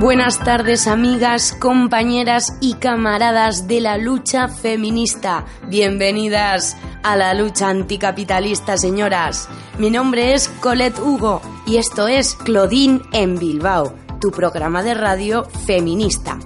Buenas 0.00 0.40
tardes 0.40 0.88
amigas, 0.88 1.52
compañeras 1.52 2.58
y 2.60 2.74
camaradas 2.74 3.68
de 3.68 3.80
la 3.80 3.96
lucha 3.96 4.48
feminista. 4.48 5.44
Bienvenidas 5.68 6.76
a 7.04 7.16
la 7.16 7.32
lucha 7.32 7.68
anticapitalista, 7.68 8.76
señoras. 8.76 9.48
Mi 9.78 9.90
nombre 9.90 10.34
es 10.34 10.48
Colette 10.48 10.98
Hugo 10.98 11.40
y 11.64 11.76
esto 11.76 12.08
es 12.08 12.34
Claudine 12.34 13.00
en 13.12 13.38
Bilbao, 13.38 13.94
tu 14.20 14.32
programa 14.32 14.82
de 14.82 14.94
radio 14.94 15.44
feminista. 15.64 16.38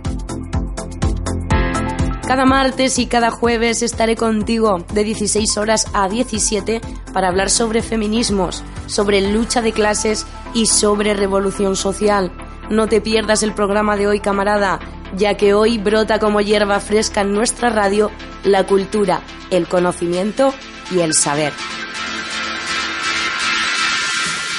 Cada 2.27 2.45
martes 2.45 2.99
y 2.99 3.07
cada 3.07 3.31
jueves 3.31 3.83
estaré 3.83 4.15
contigo 4.15 4.85
de 4.93 5.05
16 5.05 5.57
horas 5.57 5.87
a 5.95 6.11
17 6.11 6.83
para 7.15 7.29
hablar 7.29 7.49
sobre 7.49 7.81
feminismos, 7.81 8.63
sobre 8.87 9.33
lucha 9.33 9.63
de 9.63 9.73
clases 9.73 10.27
y 10.53 10.67
sobre 10.67 11.15
revolución 11.15 11.75
social. 11.75 12.31
No 12.71 12.87
te 12.87 13.01
pierdas 13.01 13.43
el 13.43 13.55
programa 13.55 13.97
de 13.97 14.07
hoy, 14.07 14.21
camarada, 14.21 14.79
ya 15.17 15.37
que 15.37 15.55
hoy 15.55 15.79
brota 15.79 16.19
como 16.19 16.41
hierba 16.41 16.81
fresca 16.81 17.23
en 17.23 17.33
nuestra 17.33 17.71
radio 17.71 18.11
la 18.45 18.67
cultura, 18.67 19.21
el 19.51 19.67
conocimiento 19.67 20.53
y 20.91 21.01
el 21.01 21.15
saber. 21.15 21.53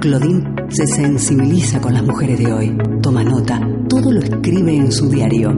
Claudine 0.00 0.59
se 0.70 0.86
sensibiliza 0.86 1.80
con 1.80 1.94
las 1.94 2.04
mujeres 2.04 2.38
de 2.38 2.52
hoy, 2.52 2.78
toma 3.02 3.24
nota, 3.24 3.60
todo 3.88 4.12
lo 4.12 4.20
escribe 4.20 4.76
en 4.76 4.92
su 4.92 5.08
diario. 5.08 5.50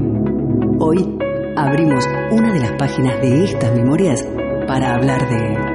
Hoy 0.80 1.18
abrimos 1.54 2.06
una 2.30 2.52
de 2.52 2.60
las 2.60 2.72
páginas 2.72 3.20
de 3.20 3.44
estas 3.44 3.74
memorias 3.74 4.24
para 4.66 4.94
hablar 4.94 5.28
de... 5.28 5.72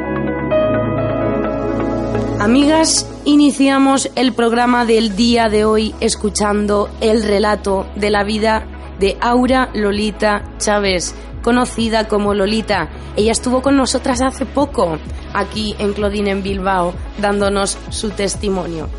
Amigas, 2.39 3.07
iniciamos 3.25 4.09
el 4.15 4.33
programa 4.33 4.85
del 4.85 5.15
día 5.15 5.49
de 5.49 5.65
hoy 5.65 5.93
escuchando 5.99 6.89
el 6.99 7.21
relato 7.21 7.85
de 7.95 8.09
la 8.09 8.23
vida 8.23 8.65
de 8.99 9.17
Aura 9.21 9.69
Lolita 9.75 10.55
Chávez, 10.57 11.13
conocida 11.43 12.07
como 12.07 12.33
Lolita. 12.33 12.89
Ella 13.15 13.33
estuvo 13.33 13.61
con 13.61 13.77
nosotras 13.77 14.21
hace 14.21 14.47
poco 14.47 14.97
aquí 15.33 15.75
en 15.77 15.93
Claudine 15.93 16.31
en 16.31 16.41
Bilbao 16.41 16.93
dándonos 17.19 17.77
su 17.89 18.09
testimonio. 18.09 18.89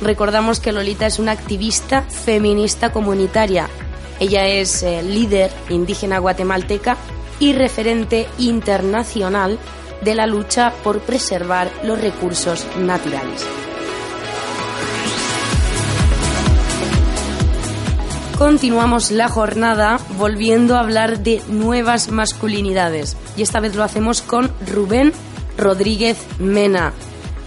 Recordamos 0.00 0.60
que 0.60 0.72
Lolita 0.72 1.06
es 1.06 1.18
una 1.18 1.32
activista 1.32 2.02
feminista 2.02 2.92
comunitaria. 2.92 3.68
Ella 4.20 4.46
es 4.46 4.82
eh, 4.82 5.02
líder 5.02 5.50
indígena 5.68 6.18
guatemalteca 6.18 6.96
y 7.40 7.52
referente 7.52 8.26
internacional 8.38 9.58
de 10.02 10.14
la 10.14 10.26
lucha 10.26 10.72
por 10.82 11.00
preservar 11.00 11.70
los 11.84 12.00
recursos 12.00 12.66
naturales. 12.78 13.46
Continuamos 18.38 19.10
la 19.10 19.28
jornada 19.28 19.98
volviendo 20.16 20.76
a 20.76 20.80
hablar 20.80 21.18
de 21.24 21.42
nuevas 21.48 22.08
masculinidades 22.08 23.16
y 23.36 23.42
esta 23.42 23.58
vez 23.58 23.74
lo 23.74 23.82
hacemos 23.82 24.22
con 24.22 24.52
Rubén 24.64 25.12
Rodríguez 25.56 26.24
Mena. 26.38 26.92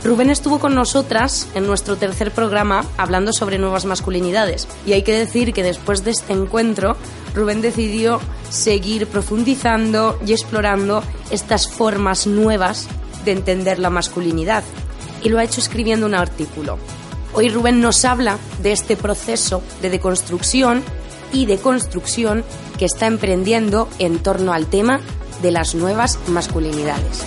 Rubén 0.04 0.32
estuvo 0.32 0.60
con 0.60 0.74
nosotras 0.74 1.48
en 1.54 1.68
nuestro 1.68 1.96
tercer 1.96 2.32
programa 2.32 2.84
hablando 2.98 3.34
sobre 3.34 3.60
nuevas 3.60 3.86
masculinidades 3.86 4.68
y 4.86 4.94
hay 4.94 5.04
que 5.04 5.14
decir 5.14 5.54
que 5.54 5.62
después 5.62 6.04
de 6.04 6.12
este 6.12 6.34
encuentro 6.34 6.98
Rubén 7.36 7.62
decidió 7.62 8.20
seguir 8.50 9.06
profundizando 9.06 10.20
y 10.26 10.32
explorando 10.32 11.04
estas 11.30 11.70
formas 11.70 12.26
nuevas 12.26 12.88
de 13.26 13.34
entender 13.34 13.78
la 13.78 13.92
masculinidad 13.92 14.64
y 15.22 15.30
lo 15.30 15.38
ha 15.38 15.44
hecho 15.44 15.62
escribiendo 15.62 16.08
un 16.08 16.16
artículo. 16.16 16.80
Hoy 17.34 17.50
Rubén 17.50 17.80
nos 17.80 18.04
habla 18.04 18.40
de 18.64 18.72
este 18.72 18.98
proceso 18.98 19.62
de 19.84 19.92
deconstrucción 19.92 20.84
y 21.32 21.46
de 21.46 21.60
construcción 21.60 22.44
que 22.80 22.86
está 22.86 23.06
emprendiendo 23.06 23.88
en 24.00 24.18
torno 24.18 24.52
al 24.52 24.66
tema 24.66 25.00
de 25.44 25.52
las 25.52 25.76
nuevas 25.76 26.18
masculinidades. 26.28 27.24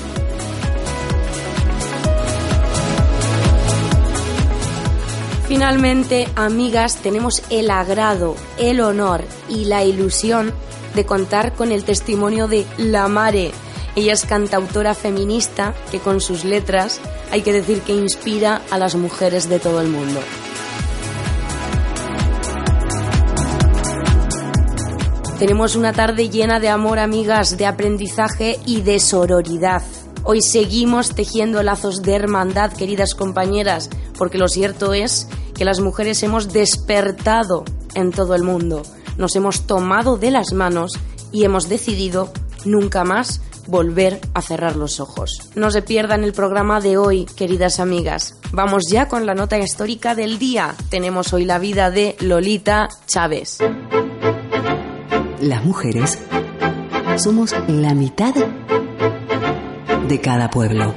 Finalmente, 5.55 6.27
amigas, 6.35 6.97
tenemos 6.97 7.45
el 7.49 7.71
agrado, 7.71 8.35
el 8.59 8.81
honor 8.81 9.23
y 9.49 9.67
la 9.67 9.85
ilusión 9.85 10.53
de 10.97 11.07
contar 11.07 11.55
con 11.55 11.71
el 11.71 11.85
testimonio 11.85 12.49
de 12.49 12.67
La 12.77 13.07
Mare. 13.07 13.53
Ella 13.95 14.15
es 14.15 14.25
cantautora 14.25 14.95
feminista 14.95 15.73
que 15.93 16.01
con 16.01 16.21
sus 16.21 16.45
letras 16.45 17.01
hay 17.31 17.43
que 17.43 17.53
decir 17.53 17.83
que 17.83 17.95
inspira 17.95 18.63
a 18.73 18.79
las 18.79 18.97
mujeres 18.97 19.49
de 19.49 19.61
todo 19.61 19.81
el 19.81 19.91
mundo. 19.91 20.19
Tenemos 25.39 25.77
una 25.77 25.93
tarde 25.93 26.31
llena 26.31 26.59
de 26.59 26.69
amor, 26.69 26.99
amigas, 26.99 27.57
de 27.57 27.67
aprendizaje 27.67 28.59
y 28.67 28.81
de 28.81 28.99
sororidad. 28.99 29.83
Hoy 30.25 30.41
seguimos 30.43 31.15
tejiendo 31.15 31.63
lazos 31.63 32.03
de 32.03 32.15
hermandad, 32.15 32.73
queridas 32.73 33.15
compañeras, 33.15 33.89
porque 34.19 34.39
lo 34.39 34.49
cierto 34.49 34.95
es 34.95 35.29
que 35.55 35.65
las 35.65 35.81
mujeres 35.81 36.23
hemos 36.23 36.53
despertado 36.53 37.65
en 37.95 38.11
todo 38.11 38.35
el 38.35 38.43
mundo, 38.43 38.83
nos 39.17 39.37
hemos 39.37 39.67
tomado 39.67 40.17
de 40.17 40.31
las 40.31 40.53
manos 40.53 40.93
y 41.33 41.45
hemos 41.45 41.69
decidido 41.69 42.33
nunca 42.65 43.05
más 43.05 43.41
volver 43.67 44.21
a 44.35 44.43
cerrar 44.43 44.77
los 44.77 45.01
ojos. 45.01 45.51
No 45.55 45.71
se 45.71 45.83
pierdan 45.83 46.25
el 46.25 46.33
programa 46.33 46.81
de 46.81 46.97
hoy, 46.97 47.27
queridas 47.37 47.81
amigas. 47.81 48.37
Vamos 48.53 48.85
ya 48.91 49.09
con 49.09 49.27
la 49.27 49.35
nota 49.35 49.59
histórica 49.59 50.15
del 50.15 50.39
día. 50.39 50.75
Tenemos 50.91 51.33
hoy 51.33 51.45
la 51.45 51.59
vida 51.59 51.91
de 51.91 52.17
Lolita 52.21 52.89
Chávez. 53.07 53.59
Las 55.41 55.65
mujeres 55.65 56.19
somos 57.17 57.55
la 57.69 57.95
mitad 57.95 58.35
de 60.09 60.21
cada 60.21 60.51
pueblo. 60.51 60.95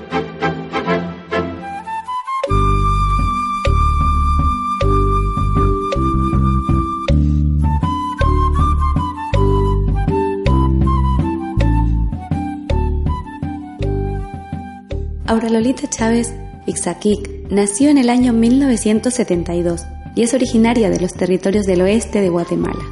Aura 15.38 15.50
Lolita 15.52 15.88
Chávez 15.88 16.34
Ixaquic 16.66 17.52
nació 17.52 17.92
en 17.92 18.00
el 18.00 18.10
año 18.10 18.34
1972 18.34 19.86
y 20.16 20.24
es 20.24 20.34
originaria 20.34 20.90
de 20.90 21.00
los 21.00 21.14
territorios 21.14 21.68
del 21.68 21.84
oeste 21.84 22.22
de 22.22 22.30
Guatemala. 22.30 22.84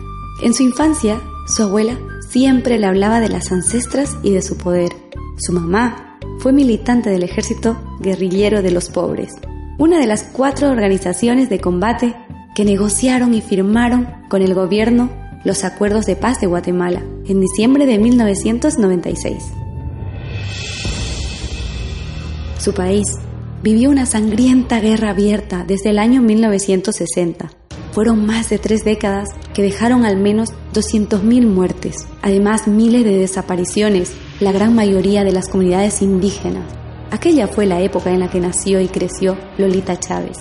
En 0.44 0.53
su 0.53 0.62
infancia, 0.62 1.19
su 1.47 1.63
abuela 1.63 1.97
siempre 2.30 2.77
le 2.77 2.86
hablaba 2.86 3.19
de 3.19 3.30
las 3.30 3.51
ancestras 3.51 4.15
y 4.21 4.30
de 4.30 4.44
su 4.44 4.57
poder. 4.57 4.92
Su 5.39 5.53
mamá 5.53 6.19
fue 6.38 6.53
militante 6.53 7.09
del 7.09 7.24
ejército 7.24 7.77
guerrillero 8.00 8.62
de 8.62 8.69
los 8.69 8.89
pobres. 8.89 9.33
una 9.80 10.00
de 10.00 10.06
las 10.06 10.21
cuatro 10.21 10.69
organizaciones 10.69 11.50
de 11.50 11.59
combate 11.59 12.15
que 12.53 12.63
negociaron 12.63 13.33
y 13.33 13.41
firmaron 13.41 14.07
con 14.30 14.44
el 14.44 14.53
gobierno 14.53 15.09
los 15.44 15.63
acuerdos 15.63 16.06
de 16.06 16.15
paz 16.15 16.41
de 16.41 16.48
Guatemala 16.48 17.01
en 17.25 17.41
diciembre 17.41 17.88
de 17.88 17.98
1996. 17.98 19.64
Su 22.65 22.73
país 22.73 23.06
vivió 23.62 23.91
una 23.91 24.07
sangrienta 24.07 24.79
guerra 24.79 25.12
abierta 25.12 25.63
desde 25.67 25.91
el 25.91 26.00
año 26.00 26.23
1960. 26.23 27.51
Fueron 27.91 28.25
más 28.25 28.50
de 28.50 28.57
tres 28.57 28.83
décadas 28.83 29.29
que 29.53 29.62
dejaron 29.62 30.03
al 30.03 30.17
menos 30.17 30.50
200.000 30.73 31.45
muertes, 31.45 32.07
además 32.23 32.67
miles 32.67 33.06
de 33.06 33.19
desapariciones, 33.19 34.13
la 34.39 34.51
gran 34.51 34.73
mayoría 34.73 35.23
de 35.23 35.31
las 35.31 35.47
comunidades 35.47 36.01
indígenas. 36.01 36.65
Aquella 37.12 37.47
fue 37.47 37.67
la 37.67 37.81
época 37.81 38.09
en 38.09 38.21
la 38.21 38.31
que 38.31 38.39
nació 38.39 38.81
y 38.81 38.88
creció 38.88 39.38
Lolita 39.59 40.00
Chávez. 40.00 40.39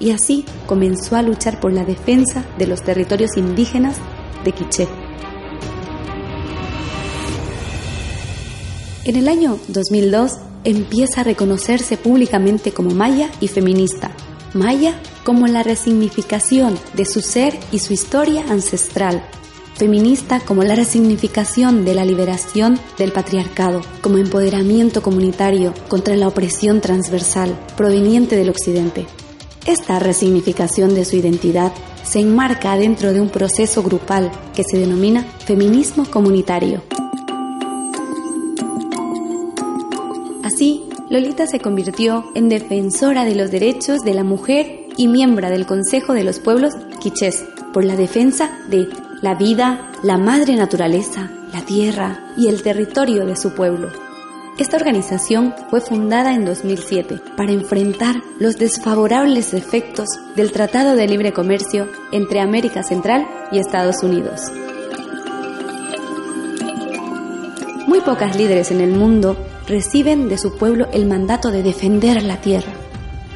Y 0.00 0.10
así 0.10 0.44
comenzó 0.66 1.14
a 1.14 1.22
luchar 1.22 1.60
por 1.60 1.72
la 1.72 1.84
defensa 1.84 2.44
de 2.58 2.66
los 2.66 2.82
territorios 2.82 3.36
indígenas 3.36 3.96
de 4.42 4.50
Quiché. 4.50 4.88
En 9.04 9.14
el 9.14 9.28
año 9.28 9.56
2002 9.68 10.49
empieza 10.64 11.20
a 11.20 11.24
reconocerse 11.24 11.96
públicamente 11.96 12.72
como 12.72 12.90
maya 12.90 13.30
y 13.40 13.48
feminista. 13.48 14.10
Maya 14.54 14.94
como 15.24 15.46
la 15.46 15.62
resignificación 15.62 16.78
de 16.94 17.04
su 17.04 17.20
ser 17.20 17.58
y 17.72 17.78
su 17.78 17.92
historia 17.92 18.44
ancestral. 18.48 19.22
Feminista 19.74 20.40
como 20.40 20.62
la 20.62 20.74
resignificación 20.74 21.84
de 21.84 21.94
la 21.94 22.04
liberación 22.04 22.78
del 22.98 23.12
patriarcado, 23.12 23.80
como 24.02 24.18
empoderamiento 24.18 25.02
comunitario 25.02 25.72
contra 25.88 26.16
la 26.16 26.28
opresión 26.28 26.80
transversal 26.80 27.58
proveniente 27.76 28.36
del 28.36 28.50
occidente. 28.50 29.06
Esta 29.66 29.98
resignificación 29.98 30.94
de 30.94 31.04
su 31.04 31.16
identidad 31.16 31.72
se 32.02 32.20
enmarca 32.20 32.76
dentro 32.76 33.12
de 33.12 33.20
un 33.20 33.28
proceso 33.28 33.82
grupal 33.82 34.30
que 34.54 34.64
se 34.64 34.78
denomina 34.78 35.22
feminismo 35.46 36.04
comunitario. 36.10 36.82
Lolita 41.10 41.48
se 41.48 41.58
convirtió 41.58 42.30
en 42.36 42.48
defensora 42.48 43.24
de 43.24 43.34
los 43.34 43.50
derechos 43.50 44.02
de 44.02 44.14
la 44.14 44.22
mujer 44.22 44.86
y 44.96 45.08
miembro 45.08 45.50
del 45.50 45.66
Consejo 45.66 46.14
de 46.14 46.22
los 46.22 46.38
Pueblos 46.38 46.74
Quichés 47.00 47.44
por 47.72 47.84
la 47.84 47.96
defensa 47.96 48.48
de 48.68 48.88
la 49.20 49.34
vida, 49.34 49.90
la 50.04 50.18
madre 50.18 50.54
naturaleza, 50.54 51.28
la 51.52 51.62
tierra 51.62 52.32
y 52.36 52.46
el 52.46 52.62
territorio 52.62 53.26
de 53.26 53.34
su 53.34 53.56
pueblo. 53.56 53.88
Esta 54.56 54.76
organización 54.76 55.52
fue 55.68 55.80
fundada 55.80 56.32
en 56.32 56.44
2007 56.44 57.20
para 57.36 57.50
enfrentar 57.50 58.22
los 58.38 58.56
desfavorables 58.56 59.52
efectos 59.52 60.06
del 60.36 60.52
Tratado 60.52 60.94
de 60.94 61.08
Libre 61.08 61.32
Comercio 61.32 61.88
entre 62.12 62.38
América 62.38 62.84
Central 62.84 63.26
y 63.50 63.58
Estados 63.58 64.04
Unidos. 64.04 64.42
Muy 67.88 68.00
pocas 68.00 68.36
líderes 68.36 68.70
en 68.70 68.80
el 68.80 68.92
mundo 68.92 69.36
reciben 69.70 70.28
de 70.28 70.36
su 70.36 70.56
pueblo 70.56 70.88
el 70.92 71.06
mandato 71.06 71.50
de 71.50 71.62
defender 71.62 72.22
la 72.24 72.40
tierra. 72.40 72.72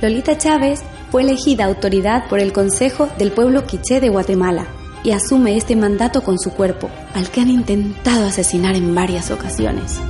Lolita 0.02 0.36
Chávez 0.36 0.82
fue 1.10 1.22
elegida 1.22 1.64
autoridad 1.64 2.28
por 2.28 2.40
el 2.40 2.52
Consejo 2.52 3.08
del 3.18 3.30
Pueblo 3.30 3.64
Quiché 3.64 4.00
de 4.00 4.08
Guatemala 4.08 4.66
y 5.04 5.12
asume 5.12 5.56
este 5.56 5.76
mandato 5.76 6.22
con 6.22 6.38
su 6.40 6.50
cuerpo, 6.50 6.90
al 7.14 7.30
que 7.30 7.40
han 7.40 7.50
intentado 7.50 8.26
asesinar 8.26 8.74
en 8.74 8.94
varias 8.94 9.30
ocasiones. 9.30 10.00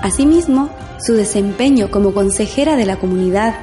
Asimismo, 0.00 0.70
su 0.98 1.12
desempeño 1.12 1.90
como 1.90 2.14
consejera 2.14 2.76
de 2.76 2.86
la 2.86 2.96
comunidad 2.96 3.56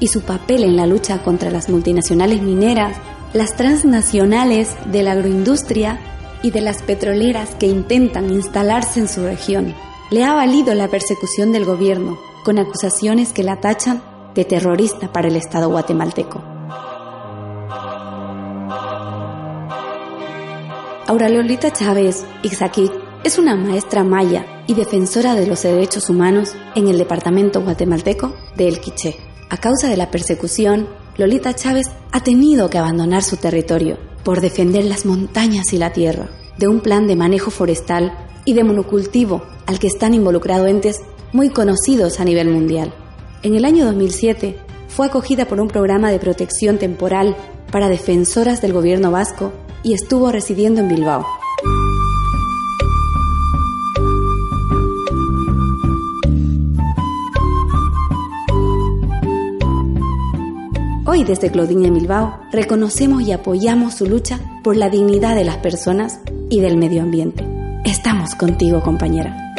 y 0.00 0.08
su 0.08 0.20
papel 0.20 0.64
en 0.64 0.76
la 0.76 0.86
lucha 0.86 1.22
contra 1.22 1.50
las 1.50 1.70
multinacionales 1.70 2.42
mineras, 2.42 2.96
las 3.32 3.56
transnacionales 3.56 4.76
de 4.92 5.02
la 5.02 5.12
agroindustria 5.12 5.98
y 6.44 6.50
de 6.50 6.60
las 6.60 6.82
petroleras 6.82 7.54
que 7.54 7.66
intentan 7.66 8.28
instalarse 8.30 9.00
en 9.00 9.08
su 9.08 9.22
región. 9.22 9.74
Le 10.10 10.24
ha 10.24 10.34
valido 10.34 10.74
la 10.74 10.88
persecución 10.88 11.52
del 11.52 11.64
gobierno, 11.64 12.18
con 12.44 12.58
acusaciones 12.58 13.32
que 13.32 13.42
la 13.42 13.60
tachan 13.60 14.02
de 14.34 14.44
terrorista 14.44 15.10
para 15.10 15.28
el 15.28 15.36
Estado 15.36 15.70
guatemalteco. 15.70 16.44
Aura 21.06 21.30
Lolita 21.30 21.72
Chávez 21.72 22.26
Ixaquí 22.42 22.90
es 23.24 23.38
una 23.38 23.56
maestra 23.56 24.04
maya 24.04 24.44
y 24.66 24.74
defensora 24.74 25.34
de 25.34 25.46
los 25.46 25.62
derechos 25.62 26.10
humanos 26.10 26.54
en 26.74 26.88
el 26.88 26.98
departamento 26.98 27.62
guatemalteco 27.62 28.34
de 28.54 28.68
El 28.68 28.80
Quiché. 28.80 29.16
A 29.48 29.56
causa 29.56 29.88
de 29.88 29.96
la 29.96 30.10
persecución, 30.10 30.88
Lolita 31.16 31.54
Chávez 31.54 31.86
ha 32.12 32.22
tenido 32.22 32.68
que 32.68 32.76
abandonar 32.76 33.22
su 33.22 33.38
territorio 33.38 34.13
por 34.24 34.40
defender 34.40 34.84
las 34.84 35.06
montañas 35.06 35.72
y 35.72 35.78
la 35.78 35.92
tierra, 35.92 36.28
de 36.58 36.68
un 36.68 36.80
plan 36.80 37.06
de 37.06 37.16
manejo 37.16 37.50
forestal 37.50 38.16
y 38.44 38.54
de 38.54 38.64
monocultivo 38.64 39.42
al 39.66 39.78
que 39.78 39.86
están 39.86 40.14
involucrados 40.14 40.68
entes 40.68 41.02
muy 41.32 41.50
conocidos 41.50 42.20
a 42.20 42.24
nivel 42.24 42.48
mundial. 42.48 42.92
En 43.42 43.54
el 43.54 43.64
año 43.64 43.84
2007 43.84 44.56
fue 44.88 45.06
acogida 45.06 45.46
por 45.46 45.60
un 45.60 45.68
programa 45.68 46.10
de 46.10 46.18
protección 46.18 46.78
temporal 46.78 47.36
para 47.70 47.88
defensoras 47.88 48.62
del 48.62 48.72
gobierno 48.72 49.10
vasco 49.10 49.52
y 49.82 49.94
estuvo 49.94 50.30
residiendo 50.30 50.80
en 50.80 50.88
Bilbao. 50.88 51.26
Hoy 61.14 61.22
desde 61.22 61.48
Claudine 61.48 61.92
Bilbao 61.92 62.40
reconocemos 62.50 63.22
y 63.22 63.30
apoyamos 63.30 63.94
su 63.94 64.04
lucha 64.04 64.40
por 64.64 64.76
la 64.76 64.90
dignidad 64.90 65.36
de 65.36 65.44
las 65.44 65.58
personas 65.58 66.18
y 66.50 66.60
del 66.60 66.76
medio 66.76 67.02
ambiente. 67.02 67.46
Estamos 67.84 68.34
contigo, 68.34 68.82
compañera. 68.82 69.54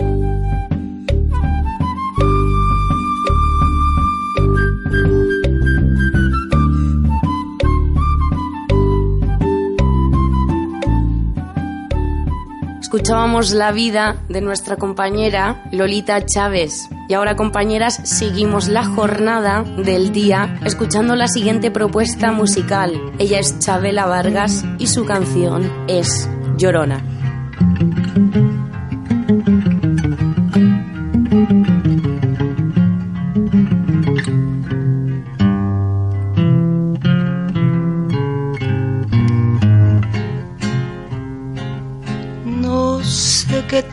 Escuchábamos 12.96 13.52
la 13.52 13.74
vida 13.74 14.16
de 14.30 14.40
nuestra 14.40 14.78
compañera 14.78 15.66
Lolita 15.74 16.26
Chávez. 16.26 16.88
Y 17.10 17.14
ahora, 17.14 17.36
compañeras, 17.36 18.00
seguimos 18.06 18.70
la 18.70 18.86
jornada 18.86 19.64
del 19.64 20.14
día 20.14 20.62
escuchando 20.64 21.18
la 21.18 21.28
siguiente 21.28 21.72
propuesta 21.72 22.32
musical. 22.32 22.94
Ella 23.20 23.40
es 23.40 23.60
Chabela 23.60 24.06
Vargas 24.06 24.64
y 24.80 24.88
su 24.88 25.04
canción 25.04 25.70
es 25.90 26.30
Llorona. 26.56 27.04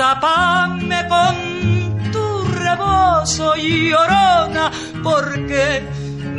tapame 0.00 1.00
con 1.08 1.34
tu 2.10 2.26
rebozo 2.64 3.54
llorona, 3.56 4.70
porque 5.02 5.82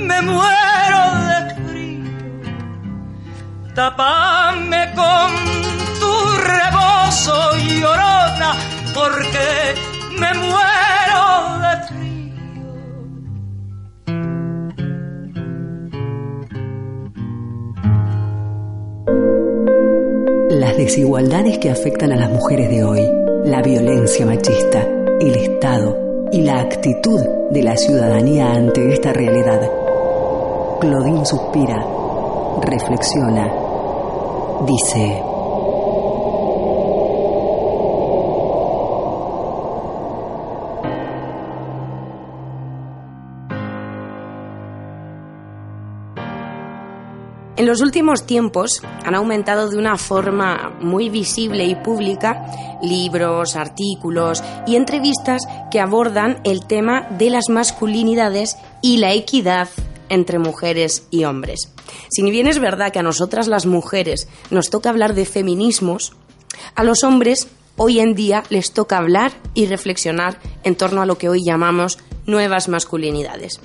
me 0.08 0.20
muero 0.24 1.02
de 1.30 1.40
frío. 1.68 2.10
Tapame 3.76 4.92
con 4.96 5.30
tu 6.02 6.14
rebozo 6.52 7.38
llorona, 7.78 8.50
porque 8.96 9.48
me 10.18 10.32
muero 10.34 11.24
de 11.64 11.74
frío. 11.88 12.34
Las 20.50 20.76
desigualdades 20.78 21.60
que 21.60 21.70
afectan 21.70 22.12
a 22.12 22.16
las 22.16 22.32
mujeres 22.32 22.68
de 22.72 22.84
hoy 22.84 23.21
la 23.52 23.62
violencia 23.62 24.26
machista, 24.26 24.82
el 25.20 25.36
Estado 25.36 26.30
y 26.32 26.40
la 26.40 26.62
actitud 26.62 27.20
de 27.52 27.62
la 27.62 27.76
ciudadanía 27.76 28.54
ante 28.54 28.94
esta 28.94 29.12
realidad. 29.12 29.70
Claudine 30.80 31.26
suspira, 31.26 31.86
reflexiona, 32.62 33.52
dice... 34.66 35.31
En 47.62 47.68
los 47.68 47.82
últimos 47.82 48.26
tiempos 48.26 48.82
han 49.06 49.14
aumentado 49.14 49.70
de 49.70 49.78
una 49.78 49.96
forma 49.96 50.76
muy 50.82 51.12
visible 51.12 51.64
y 51.66 51.76
pública 51.76 52.44
libros, 52.82 53.56
artículos 53.56 54.44
y 54.66 54.78
entrevistas 54.78 55.44
que 55.70 55.80
abordan 55.80 56.40
el 56.44 56.66
tema 56.66 57.08
de 57.20 57.30
las 57.30 57.50
masculinidades 57.50 58.58
y 58.82 58.98
la 58.98 59.14
equidad 59.14 59.70
entre 60.10 60.40
mujeres 60.40 61.06
y 61.12 61.26
hombres. 61.26 61.72
Si 62.10 62.24
bien 62.24 62.48
es 62.48 62.58
verdad 62.58 62.92
que 62.92 62.98
a 62.98 63.04
nosotras 63.04 63.48
las 63.48 63.68
mujeres 63.68 64.28
nos 64.50 64.72
toca 64.72 64.90
hablar 64.90 65.14
de 65.14 65.26
feminismos, 65.26 66.14
a 66.74 66.84
los 66.84 67.04
hombres 67.04 67.48
hoy 67.78 68.00
en 68.00 68.16
día 68.16 68.44
les 68.50 68.72
toca 68.72 68.98
hablar 68.98 69.34
y 69.54 69.68
reflexionar 69.68 70.40
en 70.64 70.76
torno 70.76 71.04
a 71.04 71.06
lo 71.06 71.20
que 71.20 71.30
hoy 71.30 71.44
llamamos 71.46 72.00
nuevas 72.26 72.70
masculinidades. 72.70 73.62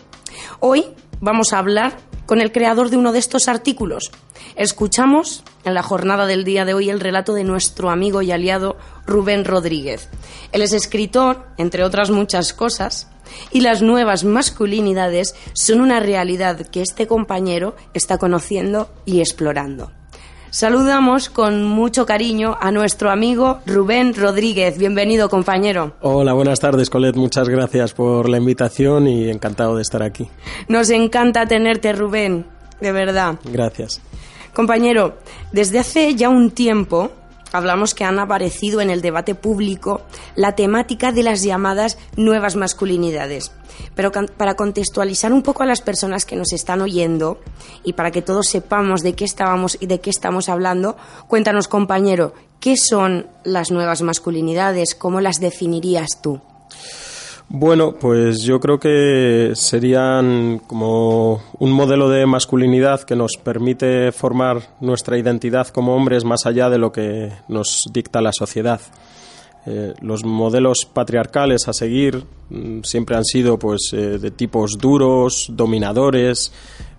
Hoy 0.61 0.85
vamos 1.23 1.55
a 1.55 1.61
hablar 1.61 1.97
con 2.27 2.41
el 2.41 2.53
creador 2.53 2.91
de 2.91 2.97
uno 2.97 3.13
de 3.13 3.19
estos 3.19 3.49
artículos. 3.49 4.11
Escuchamos 4.57 5.45
en 5.65 5.75
la 5.75 5.83
jornada 5.83 6.27
del 6.27 6.45
día 6.45 6.65
de 6.65 6.75
hoy 6.75 6.91
el 6.91 7.01
relato 7.01 7.35
de 7.35 7.45
nuestro 7.45 7.91
amigo 7.91 8.23
y 8.23 8.33
aliado 8.33 8.77
Rubén 9.07 9.45
Rodríguez. 9.45 10.09
Él 10.53 10.63
es 10.63 10.73
escritor, 10.73 11.47
entre 11.57 11.85
otras 11.85 12.11
muchas 12.11 12.53
cosas, 12.53 13.09
y 13.51 13.61
las 13.61 13.83
nuevas 13.83 14.25
masculinidades 14.25 15.35
son 15.53 15.81
una 15.81 16.01
realidad 16.01 16.67
que 16.69 16.83
este 16.83 17.07
compañero 17.07 17.77
está 17.95 18.19
conociendo 18.19 18.91
y 19.05 19.21
explorando. 19.21 19.91
Saludamos 20.51 21.29
con 21.29 21.65
mucho 21.65 22.07
cariño 22.07 22.57
a 22.61 22.71
nuestro 22.71 23.11
amigo 23.11 23.59
Rubén 23.67 24.15
Rodríguez. 24.15 24.79
Bienvenido, 24.79 25.29
compañero. 25.29 25.95
Hola, 26.01 26.33
buenas 26.33 26.61
tardes, 26.61 26.89
Colette. 26.89 27.17
Muchas 27.17 27.49
gracias 27.49 27.93
por 27.93 28.29
la 28.29 28.39
invitación 28.39 29.07
y 29.07 29.29
encantado 29.29 29.77
de 29.77 29.83
estar 29.83 30.03
aquí. 30.03 30.29
Nos 30.69 30.91
encanta 30.91 31.47
tenerte, 31.47 31.93
Rubén, 31.93 32.47
de 32.81 32.93
verdad. 32.93 33.37
Gracias. 33.45 34.01
Compañero, 34.55 35.19
desde 35.53 35.79
hace 35.79 36.15
ya 36.15 36.31
un 36.31 36.51
tiempo 36.51 37.11
hablamos 37.57 37.95
que 37.95 38.05
han 38.05 38.19
aparecido 38.19 38.81
en 38.81 38.91
el 38.91 39.03
debate 39.03 39.35
público 39.35 40.03
la 40.35 40.55
temática 40.55 41.13
de 41.13 41.23
las 41.23 41.43
llamadas 41.43 41.99
nuevas 42.17 42.57
masculinidades. 42.57 43.53
Pero 43.95 44.13
para 44.13 44.55
contextualizar 44.55 45.33
un 45.33 45.43
poco 45.43 45.63
a 45.63 45.67
las 45.67 45.83
personas 45.83 46.25
que 46.25 46.37
nos 46.37 46.53
están 46.53 46.81
oyendo 46.81 47.41
y 47.85 47.95
para 47.95 48.11
que 48.11 48.23
todos 48.23 48.49
sepamos 48.49 49.03
de 49.03 49.15
qué 49.15 49.25
estábamos 49.25 49.77
y 49.81 49.87
de 49.87 50.01
qué 50.01 50.11
estamos 50.11 50.49
hablando, 50.49 50.97
cuéntanos, 51.29 51.69
compañero, 51.69 52.33
¿qué 52.61 52.77
son 52.77 53.27
las 53.45 53.71
nuevas 53.71 54.03
masculinidades? 54.03 54.95
¿Cómo 54.95 55.21
las 55.21 55.41
definirías 55.41 56.21
tú? 56.23 56.41
Bueno, 57.49 57.93
pues 57.93 58.43
yo 58.43 58.59
creo 58.59 58.81
que 58.81 59.53
serían 59.55 60.61
como 60.67 61.41
un 61.61 61.71
modelo 61.71 62.09
de 62.09 62.27
masculinidad 62.27 63.03
que 63.03 63.15
nos 63.15 63.37
permite 63.43 64.11
formar 64.11 64.63
nuestra 64.81 65.17
identidad 65.17 65.69
como 65.69 65.95
hombres 65.95 66.25
más 66.25 66.45
allá 66.45 66.69
de 66.69 66.79
lo 66.79 66.91
que 66.91 67.33
nos 67.47 67.89
dicta 67.93 68.21
la 68.21 68.33
sociedad. 68.33 68.81
Eh, 69.65 69.95
los 70.01 70.25
modelos 70.25 70.89
patriarcales 70.93 71.69
a 71.69 71.73
seguir 71.73 72.25
mm, 72.51 72.83
siempre 72.83 73.17
han 73.17 73.25
sido 73.25 73.59
pues 73.59 73.91
eh, 73.93 74.19
de 74.19 74.31
tipos 74.33 74.79
duros, 74.79 75.47
dominadores 75.51 76.53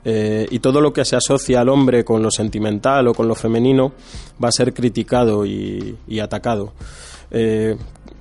eh, 0.03 0.47
y 0.49 0.59
todo 0.59 0.79
lo 0.79 0.91
que 0.91 1.05
se 1.05 1.17
asocia 1.17 1.61
al 1.61 1.69
hombre 1.69 2.05
con 2.05 2.21
lo 2.21 2.31
sentimental 2.31 3.07
o 3.09 3.13
con 3.13 3.27
lo 3.27 3.35
femenino 3.35 3.91
va 4.43 4.49
a 4.49 4.53
ser 4.53 4.73
criticado 4.73 5.45
y, 5.45 5.97
y 6.07 6.19
atacado. 6.19 6.71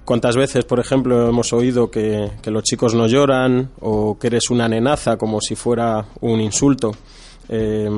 ¿Cuántas 0.06 0.36
veces, 0.36 0.64
por 0.64 0.78
ejemplo, 0.78 1.28
hemos 1.28 1.52
oído 1.52 1.90
que, 1.90 2.30
los 2.44 2.62
chicos 2.62 2.94
no 2.94 3.08
lloran 3.08 3.70
o 3.80 4.16
que 4.16 4.28
eres 4.28 4.50
una 4.50 4.68
nenaza 4.68 5.16
como 5.16 5.40
si 5.40 5.56
fuera 5.56 6.06
un 6.20 6.40
insulto? 6.40 6.92
Eh, 7.48 7.90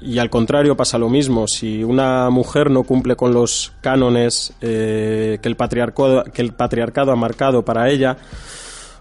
y 0.00 0.18
al 0.18 0.30
contrario 0.30 0.74
pasa 0.74 0.96
lo 0.96 1.10
mismo. 1.10 1.46
Si 1.46 1.84
una 1.84 2.30
mujer 2.30 2.70
no 2.70 2.84
cumple 2.84 3.14
con 3.14 3.34
los 3.34 3.74
cánones 3.82 4.54
eh, 4.62 5.38
que, 5.42 5.48
el 5.50 5.56
patriarcado, 5.56 7.12
ha 7.12 7.16
marcado 7.16 7.62
para 7.62 7.90
ella, 7.90 8.16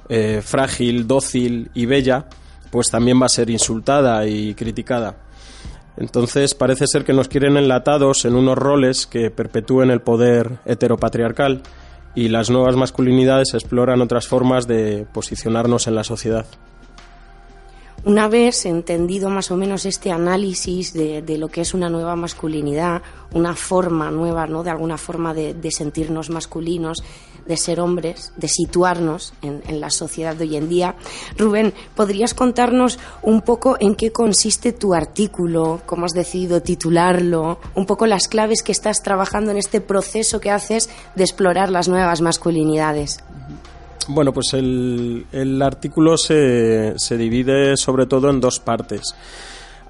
eh, 0.10 0.42
frágil, 0.44 1.08
dócil 1.08 1.72
y 1.74 1.86
bella, 1.86 2.26
pues 2.72 2.88
también 2.92 3.22
va 3.22 3.28
a 3.28 3.30
ser 3.30 3.50
insultada 3.50 4.28
y 4.28 4.54
criticada. 4.54 5.16
Entonces 5.96 6.56
parece 6.56 6.88
ser 6.88 7.06
que 7.06 7.14
nos 7.14 7.30
quieren 7.30 7.56
enlatados 7.56 8.26
en 8.26 8.36
unos 8.36 8.58
roles 8.58 9.08
que 9.08 9.32
perpetúen 9.32 9.92
el 9.92 10.02
poder 10.02 10.60
heteropatriarcal 10.66 11.64
y 12.16 12.30
las 12.30 12.50
nuevas 12.50 12.76
masculinidades 12.76 13.54
exploran 13.54 14.02
otras 14.02 14.28
formas 14.28 14.68
de 14.68 15.06
posicionarnos 15.14 15.88
en 15.88 15.96
la 15.96 16.04
sociedad. 16.04 16.46
Una 18.04 18.28
vez 18.28 18.66
entendido 18.66 19.30
más 19.30 19.52
o 19.52 19.58
menos 19.58 19.86
este 19.86 20.12
análisis 20.12 20.92
de, 20.92 21.38
lo 21.38 21.50
que 21.50 21.62
es 21.62 21.76
una 21.76 21.88
nueva 21.88 22.16
masculinidad, 22.16 23.04
una 23.32 23.56
forma 23.56 24.10
nueva, 24.10 24.48
¿no? 24.48 24.64
De 24.64 24.72
alguna 24.72 24.98
forma 24.98 25.36
de, 25.36 25.72
sentirnos 25.72 26.32
masculinos, 26.32 27.04
de 27.46 27.58
ser 27.58 27.80
hombres, 27.80 28.34
de 28.38 28.48
situarnos 28.48 29.34
en, 29.44 29.62
en, 29.68 29.80
la 29.80 29.92
sociedad 29.92 30.36
de 30.36 30.46
hoy 30.46 30.56
en 30.56 30.68
día. 30.68 30.96
Rubén, 31.38 31.76
¿podrías 31.94 32.34
contarnos 32.34 32.98
un 33.22 33.42
poco 33.42 33.78
en 33.80 33.94
qué 33.94 34.12
consiste 34.12 34.74
tu 34.74 34.96
artículo, 34.96 35.82
cómo 35.86 36.08
has 36.08 36.14
decidido 36.14 36.64
titularlo, 36.64 37.60
un 37.76 37.86
poco 37.86 38.08
las 38.08 38.28
claves 38.28 38.64
que 38.64 38.72
estás 38.72 39.04
trabajando 39.04 39.52
en 39.52 39.58
este 39.58 39.80
proceso 39.80 40.40
que 40.40 40.50
haces 40.50 40.90
de 41.16 41.24
explorar 41.24 41.70
las 41.70 41.88
nuevas 41.88 42.22
masculinidades? 42.22 43.20
Bueno, 44.08 44.34
pues 44.34 44.54
el, 44.54 45.62
artículo 45.62 46.18
se, 46.18 46.94
se 46.98 47.18
divide 47.18 47.78
sobre 47.78 48.06
todo 48.06 48.30
en 48.30 48.40
dos 48.40 48.60
partes. 48.60 49.16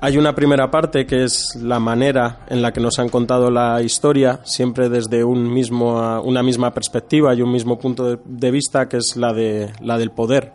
Hay 0.04 0.18
una 0.18 0.34
primera 0.34 0.72
parte 0.72 1.06
que 1.06 1.24
es 1.24 1.56
la 1.62 1.80
manera 1.80 2.40
en 2.50 2.64
la 2.64 2.74
que 2.74 2.80
nos 2.80 2.98
han 2.98 3.10
contado 3.10 3.52
la 3.52 3.84
historia, 3.84 4.40
siempre 4.44 4.90
desde 4.90 5.24
un 5.24 5.54
mismo, 5.54 6.20
una 6.22 6.42
misma 6.42 6.74
perspectiva 6.74 7.36
y 7.36 7.44
un 7.44 7.52
mismo 7.52 7.78
punto 7.78 8.18
de, 8.18 8.52
vista, 8.52 8.90
que 8.90 8.98
es 8.98 9.16
la, 9.16 9.32
de, 9.32 9.72
la 9.80 10.00
del 10.00 10.10
poder 10.10 10.54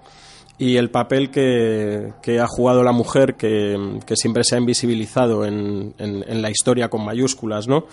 y 0.59 0.77
el 0.77 0.91
papel 0.91 1.31
que, 1.31 2.13
ha 2.41 2.47
jugado 2.49 2.83
la 2.83 2.91
mujer, 2.91 3.37
que, 3.37 3.77
siempre 4.15 4.43
se 4.43 4.57
ha 4.57 4.59
invisibilizado 4.59 5.45
en, 5.45 5.95
en, 5.99 6.25
en 6.27 6.43
la 6.43 6.51
historia 6.51 6.89
con 6.89 7.05
mayúsculas, 7.05 7.69
¿no? 7.69 7.87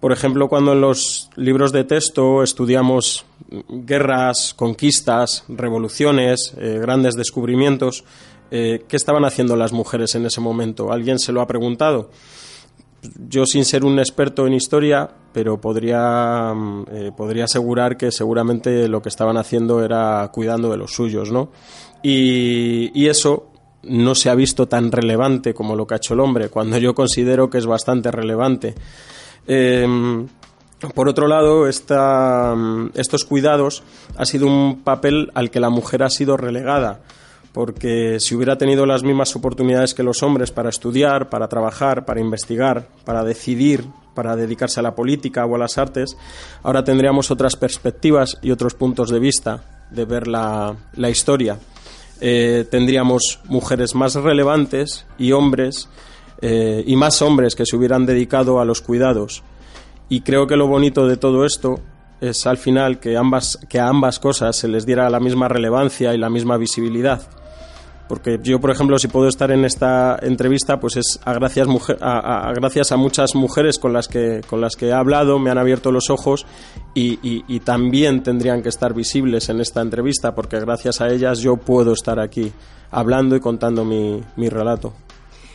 Por 0.00 0.12
ejemplo, 0.12 0.48
cuando 0.48 0.72
en 0.72 0.80
los 0.80 1.28
libros 1.34 1.72
de 1.72 1.82
texto 1.82 2.44
estudiamos 2.44 3.26
guerras, 3.68 4.54
conquistas, 4.54 5.44
revoluciones, 5.48 6.54
eh, 6.56 6.78
grandes 6.80 7.14
descubrimientos, 7.14 8.04
eh, 8.50 8.84
¿qué 8.86 8.96
estaban 8.96 9.24
haciendo 9.24 9.56
las 9.56 9.72
mujeres 9.72 10.14
en 10.14 10.24
ese 10.26 10.40
momento? 10.40 10.92
¿Alguien 10.92 11.18
se 11.18 11.32
lo 11.32 11.40
ha 11.40 11.48
preguntado? 11.48 12.10
Yo, 13.28 13.44
sin 13.44 13.64
ser 13.64 13.84
un 13.84 13.98
experto 13.98 14.46
en 14.46 14.54
historia, 14.54 15.08
pero 15.32 15.60
podría, 15.60 16.52
mm, 16.54 16.84
eh, 16.92 17.12
podría 17.16 17.44
asegurar 17.44 17.96
que 17.96 18.12
seguramente 18.12 18.88
lo 18.88 19.02
que 19.02 19.08
estaban 19.08 19.36
haciendo 19.36 19.84
era 19.84 20.30
cuidando 20.32 20.70
de 20.70 20.76
los 20.76 20.92
suyos, 20.92 21.32
¿no? 21.32 21.50
Y, 22.02 22.90
y 22.94 23.08
eso 23.08 23.48
no 23.82 24.14
se 24.14 24.30
ha 24.30 24.34
visto 24.34 24.68
tan 24.68 24.92
relevante 24.92 25.54
como 25.54 25.74
lo 25.74 25.86
que 25.86 25.94
ha 25.94 25.96
hecho 25.96 26.14
el 26.14 26.20
hombre, 26.20 26.48
cuando 26.50 26.78
yo 26.78 26.94
considero 26.94 27.50
que 27.50 27.58
es 27.58 27.66
bastante 27.66 28.10
relevante. 28.10 28.74
Em, 29.48 30.28
por 30.94 31.08
otro 31.08 31.26
lado, 31.26 31.66
estos 31.66 33.24
cuidados 33.24 33.82
ha 34.16 34.24
sido 34.26 34.46
un 34.46 34.82
papel 34.84 35.30
al 35.34 35.50
que 35.50 35.58
la 35.58 35.70
mujer 35.70 36.04
ha 36.04 36.10
sido 36.10 36.36
relegada, 36.36 37.00
porque 37.52 38.20
si 38.20 38.36
hubiera 38.36 38.58
tenido 38.58 38.86
las 38.86 39.02
mismas 39.02 39.34
oportunidades 39.34 39.94
que 39.94 40.04
los 40.04 40.22
hombres 40.22 40.52
para 40.52 40.68
estudiar, 40.68 41.30
para 41.30 41.48
trabajar, 41.48 42.04
para 42.04 42.20
investigar, 42.20 42.86
para 43.04 43.24
decidir, 43.24 43.86
para 44.14 44.36
dedicarse 44.36 44.80
a 44.80 44.82
la 44.82 44.94
política 44.94 45.46
o 45.46 45.56
a 45.56 45.58
las 45.58 45.78
artes, 45.78 46.16
ahora 46.62 46.84
tendríamos 46.84 47.30
otras 47.30 47.56
perspectivas 47.56 48.36
y 48.42 48.50
otros 48.50 48.74
puntos 48.74 49.10
de 49.10 49.18
vista 49.18 49.64
de 49.90 50.04
ver 50.04 50.28
la, 50.28 50.76
historia. 51.08 51.58
Eh, 52.20 52.66
tendríamos 52.70 53.40
mujeres 53.46 53.94
más 53.94 54.14
relevantes 54.14 55.06
y 55.18 55.32
hombres 55.32 55.88
eh, 56.40 56.84
y 56.86 56.96
más 56.96 57.20
hombres 57.22 57.54
que 57.54 57.66
se 57.66 57.76
hubieran 57.76 58.06
dedicado 58.06 58.60
a 58.60 58.64
los 58.64 58.80
cuidados. 58.80 59.42
Y 60.08 60.20
creo 60.20 60.46
que 60.46 60.56
lo 60.56 60.66
bonito 60.66 61.06
de 61.06 61.16
todo 61.16 61.44
esto 61.44 61.80
es 62.20 62.46
al 62.46 62.56
final 62.56 62.98
que, 62.98 63.16
ambas, 63.16 63.58
que 63.68 63.78
a 63.78 63.88
ambas 63.88 64.18
cosas 64.18 64.56
se 64.56 64.68
les 64.68 64.86
diera 64.86 65.10
la 65.10 65.20
misma 65.20 65.48
relevancia 65.48 66.14
y 66.14 66.18
la 66.18 66.30
misma 66.30 66.56
visibilidad. 66.56 67.22
Porque 68.08 68.40
yo, 68.42 68.58
por 68.58 68.70
ejemplo, 68.70 68.98
si 68.98 69.08
puedo 69.08 69.28
estar 69.28 69.50
en 69.50 69.66
esta 69.66 70.18
entrevista, 70.22 70.80
pues 70.80 70.96
es 70.96 71.20
a 71.26 71.34
gracias, 71.34 71.68
a, 72.00 72.52
gracias 72.54 72.90
a 72.90 72.96
muchas 72.96 73.34
mujeres 73.34 73.78
con 73.78 73.92
las, 73.92 74.08
que, 74.08 74.40
con 74.48 74.62
las 74.62 74.76
que 74.76 74.86
he 74.86 74.92
hablado, 74.94 75.38
me 75.38 75.50
han 75.50 75.58
abierto 75.58 75.92
los 75.92 76.08
ojos 76.08 76.46
y, 76.94 77.18
y 77.22 77.60
también 77.60 78.22
tendrían 78.22 78.62
que 78.62 78.70
estar 78.70 78.94
visibles 78.94 79.50
en 79.50 79.60
esta 79.60 79.82
entrevista, 79.82 80.34
porque 80.34 80.58
gracias 80.58 81.02
a 81.02 81.08
ellas 81.10 81.40
yo 81.40 81.58
puedo 81.58 81.92
estar 81.92 82.18
aquí 82.18 82.50
hablando 82.90 83.36
y 83.36 83.40
contando 83.40 83.84
mi, 83.84 84.22
mi 84.36 84.48
relato. 84.48 84.94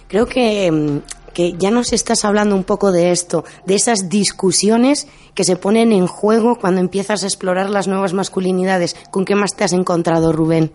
Creo 0.07 0.25
mm, 0.25 0.97
que, 1.33 1.53
ya 1.57 1.71
nos 1.71 1.93
estás 1.93 2.25
hablando 2.25 2.55
un 2.55 2.63
poco 2.63 2.91
de 2.91 3.11
esto, 3.11 3.43
de 3.65 3.75
esas 3.75 4.09
discusiones 4.09 5.07
que 5.33 5.43
se 5.43 5.55
ponen 5.55 5.91
en 5.91 6.05
juego 6.05 6.57
cuando 6.59 6.79
empiezas 6.79 7.23
a 7.23 7.25
explorar 7.25 7.69
las 7.69 7.87
nuevas 7.87 8.13
masculinidades. 8.13 8.95
¿Con 9.09 9.25
qué 9.25 9.35
más 9.35 9.55
te 9.55 9.63
has 9.63 9.73
encontrado, 9.73 10.31
Rubén? 10.31 10.71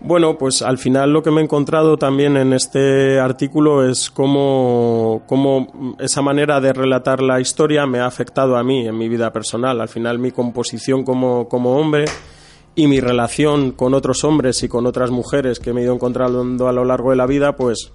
Bueno, 0.00 0.38
pues 0.38 0.62
al 0.62 0.78
final 0.78 1.12
lo 1.12 1.22
que 1.22 1.32
me 1.32 1.40
he 1.40 1.44
encontrado 1.44 1.96
también 1.96 2.36
en 2.36 2.52
este 2.52 3.18
artículo 3.18 3.88
es 3.88 4.10
cómo, 4.10 5.22
cómo 5.26 5.96
esa 5.98 6.22
manera 6.22 6.60
de 6.60 6.72
relatar 6.72 7.20
la 7.20 7.40
historia 7.40 7.86
me 7.86 7.98
ha 7.98 8.06
afectado 8.06 8.56
a 8.56 8.62
mí 8.62 8.86
en 8.86 8.96
mi 8.96 9.08
vida 9.08 9.32
personal. 9.32 9.80
Al 9.80 9.88
final 9.88 10.20
mi 10.20 10.30
composición 10.30 11.02
como, 11.02 11.48
como 11.48 11.76
hombre 11.76 12.04
y 12.76 12.86
mi 12.86 13.00
relación 13.00 13.72
con 13.72 13.94
otros 13.94 14.22
hombres 14.22 14.62
y 14.62 14.68
con 14.68 14.86
otras 14.86 15.10
mujeres 15.10 15.58
que 15.58 15.72
me 15.72 15.80
he 15.80 15.84
ido 15.84 15.94
encontrando 15.94 16.68
a 16.68 16.72
lo 16.72 16.84
largo 16.84 17.10
de 17.10 17.16
la 17.16 17.26
vida, 17.26 17.56
pues 17.56 17.90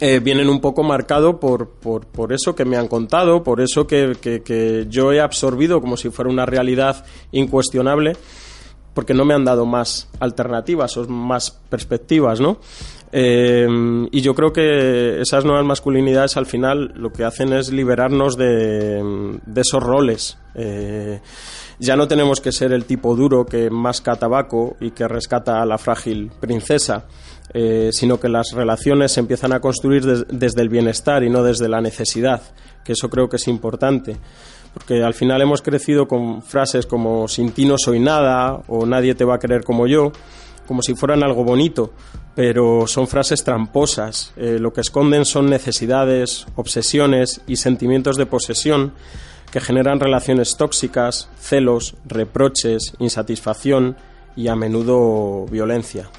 eh, 0.00 0.20
vienen 0.20 0.48
un 0.48 0.60
poco 0.60 0.82
marcado 0.82 1.40
por, 1.40 1.70
por, 1.70 2.32
eso 2.32 2.54
que 2.54 2.64
me 2.64 2.76
han 2.76 2.88
contado, 2.88 3.42
por 3.42 3.60
eso 3.60 3.86
que, 3.86 4.86
yo 4.90 5.12
he 5.12 5.20
absorbido 5.20 5.80
como 5.80 5.96
si 5.96 6.10
fuera 6.10 6.30
una 6.30 6.46
realidad 6.46 7.04
incuestionable, 7.32 8.14
porque 8.92 9.14
no 9.14 9.24
me 9.24 9.34
han 9.34 9.44
dado 9.44 9.66
más 9.66 10.08
alternativas 10.20 10.96
o 10.96 11.06
más 11.08 11.50
perspectivas, 11.50 12.40
¿no? 12.40 12.58
Eh, 13.12 13.66
y 14.10 14.20
yo 14.20 14.34
creo 14.34 14.52
que 14.52 15.20
esas 15.20 15.44
nuevas 15.44 15.64
masculinidades 15.64 16.36
al 16.36 16.46
final 16.46 16.92
lo 16.96 17.12
que 17.12 17.24
hacen 17.24 17.52
es 17.52 17.72
liberarnos 17.72 18.36
de, 18.36 19.38
de 19.46 19.60
esos 19.60 19.82
roles. 19.82 20.38
Eh, 20.54 21.20
Ya 21.78 21.94
no 21.94 22.08
tenemos 22.08 22.40
que 22.40 22.52
ser 22.52 22.72
el 22.72 22.86
tipo 22.86 23.14
duro 23.14 23.44
que 23.44 23.68
masca 23.68 24.16
tabaco 24.16 24.76
y 24.80 24.92
que 24.92 25.06
rescata 25.06 25.60
a 25.60 25.66
la 25.66 25.76
frágil 25.76 26.30
princesa, 26.40 27.04
eh, 27.58 27.88
sino 27.90 28.20
que 28.20 28.28
las 28.28 28.52
relaciones 28.52 29.12
se 29.12 29.20
empiezan 29.20 29.54
a 29.54 29.60
construir 29.60 30.04
desde 30.04 30.60
el 30.60 30.68
bienestar 30.68 31.24
y 31.24 31.30
no 31.30 31.42
desde 31.42 31.70
la 31.70 31.80
necesidad, 31.80 32.42
que 32.84 32.92
eso 32.92 33.08
creo 33.08 33.30
que 33.30 33.36
es 33.36 33.48
importante. 33.48 34.18
Porque 34.74 35.02
al 35.02 35.14
final 35.14 35.40
hemos 35.40 35.62
crecido 35.62 36.06
con 36.06 36.42
frases 36.42 36.84
como 36.84 37.26
sin 37.28 37.52
ti 37.52 37.64
no 37.64 37.78
soy 37.78 37.98
nada 37.98 38.60
o 38.68 38.84
nadie 38.84 39.14
te 39.14 39.24
va 39.24 39.36
a 39.36 39.38
querer 39.38 39.64
como 39.64 39.86
yo, 39.86 40.12
como 40.66 40.82
si 40.82 40.94
fueran 40.94 41.24
algo 41.24 41.44
bonito, 41.44 41.94
pero 42.34 42.86
son 42.86 43.08
frases 43.08 43.42
tramposas. 43.42 44.34
Eh, 44.36 44.58
lo 44.60 44.74
que 44.74 44.82
esconden 44.82 45.24
son 45.24 45.48
necesidades, 45.48 46.46
obsesiones 46.56 47.40
y 47.46 47.56
sentimientos 47.56 48.18
de 48.18 48.26
posesión 48.26 48.92
que 49.50 49.62
generan 49.62 49.98
relaciones 49.98 50.58
tóxicas, 50.58 51.30
celos, 51.40 51.94
reproches, 52.04 52.92
insatisfacción 52.98 53.96
y 54.36 54.48
a 54.48 54.56
menudo 54.56 55.46
violencia. 55.46 56.10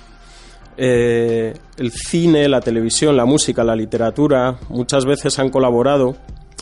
Eh, 0.79 1.55
el 1.77 1.91
cine, 1.91 2.47
la 2.47 2.61
televisión, 2.61 3.17
la 3.17 3.25
música, 3.25 3.63
la 3.63 3.75
literatura 3.75 4.59
muchas 4.69 5.05
veces 5.05 5.39
han 5.39 5.49
colaborado 5.49 6.15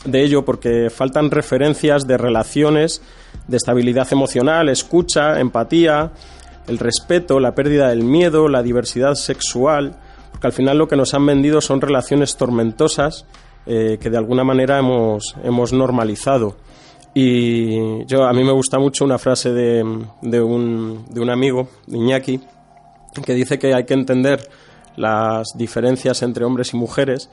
de 0.06 0.24
ello 0.24 0.44
porque 0.44 0.88
faltan 0.88 1.30
referencias 1.30 2.06
de 2.06 2.16
relaciones 2.16 3.02
de 3.46 3.56
estabilidad 3.56 4.08
emocional, 4.12 4.68
escucha, 4.68 5.38
empatía, 5.38 6.12
el 6.66 6.78
respeto, 6.78 7.40
la 7.40 7.54
pérdida 7.54 7.88
del 7.90 8.04
miedo, 8.04 8.48
la 8.48 8.62
diversidad 8.62 9.14
sexual, 9.14 9.96
porque 10.32 10.46
al 10.46 10.52
final 10.52 10.78
lo 10.78 10.88
que 10.88 10.96
nos 10.96 11.14
han 11.14 11.26
vendido 11.26 11.60
son 11.60 11.80
relaciones 11.80 12.36
tormentosas 12.36 13.26
eh, 13.66 13.98
que 14.00 14.10
de 14.10 14.16
alguna 14.16 14.44
manera 14.44 14.78
hemos, 14.78 15.36
hemos 15.44 15.72
normalizado. 15.72 16.56
Y 17.14 18.04
yo, 18.06 18.24
a 18.24 18.32
mí 18.32 18.44
me 18.44 18.52
gusta 18.52 18.78
mucho 18.78 19.04
una 19.04 19.18
frase 19.18 19.52
de, 19.52 19.82
de, 20.22 20.40
un, 20.40 21.06
de 21.10 21.20
un 21.20 21.30
amigo, 21.30 21.68
Iñaki, 21.86 22.40
que 23.22 23.34
dice 23.34 23.58
que 23.58 23.74
hay 23.74 23.84
que 23.84 23.94
entender 23.94 24.48
las 24.96 25.48
diferencias 25.56 26.22
entre 26.22 26.44
hombres 26.44 26.72
y 26.72 26.76
mujeres, 26.76 27.28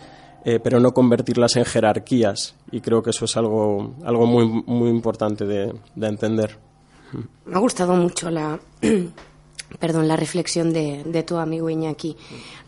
eh, 0.45 0.59
pero 0.61 0.79
no 0.79 0.93
convertirlas 0.93 1.55
en 1.55 1.65
jerarquías. 1.65 2.55
Y 2.71 2.81
creo 2.81 3.01
que 3.01 3.11
eso 3.11 3.25
es 3.25 3.37
algo, 3.37 3.95
algo 4.03 4.25
muy, 4.25 4.45
muy 4.65 4.89
importante 4.89 5.45
de, 5.45 5.73
de 5.95 6.07
entender. 6.07 6.57
Me 7.45 7.55
ha 7.55 7.59
gustado 7.59 7.93
mucho 7.93 8.29
la, 8.29 8.59
perdón, 9.79 10.07
la 10.07 10.17
reflexión 10.17 10.73
de, 10.73 11.03
de, 11.05 11.23
tu 11.23 11.37
amigo 11.37 11.69
Iñaki. 11.69 12.17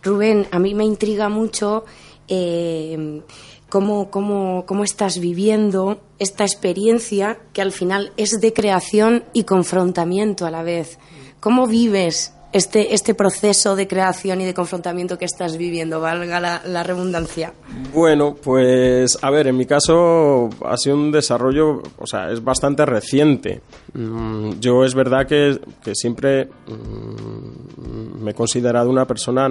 Rubén, 0.04 0.48
a 0.52 0.60
mí 0.60 0.74
me 0.74 0.86
intriga 0.86 1.30
mucho 1.30 1.86
eh, 2.28 3.22
cómo, 3.70 4.10
cómo, 4.10 4.66
cómo 4.66 4.84
estás 4.84 5.20
viviendo 5.20 6.00
esta 6.20 6.44
experiencia 6.44 7.40
que 7.54 7.62
al 7.62 7.72
final 7.72 8.14
es 8.18 8.40
de 8.40 8.54
creación 8.54 9.24
y 9.34 9.44
confrontamiento 9.44 10.46
a 10.46 10.52
la 10.52 10.64
vez. 10.64 10.98
¿Cómo 11.40 11.68
vives 11.68 12.34
este, 12.56 12.94
este 12.94 13.14
proceso 13.14 13.76
de 13.76 13.86
creación 13.86 14.40
y 14.40 14.46
de 14.46 14.54
confrontamiento 14.54 15.18
que 15.18 15.26
estás 15.26 15.58
viviendo, 15.58 16.00
valga 16.00 16.40
la, 16.40 16.84
redundancia? 16.84 17.52
Bueno, 17.94 18.34
pues 18.34 19.18
a 19.22 19.30
ver, 19.30 19.48
en 19.48 19.58
mi 19.58 19.66
caso 19.66 20.50
ha 20.64 20.78
sido 20.78 20.96
un 20.96 21.12
desarrollo, 21.12 21.84
o 21.98 22.08
sea, 22.08 22.32
es 22.32 22.42
bastante 22.42 22.86
reciente. 22.86 23.62
Mm, 23.94 24.52
yo 24.62 24.86
es 24.86 24.96
verdad 24.96 25.28
que, 25.28 25.60
que 25.84 25.96
siempre 25.96 26.46
mm, 26.46 28.24
me 28.24 28.32
he 28.32 28.34
considerado 28.34 28.90
una 28.90 29.06
persona 29.06 29.50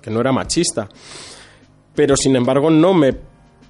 que 0.00 0.10
no 0.10 0.20
era 0.20 0.32
machista, 0.32 0.88
pero 1.94 2.16
sin 2.16 2.34
embargo 2.34 2.70
no 2.70 2.94
me 2.94 3.14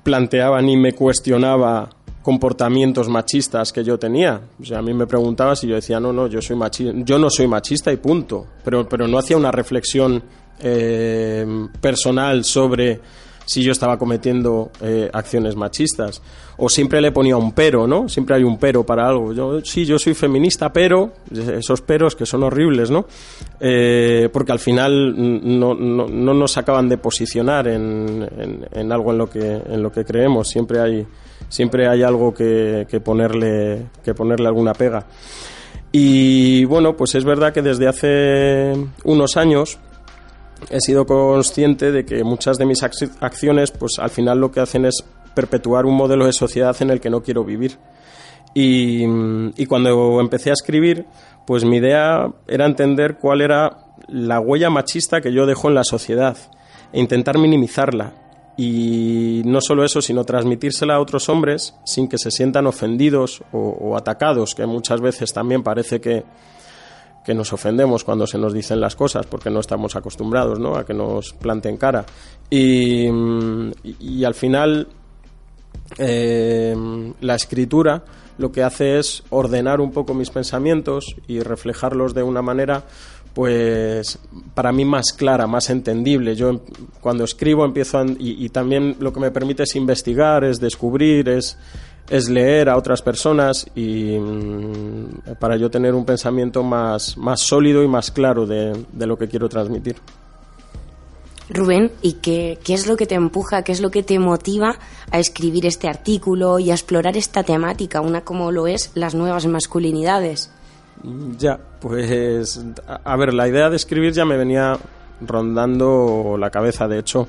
planteaba 0.04 0.62
ni 0.62 0.76
me 0.76 0.92
cuestionaba 0.92 1.90
comportamientos 2.28 3.08
machistas 3.08 3.72
que 3.72 3.82
yo 3.82 3.98
tenía. 3.98 4.38
O 4.60 4.62
sea, 4.62 4.80
a 4.80 4.82
mí 4.82 4.92
me 4.92 5.06
preguntaba 5.06 5.56
si 5.56 5.66
yo 5.66 5.76
decía, 5.76 5.98
no, 5.98 6.12
no, 6.12 6.26
yo, 6.26 6.42
soy 6.42 6.56
machista, 6.56 6.92
yo 6.94 7.18
no 7.18 7.30
soy 7.30 7.48
machista 7.48 7.90
y 7.90 7.96
punto. 7.96 8.44
Pero, 8.62 8.86
pero 8.86 9.08
no 9.08 9.16
hacía 9.16 9.38
una 9.38 9.50
reflexión 9.50 10.22
eh, 10.60 11.46
personal 11.80 12.44
sobre 12.44 13.00
si 13.46 13.62
yo 13.62 13.72
estaba 13.72 13.98
cometiendo 13.98 14.70
eh, 14.82 15.08
acciones 15.10 15.56
machistas. 15.56 16.20
O 16.58 16.68
siempre 16.68 17.00
le 17.00 17.12
ponía 17.12 17.34
un 17.38 17.52
pero, 17.52 17.86
¿no? 17.86 18.10
Siempre 18.10 18.36
hay 18.36 18.42
un 18.42 18.58
pero 18.58 18.84
para 18.84 19.08
algo. 19.08 19.32
Yo, 19.32 19.64
sí, 19.64 19.86
yo 19.86 19.98
soy 19.98 20.12
feminista, 20.12 20.70
pero 20.70 21.14
esos 21.32 21.80
peros 21.80 22.14
que 22.14 22.26
son 22.26 22.42
horribles, 22.42 22.90
¿no? 22.90 23.06
Eh, 23.58 24.28
porque 24.30 24.52
al 24.52 24.58
final 24.58 25.14
no, 25.16 25.74
no, 25.74 26.06
no, 26.06 26.34
nos 26.34 26.58
acaban 26.58 26.90
de 26.90 26.98
posicionar 26.98 27.68
en, 27.68 28.28
en, 28.36 28.68
en, 28.70 28.92
algo 28.92 29.12
en 29.12 29.18
lo, 29.18 29.30
que, 29.30 29.40
en 29.40 29.82
lo 29.82 29.90
que 29.90 30.04
creemos. 30.04 30.46
Siempre 30.46 30.78
hay 30.78 31.06
siempre 31.48 31.88
hay 31.88 32.02
algo 32.02 32.34
que, 32.34 32.86
ponerle, 33.04 33.86
que 34.04 34.14
ponerle 34.14 34.46
alguna 34.46 34.72
pega. 34.72 35.06
Y 35.90 36.64
bueno, 36.66 36.96
pues 36.96 37.14
es 37.14 37.24
verdad 37.24 37.52
que 37.52 37.62
desde 37.62 37.88
hace 37.88 38.72
unos 39.04 39.36
años 39.36 39.78
he 40.70 40.80
sido 40.80 41.06
consciente 41.06 41.92
de 41.92 42.04
que 42.04 42.24
muchas 42.24 42.58
de 42.58 42.66
mis 42.66 42.82
acciones, 42.82 43.70
pues 43.70 43.98
al 43.98 44.10
final 44.10 44.38
lo 44.38 44.50
que 44.50 44.60
hacen 44.60 44.84
es 44.84 45.04
perpetuar 45.34 45.86
un 45.86 45.96
modelo 45.96 46.26
de 46.26 46.32
sociedad 46.32 46.76
en 46.80 46.90
el 46.90 47.00
que 47.00 47.10
no 47.10 47.22
quiero 47.22 47.44
vivir. 47.44 47.78
Y, 48.54 49.04
y, 49.56 49.66
cuando 49.66 50.20
empecé 50.20 50.50
a 50.50 50.54
escribir, 50.54 51.06
pues 51.46 51.64
mi 51.64 51.76
idea 51.76 52.32
era 52.48 52.66
entender 52.66 53.18
cuál 53.18 53.42
era 53.42 53.78
la 54.08 54.40
huella 54.40 54.70
machista 54.70 55.20
que 55.20 55.32
yo 55.32 55.46
dejo 55.46 55.68
en 55.68 55.74
la 55.74 55.84
sociedad 55.84 56.36
e 56.92 56.98
intentar 56.98 57.38
minimizarla 57.38 58.14
y 58.60 59.40
no 59.44 59.60
solo 59.60 59.84
eso, 59.84 60.02
sino 60.02 60.24
transmitírsela 60.24 60.96
a 60.96 61.00
otros 61.00 61.28
hombres 61.28 61.74
sin 61.84 62.08
que 62.08 62.18
se 62.18 62.32
sientan 62.32 62.66
ofendidos 62.66 63.40
o, 63.52 63.96
atacados, 63.96 64.56
que 64.56 64.66
muchas 64.66 65.00
veces 65.00 65.32
también 65.32 65.62
parece 65.62 66.00
que, 66.00 66.24
que, 67.24 67.34
nos 67.34 67.52
ofendemos 67.52 68.02
cuando 68.02 68.26
se 68.26 68.36
nos 68.36 68.52
dicen 68.52 68.80
las 68.80 68.96
cosas, 68.96 69.26
porque 69.26 69.48
no 69.48 69.60
estamos 69.60 69.94
acostumbrados 69.94 70.58
¿no? 70.58 70.74
a 70.74 70.84
que 70.84 70.92
nos 70.92 71.34
planten 71.34 71.76
cara. 71.76 72.04
Y, 72.50 73.06
y, 74.00 74.24
al 74.24 74.34
final, 74.34 74.88
eh, 75.96 76.74
la 77.20 77.36
escritura 77.36 78.02
lo 78.38 78.50
que 78.50 78.64
hace 78.64 78.98
es 78.98 79.22
ordenar 79.30 79.80
un 79.80 79.92
poco 79.92 80.14
mis 80.14 80.30
pensamientos 80.30 81.16
y 81.28 81.40
reflejarlos 81.40 82.14
de 82.14 82.24
una 82.24 82.42
manera 82.42 82.84
pues 83.38 84.18
para 84.52 84.72
mí 84.72 84.84
más 84.84 85.12
clara, 85.12 85.46
más 85.46 85.70
entendible. 85.70 86.34
Yo 86.34 86.62
cuando 87.00 87.22
escribo 87.22 87.64
empiezo 87.64 88.04
y, 88.18 88.48
también 88.48 88.96
lo 88.98 89.12
que 89.12 89.20
me 89.20 89.30
permite 89.30 89.62
es 89.62 89.76
investigar, 89.76 90.42
es 90.42 90.58
descubrir, 90.58 91.28
es, 91.28 91.56
es 92.10 92.28
leer 92.28 92.68
a 92.68 92.76
otras 92.76 93.00
personas 93.00 93.64
y 93.76 94.18
mm, 94.18 95.36
para 95.38 95.56
yo 95.56 95.70
tener 95.70 95.94
un 95.94 96.04
pensamiento 96.04 96.64
más, 96.64 97.16
más 97.16 97.38
sólido 97.38 97.84
y 97.84 97.86
más 97.86 98.10
claro 98.10 98.44
de, 98.44 98.84
de 98.92 99.06
lo 99.06 99.16
que 99.16 99.28
quiero 99.28 99.48
transmitir. 99.48 99.94
Rubén, 101.48 101.92
¿y 102.02 102.14
qué, 102.14 102.58
qué, 102.64 102.74
es 102.74 102.88
lo 102.88 102.96
que 102.96 103.06
te 103.06 103.14
empuja, 103.14 103.62
qué 103.62 103.70
es 103.70 103.80
lo 103.80 103.92
que 103.92 104.02
te 104.02 104.18
motiva 104.18 104.80
a 105.12 105.20
escribir 105.20 105.64
este 105.64 105.86
artículo 105.86 106.58
y 106.58 106.72
a 106.72 106.74
explorar 106.74 107.16
esta 107.16 107.44
temática, 107.44 108.00
una 108.00 108.22
como 108.22 108.50
lo 108.50 108.66
es 108.66 108.90
las 108.94 109.14
nuevas 109.14 109.46
masculinidades? 109.46 110.50
Ya, 111.38 111.58
pues 111.80 112.60
a 112.86 113.16
ver, 113.16 113.34
la 113.34 113.48
idea 113.48 113.70
de 113.70 113.76
escribir 113.76 114.12
ya 114.12 114.24
me 114.24 114.36
venía 114.36 114.78
rondando 115.20 116.36
la 116.38 116.50
cabeza, 116.50 116.88
de 116.88 116.98
hecho, 116.98 117.28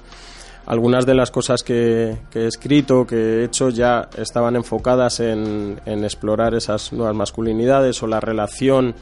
algunas 0.66 1.06
de 1.06 1.16
las 1.16 1.32
cosas 1.32 1.64
que, 1.64 2.18
he 2.34 2.46
escrito, 2.46 3.06
que 3.06 3.16
he 3.16 3.44
hecho, 3.44 3.70
ya 3.70 4.10
estaban 4.18 4.56
enfocadas 4.56 5.20
en, 5.20 5.80
explorar 5.86 6.54
esas 6.54 6.94
nuevas 6.94 7.16
masculinidades 7.16 8.02
o 8.04 8.08
la 8.08 8.20
relación 8.20 8.94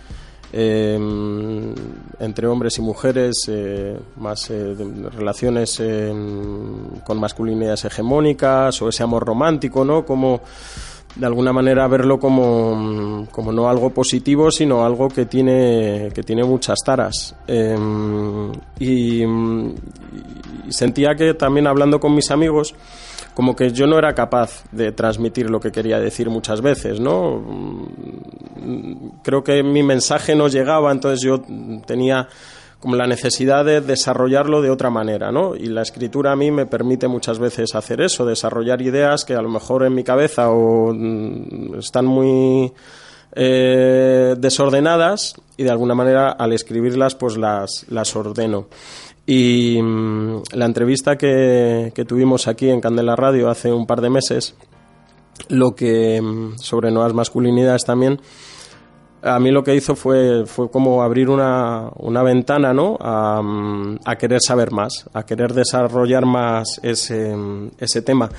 em, 0.54 1.74
entre 2.20 2.48
hombres 2.48 2.78
y 2.78 2.82
mujeres, 2.82 3.36
eh, 3.50 3.98
más 4.18 4.50
eh, 4.50 4.76
relaciones 5.18 5.80
em, 5.82 7.02
con 7.06 7.20
masculinidades 7.20 7.84
hegemónicas 7.86 8.82
o 8.82 8.90
ese 8.90 9.04
amor 9.04 9.26
romántico, 9.26 9.84
¿no? 9.84 10.06
Como 10.06 10.42
de 11.16 11.26
alguna 11.26 11.52
manera 11.52 11.88
verlo 11.88 12.20
como, 12.20 13.28
como, 13.32 13.52
no 13.52 13.70
algo 13.70 13.90
positivo, 13.90 14.52
sino 14.52 14.86
algo 14.86 15.08
que 15.08 15.26
tiene, 15.26 16.12
que 16.14 16.24
tiene 16.24 16.44
muchas 16.44 16.78
taras. 16.86 17.36
Em, 17.48 18.52
y, 18.80 19.24
sentía 20.70 21.16
que 21.16 21.34
también 21.34 21.68
hablando 21.68 22.00
con 22.00 22.14
mis 22.14 22.30
amigos, 22.30 22.76
como 23.34 23.56
que 23.56 23.72
yo 23.72 23.88
no 23.88 23.98
era 23.98 24.14
capaz 24.14 24.64
de 24.72 24.92
transmitir 24.92 25.50
lo 25.50 25.60
que 25.60 25.72
quería 25.72 26.00
decir 26.00 26.30
muchas 26.30 26.62
veces, 26.62 27.00
¿no? 27.00 27.44
Creo 29.24 29.44
que 29.44 29.64
mi 29.64 29.84
mensaje 29.84 30.36
no 30.36 30.48
llegaba, 30.48 30.92
entonces 30.92 31.22
yo 31.22 31.42
tenía 31.86 32.28
como 32.80 32.96
la 32.96 33.08
necesidad 33.08 33.66
de 33.66 33.82
desarrollarlo 33.82 34.62
de 34.62 34.70
otra 34.70 34.90
manera, 34.90 35.32
¿no? 35.32 35.56
Y 35.56 35.66
la 35.66 35.82
escritura 35.82 36.32
a 36.32 36.36
mí 36.36 36.52
me 36.52 36.66
permite 36.66 37.08
muchas 37.08 37.40
veces 37.40 37.74
hacer 37.74 38.02
eso, 38.02 38.26
desarrollar 38.26 38.82
ideas 38.82 39.26
que 39.26 39.34
a 39.34 39.42
lo 39.42 39.50
mejor 39.50 39.84
en 39.84 39.96
mi 39.96 40.04
cabeza 40.04 40.52
o 40.52 40.94
mm, 40.94 41.80
están 41.80 42.06
muy 42.06 42.72
eh, 43.34 44.36
desordenadas 44.38 45.36
y 45.58 45.64
de 45.64 45.72
alguna 45.72 45.96
manera 45.96 46.32
al 46.32 46.54
escribirlas 46.54 47.16
pues 47.16 47.38
las, 47.38 47.86
las 47.90 48.16
ordeno. 48.16 48.68
Y 49.26 49.82
mm, 49.82 50.44
la 50.54 50.66
entrevista 50.66 51.18
que, 51.18 51.92
que 51.96 52.06
tuvimos 52.06 52.48
aquí 52.48 52.70
en 52.70 52.80
Candela 52.80 53.16
Radio 53.16 53.50
hace 53.50 53.74
un 53.74 53.88
par 53.88 54.02
de 54.02 54.12
meses, 54.12 54.56
lo 55.50 55.76
que 55.76 56.22
mm, 56.22 56.58
sobre 56.60 56.92
nuevas 56.92 57.14
masculinidades 57.14 57.84
también, 57.86 58.20
a 59.22 59.40
mí 59.40 59.52
lo 59.52 59.64
que 59.64 59.76
hizo 59.76 59.96
fue, 59.96 60.46
fue 60.46 60.70
como 60.70 61.02
abrir 61.02 61.30
una, 61.30 61.90
una 61.98 62.24
ventana 62.24 62.74
¿no? 62.74 62.98
A, 63.00 64.16
querer 64.18 64.40
saber 64.42 64.72
más, 64.72 65.06
a 65.14 65.26
querer 65.26 65.54
desarrollar 65.54 66.26
más 66.26 66.80
ese, 66.84 67.36
ese 67.80 68.02
tema. 68.02 68.30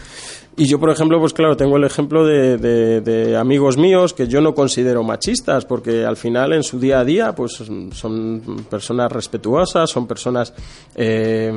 Y 0.57 0.67
yo, 0.67 0.81
por 0.81 0.91
ejemplo, 0.91 1.21
pues 1.21 1.33
claro, 1.33 1.57
tengo 1.57 1.77
el 1.77 1.85
ejemplo 1.85 2.27
de, 2.27 2.59
de, 2.59 3.37
amigos 3.37 3.77
míos 3.77 4.13
que 4.13 4.27
yo 4.27 4.41
no 4.41 4.57
considero 4.57 5.05
machistas, 5.05 5.65
porque 5.65 6.05
al 6.05 6.17
final 6.17 6.53
en 6.53 6.65
su 6.65 6.81
día 6.81 6.99
a 6.99 7.05
día, 7.05 7.33
pues 7.33 7.63
son 7.93 8.67
personas 8.69 9.13
respetuosas, 9.13 9.89
son 9.89 10.09
personas 10.09 10.53
eh, 10.97 11.53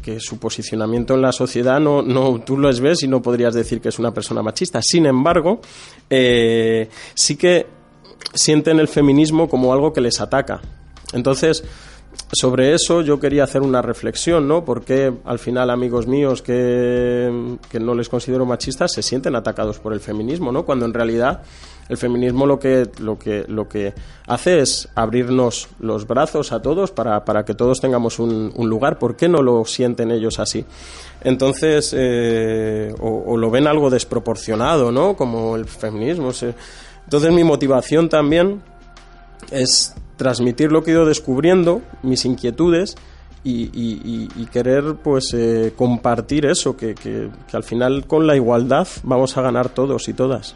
que 0.00 0.20
su 0.20 0.38
posicionamiento 0.38 1.14
en 1.14 1.22
la 1.22 1.32
sociedad 1.32 1.80
no, 1.80 2.02
no 2.02 2.40
tú 2.40 2.56
lo 2.56 2.72
ves 2.72 3.02
y 3.02 3.08
no 3.08 3.20
podrías 3.20 3.52
decir 3.52 3.80
que 3.80 3.88
es 3.88 3.98
una 3.98 4.14
persona 4.14 4.42
machista. 4.42 4.80
Sin 4.80 5.06
embargo, 5.06 5.60
eh, 6.08 6.88
sí 7.14 7.36
que 7.36 7.79
sienten 8.34 8.80
el 8.80 8.88
feminismo 8.88 9.48
como 9.48 9.72
algo 9.72 9.92
que 9.92 10.00
les 10.00 10.20
ataca. 10.20 10.60
Entonces, 11.12 11.64
sobre 12.32 12.74
eso 12.74 13.02
yo 13.02 13.18
quería 13.20 13.44
hacer 13.44 13.62
una 13.62 13.82
reflexión, 13.82 14.48
¿no? 14.48 14.64
Porque 14.64 15.12
al 15.24 15.38
final 15.38 15.70
amigos 15.70 16.06
míos 16.06 16.42
que, 16.42 17.56
que, 17.70 17.80
no 17.80 17.94
les 17.94 18.08
considero 18.08 18.46
machistas 18.46 18.92
se 18.92 19.02
sienten 19.02 19.36
atacados 19.36 19.78
por 19.78 19.92
el 19.92 20.00
feminismo, 20.00 20.52
¿no? 20.52 20.64
Cuando 20.64 20.86
en 20.86 20.94
realidad 20.94 21.42
el 21.90 21.96
feminismo 21.96 22.46
lo 22.46 22.60
que, 22.60 22.88
lo 23.00 23.18
que, 23.18 23.44
lo 23.48 23.68
que 23.68 23.92
hace 24.28 24.60
es 24.60 24.88
abrirnos 24.94 25.68
los 25.80 26.06
brazos 26.06 26.52
a 26.52 26.62
todos 26.62 26.92
para, 26.92 27.24
para 27.24 27.44
que 27.44 27.54
todos 27.54 27.80
tengamos 27.80 28.20
un, 28.20 28.52
un, 28.54 28.70
lugar. 28.70 28.96
¿Por 28.96 29.16
qué 29.16 29.28
no 29.28 29.42
lo 29.42 29.64
sienten 29.64 30.12
ellos 30.12 30.38
así? 30.38 30.64
Entonces, 31.22 31.92
eh, 31.96 32.94
o, 33.00 33.36
lo 33.36 33.50
ven 33.50 33.66
algo 33.66 33.90
desproporcionado, 33.90 34.92
¿no? 34.92 35.16
Como 35.16 35.56
el 35.56 35.64
feminismo. 35.64 36.30
Entonces 37.10 37.32
mi 37.32 37.42
motivación 37.42 38.08
también 38.08 38.62
es 39.50 39.96
transmitir 40.16 40.70
lo 40.70 40.84
que 40.84 40.92
he 40.92 40.94
ido 40.94 41.06
descubriendo, 41.06 41.82
mis 42.04 42.24
inquietudes 42.24 42.94
y, 43.42 44.46
querer 44.52 44.94
pues 45.02 45.34
eh, 45.34 45.72
compartir 45.74 46.46
eso, 46.46 46.76
que, 46.76 46.94
que, 46.94 47.28
al 47.52 47.64
final 47.64 48.06
con 48.06 48.28
la 48.28 48.36
igualdad 48.36 48.86
vamos 49.02 49.36
a 49.36 49.42
ganar 49.42 49.70
todos 49.70 50.08
y 50.08 50.12
todas. 50.12 50.54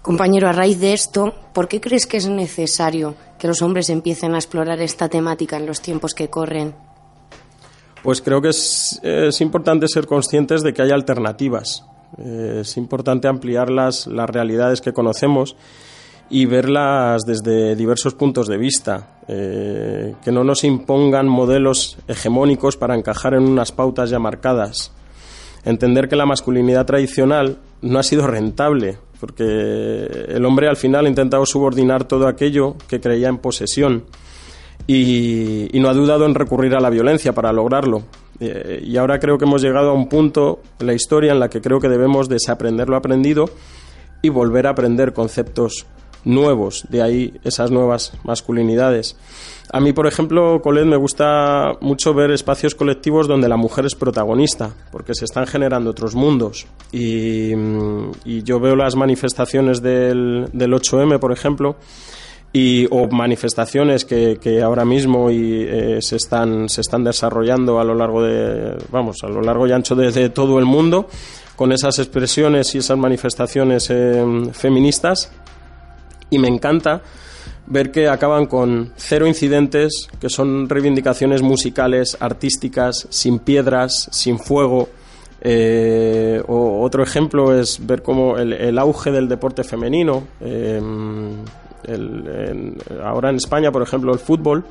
Compañero, 0.00 0.48
a 0.48 0.52
raíz 0.52 0.80
de 0.80 0.94
esto, 0.94 1.34
¿por 1.52 1.68
qué 1.68 1.78
crees 1.78 2.06
que 2.06 2.16
es 2.16 2.26
necesario 2.26 3.14
que 3.38 3.46
los 3.46 3.60
hombres 3.60 3.90
empiecen 3.90 4.34
a 4.34 4.38
explorar 4.38 4.80
esta 4.80 5.10
temática 5.10 5.58
en 5.58 5.66
los 5.66 5.82
tiempos 5.82 6.14
que 6.14 6.30
corren? 6.30 6.74
Pues 8.02 8.22
creo 8.22 8.40
que 8.40 8.48
es, 8.48 8.98
es 9.02 9.42
importante 9.42 9.88
ser 9.88 10.06
conscientes 10.06 10.62
de 10.62 10.72
que 10.72 10.80
hay 10.80 10.90
alternativas. 10.90 11.84
Eh, 12.18 12.58
es 12.62 12.76
importante 12.76 13.28
ampliar 13.28 13.70
las, 13.70 14.06
realidades 14.06 14.80
que 14.80 14.92
conocemos 14.92 15.56
y 16.28 16.46
verlas 16.46 17.22
desde 17.24 17.74
diversos 17.74 18.14
puntos 18.14 18.46
de 18.46 18.56
vista, 18.56 19.20
eh, 19.26 20.14
que 20.22 20.30
no 20.30 20.44
nos 20.44 20.64
impongan 20.64 21.28
modelos 21.28 21.98
hegemónicos 22.06 22.76
para 22.76 22.96
encajar 22.96 23.34
en 23.34 23.42
unas 23.42 23.72
pautas 23.72 24.10
ya 24.10 24.18
marcadas. 24.18 24.92
Entender 25.64 26.08
que 26.08 26.16
la 26.16 26.26
masculinidad 26.26 26.86
tradicional 26.86 27.58
no 27.82 27.98
ha 27.98 28.02
sido 28.02 28.26
rentable, 28.26 28.98
porque 29.18 29.44
el 30.28 30.44
hombre 30.46 30.68
al 30.68 30.76
final 30.76 31.06
ha 31.06 31.08
intentado 31.08 31.44
subordinar 31.44 32.04
todo 32.04 32.28
aquello 32.28 32.76
que 32.88 33.00
creía 33.00 33.28
en 33.28 33.38
posesión 33.38 34.04
y 34.86 35.68
no 35.74 35.88
ha 35.88 35.94
dudado 35.94 36.26
en 36.26 36.34
recurrir 36.34 36.74
a 36.74 36.80
la 36.80 36.90
violencia 36.90 37.32
para 37.32 37.52
lograrlo. 37.52 38.02
Eh, 38.40 38.82
y 38.84 38.96
ahora 38.96 39.18
creo 39.18 39.36
que 39.38 39.44
hemos 39.44 39.62
llegado 39.62 39.90
a 39.90 39.94
un 39.94 40.08
punto 40.08 40.60
en 40.78 40.86
la 40.86 40.94
historia 40.94 41.32
en 41.32 41.40
la 41.40 41.50
que 41.50 41.60
creo 41.60 41.78
que 41.78 41.88
debemos 41.88 42.28
desaprender 42.28 42.88
lo 42.88 42.96
aprendido 42.96 43.50
y 44.22 44.30
volver 44.30 44.66
a 44.66 44.70
aprender 44.70 45.12
conceptos 45.12 45.86
nuevos, 46.24 46.84
de 46.88 47.02
ahí 47.02 47.40
esas 47.44 47.70
nuevas 47.70 48.12
masculinidades. 48.24 49.16
A 49.72 49.80
mí, 49.80 49.92
por 49.92 50.06
ejemplo, 50.06 50.60
Colette, 50.62 50.86
me 50.86 50.96
gusta 50.96 51.72
mucho 51.80 52.12
ver 52.12 52.30
espacios 52.30 52.74
colectivos 52.74 53.28
donde 53.28 53.48
la 53.48 53.56
mujer 53.56 53.86
es 53.86 53.94
protagonista, 53.94 54.74
porque 54.90 55.14
se 55.14 55.24
están 55.24 55.46
generando 55.46 55.90
otros 55.90 56.14
mundos. 56.14 56.66
Y, 56.92 57.52
yo 58.42 58.58
veo 58.58 58.74
las 58.74 58.96
manifestaciones 58.96 59.80
del, 59.80 60.48
del 60.52 60.72
8M, 60.72 61.18
por 61.18 61.32
ejemplo, 61.32 61.76
y, 62.52 62.86
o 62.90 63.08
manifestaciones 63.08 64.04
que, 64.04 64.38
que 64.40 64.62
ahora 64.62 64.84
mismo 64.84 65.30
y, 65.30 65.62
eh, 65.62 65.98
se, 66.02 66.16
están, 66.16 66.68
se 66.68 66.80
están 66.80 67.04
desarrollando 67.04 67.78
a 67.78 67.84
lo 67.84 67.94
largo 67.94 68.22
de, 68.22 68.76
vamos, 68.90 69.18
a 69.22 69.28
lo 69.28 69.40
largo 69.40 69.66
y 69.66 69.72
ancho 69.72 69.94
de, 69.94 70.30
todo 70.30 70.58
el 70.58 70.64
mundo, 70.64 71.08
con 71.56 71.72
esas 71.72 71.98
expresiones 71.98 72.74
y 72.74 72.78
esas 72.78 72.98
manifestaciones 72.98 73.88
eh, 73.90 74.24
feministas 74.52 75.30
y 76.30 76.38
me 76.38 76.48
encanta 76.48 77.02
ver 77.66 77.92
que 77.92 78.08
acaban 78.08 78.46
con 78.46 78.92
cero 78.96 79.26
incidentes, 79.26 80.08
que 80.20 80.28
son 80.28 80.68
reivindicaciones 80.68 81.40
musicales, 81.40 82.16
artísticas, 82.20 83.06
sin 83.10 83.38
piedras, 83.38 84.08
sin 84.10 84.38
fuego. 84.38 84.88
Eh, 85.42 86.42
o 86.48 86.82
otro 86.82 87.02
ejemplo 87.02 87.58
es 87.58 87.86
ver 87.86 88.02
cómo 88.02 88.36
el, 88.36 88.78
auge 88.78 89.12
del 89.12 89.28
deporte 89.28 89.62
femenino. 89.62 90.24
Eh, 90.40 90.80
ahora 93.02 93.30
en 93.30 93.36
España, 93.36 93.70
por 93.72 93.82
ejemplo, 93.82 94.12
el 94.12 94.18
fútbol, 94.18 94.64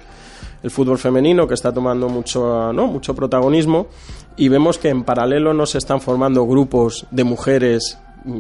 el 0.62 0.72
fútbol 0.72 0.98
femenino 0.98 1.48
que 1.48 1.54
está 1.54 1.74
tomando 1.74 2.10
mucho, 2.10 2.74
¿no? 2.74 2.88
mucho 2.88 3.16
protagonismo 3.16 3.88
y 4.36 4.50
vemos 4.50 4.78
que 4.78 4.90
en 4.90 5.04
paralelo 5.04 5.54
no 5.54 5.66
se 5.66 5.78
están 5.78 6.02
formando 6.02 6.46
grupos 6.46 7.06
de 7.12 7.24
mujeres 7.24 7.98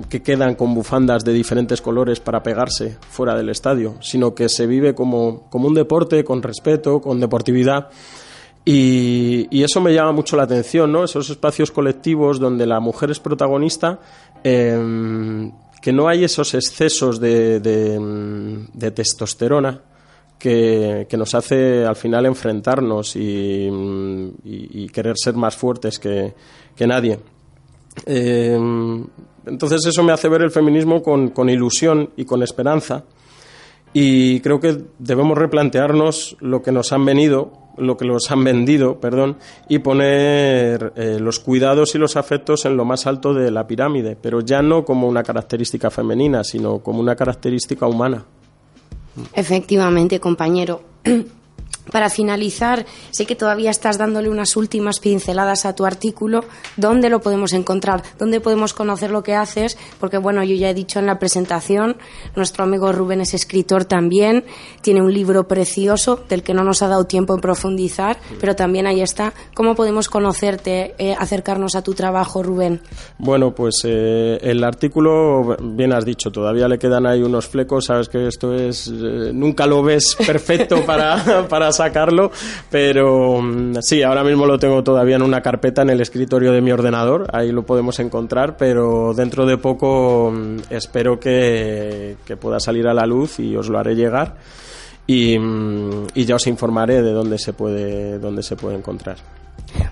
que 0.10 0.21
quedan 0.21 0.55
con 0.55 0.73
bufandas 0.73 1.23
de 1.23 1.34
diferentes 1.34 1.82
colores 1.82 2.19
para 2.19 2.43
pegarse 2.43 2.97
fuera 3.10 3.36
del 3.36 3.49
estadio, 3.49 3.95
sino 4.01 4.36
que 4.36 4.49
se 4.49 4.67
vive 4.67 4.93
como, 4.93 5.47
un 5.51 5.73
deporte, 5.73 6.23
con 6.23 6.41
respeto, 6.41 7.01
con 7.01 7.19
deportividad. 7.19 7.89
Y, 8.65 9.63
eso 9.63 9.82
me 9.82 9.93
llama 9.93 10.12
mucho 10.12 10.36
la 10.36 10.43
atención, 10.43 10.91
¿no? 10.91 11.03
Esos 11.03 11.29
espacios 11.29 11.71
colectivos 11.71 12.39
donde 12.39 12.67
la 12.67 12.79
mujer 12.79 13.10
es 13.10 13.19
protagonista, 13.19 13.99
em, 14.43 15.51
que 15.81 15.93
no 15.93 16.07
hay 16.07 16.23
esos 16.23 16.53
excesos 16.53 17.19
de, 17.19 17.59
de, 17.59 18.91
testosterona 18.91 19.81
que, 20.37 21.07
nos 21.17 21.35
hace 21.35 21.85
al 21.85 21.95
final 21.95 22.25
enfrentarnos 22.25 23.15
y, 23.15 24.89
querer 24.93 25.15
ser 25.17 25.35
más 25.35 25.55
fuertes 25.55 25.99
que, 25.99 26.33
que 26.75 26.87
nadie. 26.87 27.19
Em, 28.05 29.05
entonces 29.45 29.85
eso 29.85 30.03
me 30.03 30.11
hace 30.11 30.29
ver 30.29 30.41
el 30.41 30.51
feminismo 30.51 31.01
con, 31.01 31.29
con, 31.29 31.49
ilusión 31.49 32.11
y 32.17 32.25
con 32.25 32.43
esperanza. 32.43 33.03
Y 33.93 34.39
creo 34.41 34.60
que 34.60 34.84
debemos 34.99 35.38
replantearnos 35.38 36.38
lo 36.39 36.62
que 36.62 36.71
nos 36.71 36.93
han 36.93 37.06
venido, 37.06 37.52
lo 37.78 37.97
que 37.97 38.06
nos 38.06 38.30
han 38.30 38.43
vendido, 38.43 38.99
perdón, 38.99 39.38
y 39.67 39.80
poner 39.80 40.93
eh, 40.95 41.17
los 41.19 41.39
cuidados 41.39 41.95
y 41.95 41.97
los 41.97 42.15
afectos 42.15 42.65
en 42.65 42.78
lo 42.78 42.86
más 42.86 43.08
alto 43.08 43.34
de 43.34 43.52
la 43.52 43.65
pirámide, 43.65 44.15
pero 44.21 44.41
ya 44.41 44.62
no 44.62 44.86
como 44.86 45.08
una 45.08 45.23
característica 45.23 45.89
femenina, 45.89 46.43
sino 46.43 46.80
como 46.80 46.99
una 46.99 47.15
característica 47.15 47.88
humana. 47.88 48.25
Efectivamente, 49.34 50.19
compañero. 50.19 50.82
Para 51.91 52.09
finalizar, 52.09 52.85
sé 53.09 53.25
que 53.25 53.35
todavía 53.35 53.71
estás 53.71 53.97
dándole 53.97 54.29
unas 54.29 54.55
últimas 54.55 54.99
pinceladas 54.99 55.65
a 55.65 55.75
tu 55.75 55.85
artículo. 55.85 56.45
¿Dónde 56.77 57.09
lo 57.09 57.19
podemos 57.19 57.53
encontrar? 57.53 58.03
¿Dónde 58.19 58.41
podemos 58.41 58.73
conocer 58.73 59.09
lo 59.09 59.23
que 59.23 59.33
haces? 59.33 59.77
Porque, 59.99 60.17
bueno, 60.17 60.43
yo 60.43 60.55
ya 60.55 60.69
he 60.69 60.73
dicho 60.73 60.99
en 60.99 61.07
la 61.07 61.17
presentación, 61.17 61.97
nuestro 62.35 62.63
amigo 62.63 62.91
Rubén 62.91 63.21
es 63.21 63.33
escritor 63.33 63.85
también, 63.85 64.45
tiene 64.81 65.01
un 65.01 65.13
libro 65.13 65.47
precioso 65.47 66.23
del 66.29 66.43
que 66.43 66.53
no 66.53 66.63
nos 66.63 66.81
ha 66.83 66.87
dado 66.87 67.05
tiempo 67.05 67.33
en 67.33 67.41
profundizar, 67.41 68.19
pero 68.39 68.55
también 68.55 68.85
ahí 68.85 69.01
está. 69.01 69.33
¿Cómo 69.55 69.75
podemos 69.75 70.09
conocerte, 70.09 70.93
eh, 70.99 71.15
acercarnos 71.17 71.75
a 71.75 71.81
tu 71.81 71.93
trabajo, 71.93 72.43
Rubén? 72.43 72.81
Bueno, 73.17 73.55
pues 73.55 73.81
eh, 73.85 74.37
el 74.41 74.63
artículo, 74.63 75.57
bien 75.61 75.93
has 75.93 76.05
dicho, 76.05 76.31
todavía 76.31 76.67
le 76.67 76.77
quedan 76.77 77.05
ahí 77.05 77.23
unos 77.23 77.47
flecos, 77.47 77.85
sabes 77.85 78.09
que 78.09 78.27
esto 78.27 78.53
es, 78.53 78.87
eh, 78.87 79.31
nunca 79.33 79.65
lo 79.65 79.81
ves 79.81 80.15
perfecto 80.15 80.85
para, 80.85 81.47
para 81.49 81.71
sacarlo, 81.79 82.31
pero 82.69 83.41
mm, 83.41 83.77
sí, 83.81 84.03
ahora 84.03 84.23
mismo 84.23 84.45
lo 84.45 84.59
tengo 84.59 84.83
todavía 84.83 85.15
en 85.15 85.21
una 85.21 85.41
carpeta 85.41 85.81
en 85.81 85.89
el 85.89 86.01
escritorio 86.01 86.51
de 86.51 86.61
mi 86.61 86.71
ordenador, 86.71 87.27
ahí 87.31 87.51
lo 87.51 87.63
podemos 87.63 87.99
encontrar, 87.99 88.57
pero 88.57 89.13
dentro 89.13 89.45
de 89.45 89.57
poco 89.57 90.31
mm, 90.31 90.57
espero 90.69 91.19
que, 91.19 92.17
pueda 92.39 92.59
salir 92.59 92.87
a 92.87 92.93
la 92.93 93.05
luz 93.05 93.39
y 93.39 93.55
os 93.55 93.69
lo 93.69 93.79
haré 93.79 93.95
llegar. 93.95 94.35
Y, 95.07 95.39
mm, 95.39 96.07
y, 96.13 96.25
ya 96.25 96.35
os 96.35 96.45
informaré 96.45 97.01
de 97.01 97.11
dónde 97.11 97.39
se 97.39 97.53
puede, 97.53 98.19
dónde 98.19 98.43
se 98.43 98.55
puede 98.55 98.75
encontrar. 98.77 99.17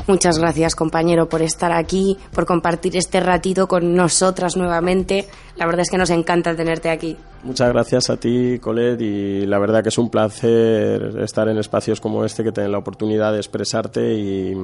Muchas 0.08 0.38
gracias, 0.38 0.76
compañero, 0.76 1.28
por 1.28 1.41
estar 1.41 1.71
aquí, 1.71 2.17
por 2.34 2.45
compartir 2.45 2.95
este 2.95 3.19
ratito 3.19 3.67
con 3.67 3.95
nosotras 3.95 4.56
nuevamente. 4.56 5.28
La 5.58 5.65
verdad 5.65 5.82
es 5.82 5.89
que 5.89 5.98
nos 5.98 6.10
encanta 6.10 6.56
tenerte 6.56 6.89
aquí. 6.89 7.17
Muchas 7.43 7.70
gracias 7.72 8.10
a 8.10 8.17
ti, 8.17 8.60
Colette, 8.60 9.02
y 9.02 9.46
la 9.46 9.60
verdad 9.60 9.84
que 9.84 9.89
es 9.89 9.98
un 9.98 10.10
placer 10.10 11.17
estar 11.20 11.48
en 11.50 11.58
espacios 11.58 12.02
como 12.02 12.26
este, 12.26 12.43
que 12.43 12.52
tener 12.52 12.70
la 12.70 12.78
oportunidad 12.78 13.32
de 13.32 13.38
expresarte 13.38 14.13
y, 14.13 14.56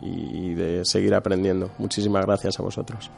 y 0.00 0.54
de 0.54 0.84
seguir 0.84 1.14
aprendiendo. 1.14 1.70
Muchísimas 1.78 2.26
gracias 2.26 2.58
a 2.58 2.62
vosotros. 2.62 3.10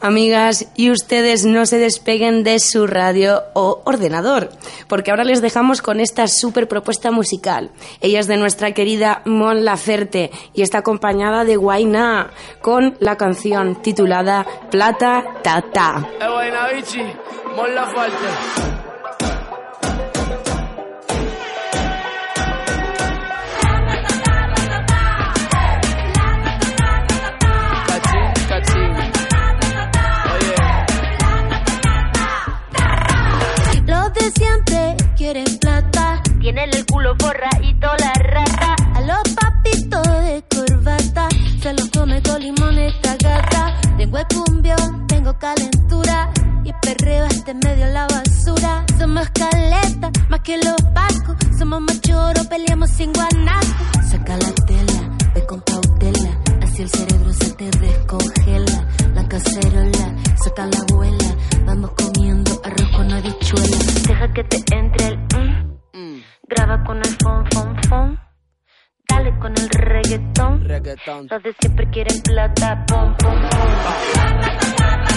Amigas, 0.00 0.68
y 0.76 0.90
ustedes 0.90 1.44
no 1.44 1.66
se 1.66 1.78
despeguen 1.78 2.44
de 2.44 2.58
su 2.60 2.86
radio 2.86 3.42
o 3.54 3.82
ordenador, 3.84 4.50
porque 4.86 5.10
ahora 5.10 5.24
les 5.24 5.42
dejamos 5.42 5.82
con 5.82 6.00
esta 6.00 6.28
súper 6.28 6.68
propuesta 6.68 7.10
musical. 7.10 7.70
Ella 8.00 8.20
es 8.20 8.28
de 8.28 8.36
nuestra 8.36 8.72
querida 8.72 9.22
Mon 9.24 9.64
Laferte 9.64 10.30
y 10.54 10.62
está 10.62 10.78
acompañada 10.78 11.44
de 11.44 11.56
Guayna 11.56 12.30
con 12.62 12.96
la 13.00 13.16
canción 13.16 13.82
titulada 13.82 14.46
Plata 14.70 15.24
Tata. 15.42 16.08
Eh, 16.60 17.16
Mon 17.54 17.72
Laferte. 17.72 18.28
quieren 35.16 35.58
plata. 35.60 36.22
Tienen 36.40 36.70
el 36.74 36.84
culo 36.86 37.16
toda 37.16 37.96
la 37.98 38.12
rata. 38.14 38.74
A 38.94 39.00
los 39.02 39.34
papitos 39.34 40.02
de 40.24 40.44
corbata 40.50 41.28
se 41.62 41.72
los 41.72 41.88
come 41.90 42.20
con 42.22 42.42
limón 42.42 42.78
esta 42.78 43.16
gata. 43.16 43.80
Tengo 43.96 44.18
el 44.18 44.26
cumbión, 44.26 45.06
tengo 45.06 45.38
calentura. 45.38 45.77
Perreo 46.88 47.26
este 47.26 47.52
medio 47.52 47.84
la 47.88 48.06
basura. 48.06 48.82
Somos 48.98 49.28
caleta, 49.28 50.10
más 50.30 50.40
que 50.40 50.56
los 50.56 50.80
pacos. 50.94 51.36
Somos 51.58 51.82
machoros, 51.82 52.46
peleamos 52.46 52.88
sin 52.88 53.12
guanaco. 53.12 53.66
Saca 54.08 54.38
la 54.38 54.50
tela, 54.66 55.18
ve 55.34 55.44
con 55.44 55.60
cautela. 55.60 56.30
Así 56.62 56.80
el 56.80 56.88
cerebro 56.88 57.30
se 57.34 57.52
te 57.56 57.70
descongela. 57.78 58.88
La 59.12 59.28
cacerola, 59.28 60.14
saca 60.42 60.64
la 60.64 60.78
abuela. 60.88 61.36
Vamos 61.66 61.90
comiendo 61.90 62.58
arroz 62.64 62.88
con 62.96 63.12
habichuela. 63.12 63.76
Deja 64.08 64.32
que 64.32 64.44
te 64.44 64.74
entre 64.74 65.06
el 65.08 65.18
mm. 65.18 66.22
Graba 66.48 66.82
con 66.84 66.96
el 66.96 67.16
fon, 67.22 67.44
fon, 67.52 67.76
fon. 67.86 68.18
Dale 69.06 69.38
con 69.38 69.52
el 69.52 69.68
reggaetón. 69.68 70.64
reggaetón. 70.64 71.26
Los 71.30 71.42
de 71.42 71.54
siempre 71.60 71.90
quieren 71.90 72.22
plata, 72.22 72.86
pom, 72.86 73.14
pom, 73.18 73.40
pom. 73.50 75.07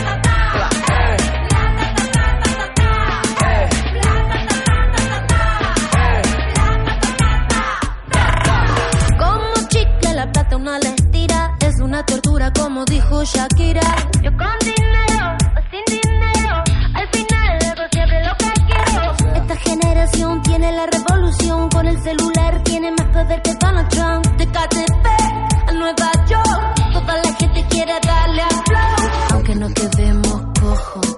Tortura 12.04 12.52
como 12.52 12.86
dijo 12.86 13.24
Shakira. 13.24 13.82
Yo 14.24 14.32
con 14.38 14.58
dinero 14.62 15.38
o 15.58 15.62
sin 15.70 16.02
dinero. 16.02 16.64
Al 16.94 17.08
final 17.10 17.60
hago 17.70 17.84
siempre 17.92 18.24
lo 18.26 18.36
que 18.38 18.52
quiero. 18.68 19.36
Esta 19.36 19.56
generación 19.58 20.42
tiene 20.42 20.72
la 20.72 20.86
revolución. 20.88 21.70
Con 21.70 21.88
el 21.88 22.02
celular 22.02 22.64
tiene 22.64 22.92
más 22.92 23.08
poder 23.08 23.42
que 23.42 23.54
Donald 23.56 23.90
Trump. 23.90 24.26
De 24.38 24.48
KTP 24.48 25.06
a 25.68 25.72
Nueva 25.74 26.12
York. 26.30 26.94
Toda 26.94 27.16
la 27.18 27.34
gente 27.36 27.66
quiere 27.70 27.94
darle 28.04 28.42
a 28.42 28.50
flow. 28.50 29.10
Aunque 29.34 29.56
no 29.56 29.68
quedemos 29.74 30.42
cojos. 30.60 31.16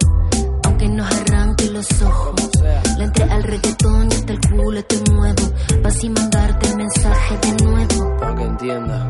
Aunque 0.66 0.88
nos 0.90 1.12
arranque 1.16 1.70
los 1.70 2.02
ojos. 2.02 2.52
Le 2.98 3.04
entré 3.04 3.24
al 3.24 3.44
reggaetón 3.44 4.10
y 4.12 4.16
hasta 4.16 4.34
el 4.34 4.40
culo 4.42 4.84
te 4.84 5.12
muevo. 5.12 5.52
Vas 5.82 6.04
y 6.04 6.10
mandarte 6.10 6.70
el 6.70 6.78
mensaje 6.78 7.38
de 7.38 7.64
nuevo. 7.66 8.18
Para 8.20 8.36
que 8.36 8.44
entienda. 8.44 9.03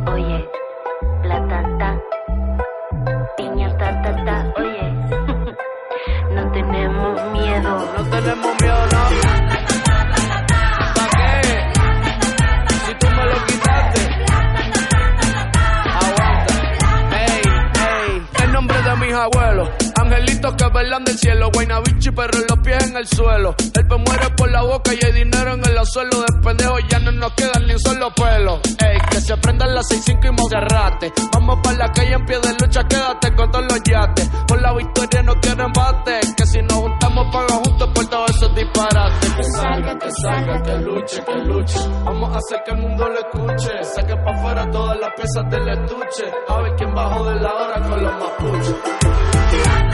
Del 21.14 21.20
cielo. 21.20 21.50
Guaynabichi, 21.54 22.12
pero 22.12 22.40
los 22.50 22.60
pies 22.60 22.88
en 22.88 22.98
el 22.98 23.08
suelo. 23.08 23.56
El 23.60 23.88
pe 23.88 23.98
muere 23.98 24.30
por 24.36 24.52
la 24.52 24.64
boca 24.64 24.92
y 24.94 25.06
hay 25.06 25.12
dinero 25.12 25.54
en 25.54 25.66
el 25.66 25.86
suelo. 25.86 26.22
De 26.22 26.40
pendejo 26.42 26.80
ya 26.90 27.00
no 27.00 27.12
nos 27.12 27.34
quedan 27.34 27.66
ni 27.68 27.74
un 27.74 27.80
solo 27.80 28.14
pelo. 28.14 28.60
Ey, 28.80 28.98
que 29.10 29.22
se 29.22 29.38
prendan 29.38 29.74
las 29.74 29.86
6-5 29.90 30.28
y 30.28 30.32
Monserrate. 30.32 31.14
Vamos 31.34 31.60
para 31.64 31.78
la 31.78 31.92
calle 31.92 32.14
en 32.14 32.26
pie 32.26 32.40
de 32.40 32.50
lucha, 32.54 32.84
quédate 32.88 33.36
con 33.36 33.52
todos 33.52 33.66
los 33.66 33.84
yates. 33.84 34.30
Por 34.48 34.62
la 34.62 34.74
victoria 34.74 35.24
no 35.24 35.34
quiero 35.42 35.66
embate. 35.66 36.20
Que 36.36 36.46
si 36.46 36.62
nos 36.62 36.74
juntamos, 36.74 37.28
paga 37.32 37.56
juntos 37.64 37.90
por 37.94 38.08
todos 38.08 38.30
esos 38.32 38.56
disparates. 38.56 39.34
Que 39.34 39.44
salga, 39.44 40.00
que 40.00 40.12
salga, 40.22 40.64
que 40.64 40.78
luche, 40.78 41.24
que 41.24 41.36
luche. 41.46 41.80
Vamos 42.06 42.34
a 42.34 42.38
hacer 42.38 42.64
que 42.66 42.72
el 42.72 42.78
mundo 42.78 43.10
lo 43.10 43.20
escuche. 43.20 43.84
Saque 43.84 44.16
para 44.16 44.38
afuera 44.38 44.72
todas 44.72 45.00
las 45.00 45.12
piezas 45.14 45.50
del 45.50 45.70
estuche. 45.70 46.24
A 46.48 46.62
ver 46.62 46.76
quién 46.76 46.94
bajó 46.94 47.24
de 47.26 47.36
la 47.36 47.54
hora 47.54 47.88
con 47.88 48.04
los 48.04 48.14
mapuches. 48.14 49.93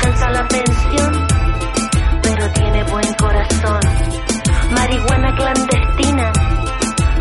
Alcanza 0.00 0.30
la 0.30 0.48
pensión, 0.48 1.26
pero 2.22 2.52
tiene 2.52 2.84
buen 2.84 3.14
corazón. 3.14 3.80
Marihuana 4.70 5.34
clandestina, 5.34 6.32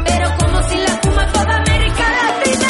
pero 0.05 0.29
como 0.37 0.63
si 0.63 0.77
la 0.77 0.91
fuma 1.01 1.25
toda 1.31 1.55
América 1.57 2.03
Latina. 2.09 2.67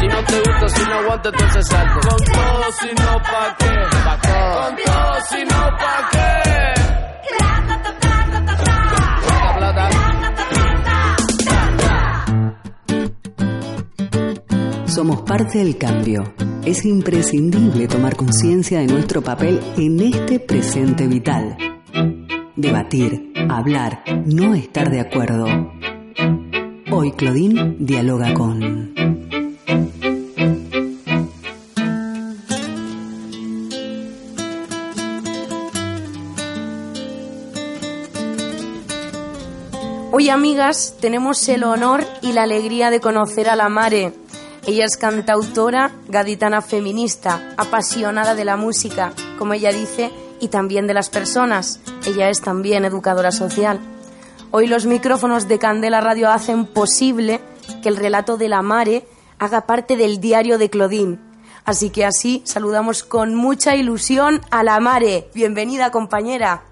Si 0.00 0.08
no 0.08 0.24
te 0.24 0.38
gusta, 0.38 0.68
si 0.68 0.82
no 0.88 0.94
aguanta, 0.94 1.28
entonces 1.28 1.66
salte. 1.68 2.08
Con 2.08 2.24
todo, 2.24 2.72
si 2.80 2.88
no, 2.94 3.22
pa' 3.22 3.56
qué. 3.58 3.74
Con 4.54 4.76
todo, 4.84 5.20
si 5.28 5.44
no, 5.44 5.76
pa' 5.76 6.08
qué. 6.12 6.49
Somos 14.90 15.20
parte 15.22 15.58
del 15.58 15.78
cambio. 15.78 16.34
Es 16.64 16.84
imprescindible 16.84 17.86
tomar 17.86 18.16
conciencia 18.16 18.80
de 18.80 18.88
nuestro 18.88 19.22
papel 19.22 19.60
en 19.76 20.00
este 20.00 20.40
presente 20.40 21.06
vital. 21.06 21.56
Debatir, 22.56 23.32
hablar, 23.48 24.02
no 24.26 24.52
estar 24.54 24.90
de 24.90 24.98
acuerdo. 24.98 25.46
Hoy 26.90 27.12
Claudine 27.12 27.76
dialoga 27.78 28.34
con... 28.34 28.92
Hoy, 40.12 40.28
amigas, 40.30 40.96
tenemos 41.00 41.48
el 41.48 41.62
honor 41.62 42.04
y 42.22 42.32
la 42.32 42.42
alegría 42.42 42.90
de 42.90 43.00
conocer 43.00 43.48
a 43.48 43.54
la 43.54 43.68
Mare. 43.68 44.12
Ella 44.66 44.84
es 44.84 44.96
cantautora, 44.96 45.90
gaditana 46.08 46.60
feminista, 46.60 47.54
apasionada 47.56 48.34
de 48.34 48.44
la 48.44 48.56
música, 48.56 49.12
como 49.38 49.54
ella 49.54 49.72
dice, 49.72 50.10
y 50.38 50.48
también 50.48 50.86
de 50.86 50.94
las 50.94 51.08
personas. 51.08 51.80
Ella 52.06 52.28
es 52.28 52.42
también 52.42 52.84
educadora 52.84 53.32
social. 53.32 53.80
Hoy 54.50 54.66
los 54.66 54.84
micrófonos 54.84 55.48
de 55.48 55.58
Candela 55.58 56.00
Radio 56.00 56.30
hacen 56.30 56.66
posible 56.66 57.40
que 57.82 57.88
el 57.88 57.96
relato 57.96 58.36
de 58.36 58.48
la 58.48 58.62
Mare 58.62 59.04
haga 59.38 59.62
parte 59.62 59.96
del 59.96 60.20
diario 60.20 60.58
de 60.58 60.68
Claudine. 60.68 61.18
Así 61.64 61.90
que 61.90 62.04
así 62.04 62.42
saludamos 62.44 63.02
con 63.02 63.34
mucha 63.34 63.76
ilusión 63.76 64.40
a 64.50 64.62
la 64.62 64.78
Mare. 64.80 65.28
Bienvenida, 65.34 65.90
compañera. 65.90 66.62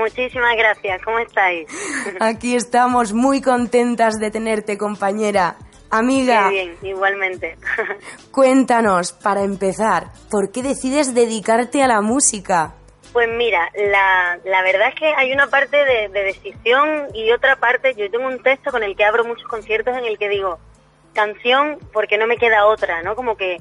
Muchísimas 0.00 0.56
gracias, 0.56 1.00
¿cómo 1.02 1.18
estáis? 1.18 1.68
Aquí 2.20 2.56
estamos 2.56 3.12
muy 3.12 3.40
contentas 3.40 4.18
de 4.18 4.30
tenerte, 4.30 4.76
compañera. 4.76 5.56
Amiga, 5.94 6.48
Qué 6.48 6.54
bien, 6.54 6.76
igualmente. 6.82 7.56
cuéntanos, 8.32 9.12
para 9.12 9.42
empezar, 9.42 10.06
¿por 10.30 10.50
qué 10.50 10.62
decides 10.62 11.14
dedicarte 11.14 11.82
a 11.82 11.86
la 11.86 12.00
música? 12.00 12.72
Pues 13.12 13.28
mira, 13.28 13.68
la, 13.74 14.38
la 14.42 14.62
verdad 14.62 14.88
es 14.88 14.94
que 14.94 15.12
hay 15.14 15.34
una 15.34 15.48
parte 15.48 15.76
de, 15.76 16.08
de 16.08 16.24
decisión 16.24 17.08
y 17.12 17.30
otra 17.30 17.56
parte, 17.56 17.94
yo 17.94 18.10
tengo 18.10 18.26
un 18.26 18.42
texto 18.42 18.70
con 18.70 18.82
el 18.82 18.96
que 18.96 19.04
abro 19.04 19.26
muchos 19.26 19.46
conciertos 19.46 19.94
en 19.94 20.06
el 20.06 20.16
que 20.16 20.30
digo, 20.30 20.58
canción 21.12 21.78
porque 21.92 22.16
no 22.16 22.26
me 22.26 22.38
queda 22.38 22.64
otra, 22.64 23.02
¿no? 23.02 23.14
Como 23.14 23.36
que, 23.36 23.58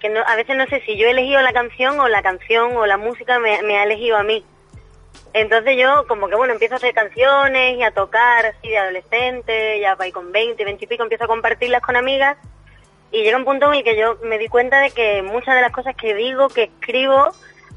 que 0.00 0.10
no, 0.10 0.20
a 0.26 0.36
veces 0.36 0.58
no 0.58 0.66
sé 0.66 0.82
si 0.84 0.98
yo 0.98 1.06
he 1.06 1.12
elegido 1.12 1.40
la 1.40 1.54
canción 1.54 1.98
o 1.98 2.08
la 2.08 2.20
canción 2.20 2.76
o 2.76 2.84
la 2.84 2.98
música 2.98 3.38
me, 3.38 3.62
me 3.62 3.78
ha 3.78 3.84
elegido 3.84 4.18
a 4.18 4.22
mí. 4.22 4.44
Entonces 5.32 5.76
yo 5.76 6.06
como 6.08 6.28
que 6.28 6.34
bueno, 6.34 6.52
empiezo 6.52 6.74
a 6.74 6.76
hacer 6.78 6.92
canciones 6.92 7.78
y 7.78 7.82
a 7.82 7.92
tocar 7.92 8.46
así 8.46 8.68
de 8.68 8.78
adolescente, 8.78 9.78
ya 9.80 9.94
voy 9.94 10.10
con 10.10 10.32
20, 10.32 10.64
20 10.64 10.84
y 10.84 10.88
pico, 10.88 11.02
empiezo 11.04 11.24
a 11.24 11.28
compartirlas 11.28 11.82
con 11.82 11.96
amigas 11.96 12.36
y 13.12 13.22
llega 13.22 13.36
un 13.36 13.44
punto 13.44 13.66
en 13.72 13.78
el 13.78 13.84
que 13.84 13.96
yo 13.96 14.18
me 14.22 14.38
di 14.38 14.48
cuenta 14.48 14.80
de 14.80 14.90
que 14.90 15.22
muchas 15.22 15.54
de 15.54 15.62
las 15.62 15.72
cosas 15.72 15.94
que 15.96 16.14
digo, 16.14 16.48
que 16.48 16.64
escribo, 16.64 17.32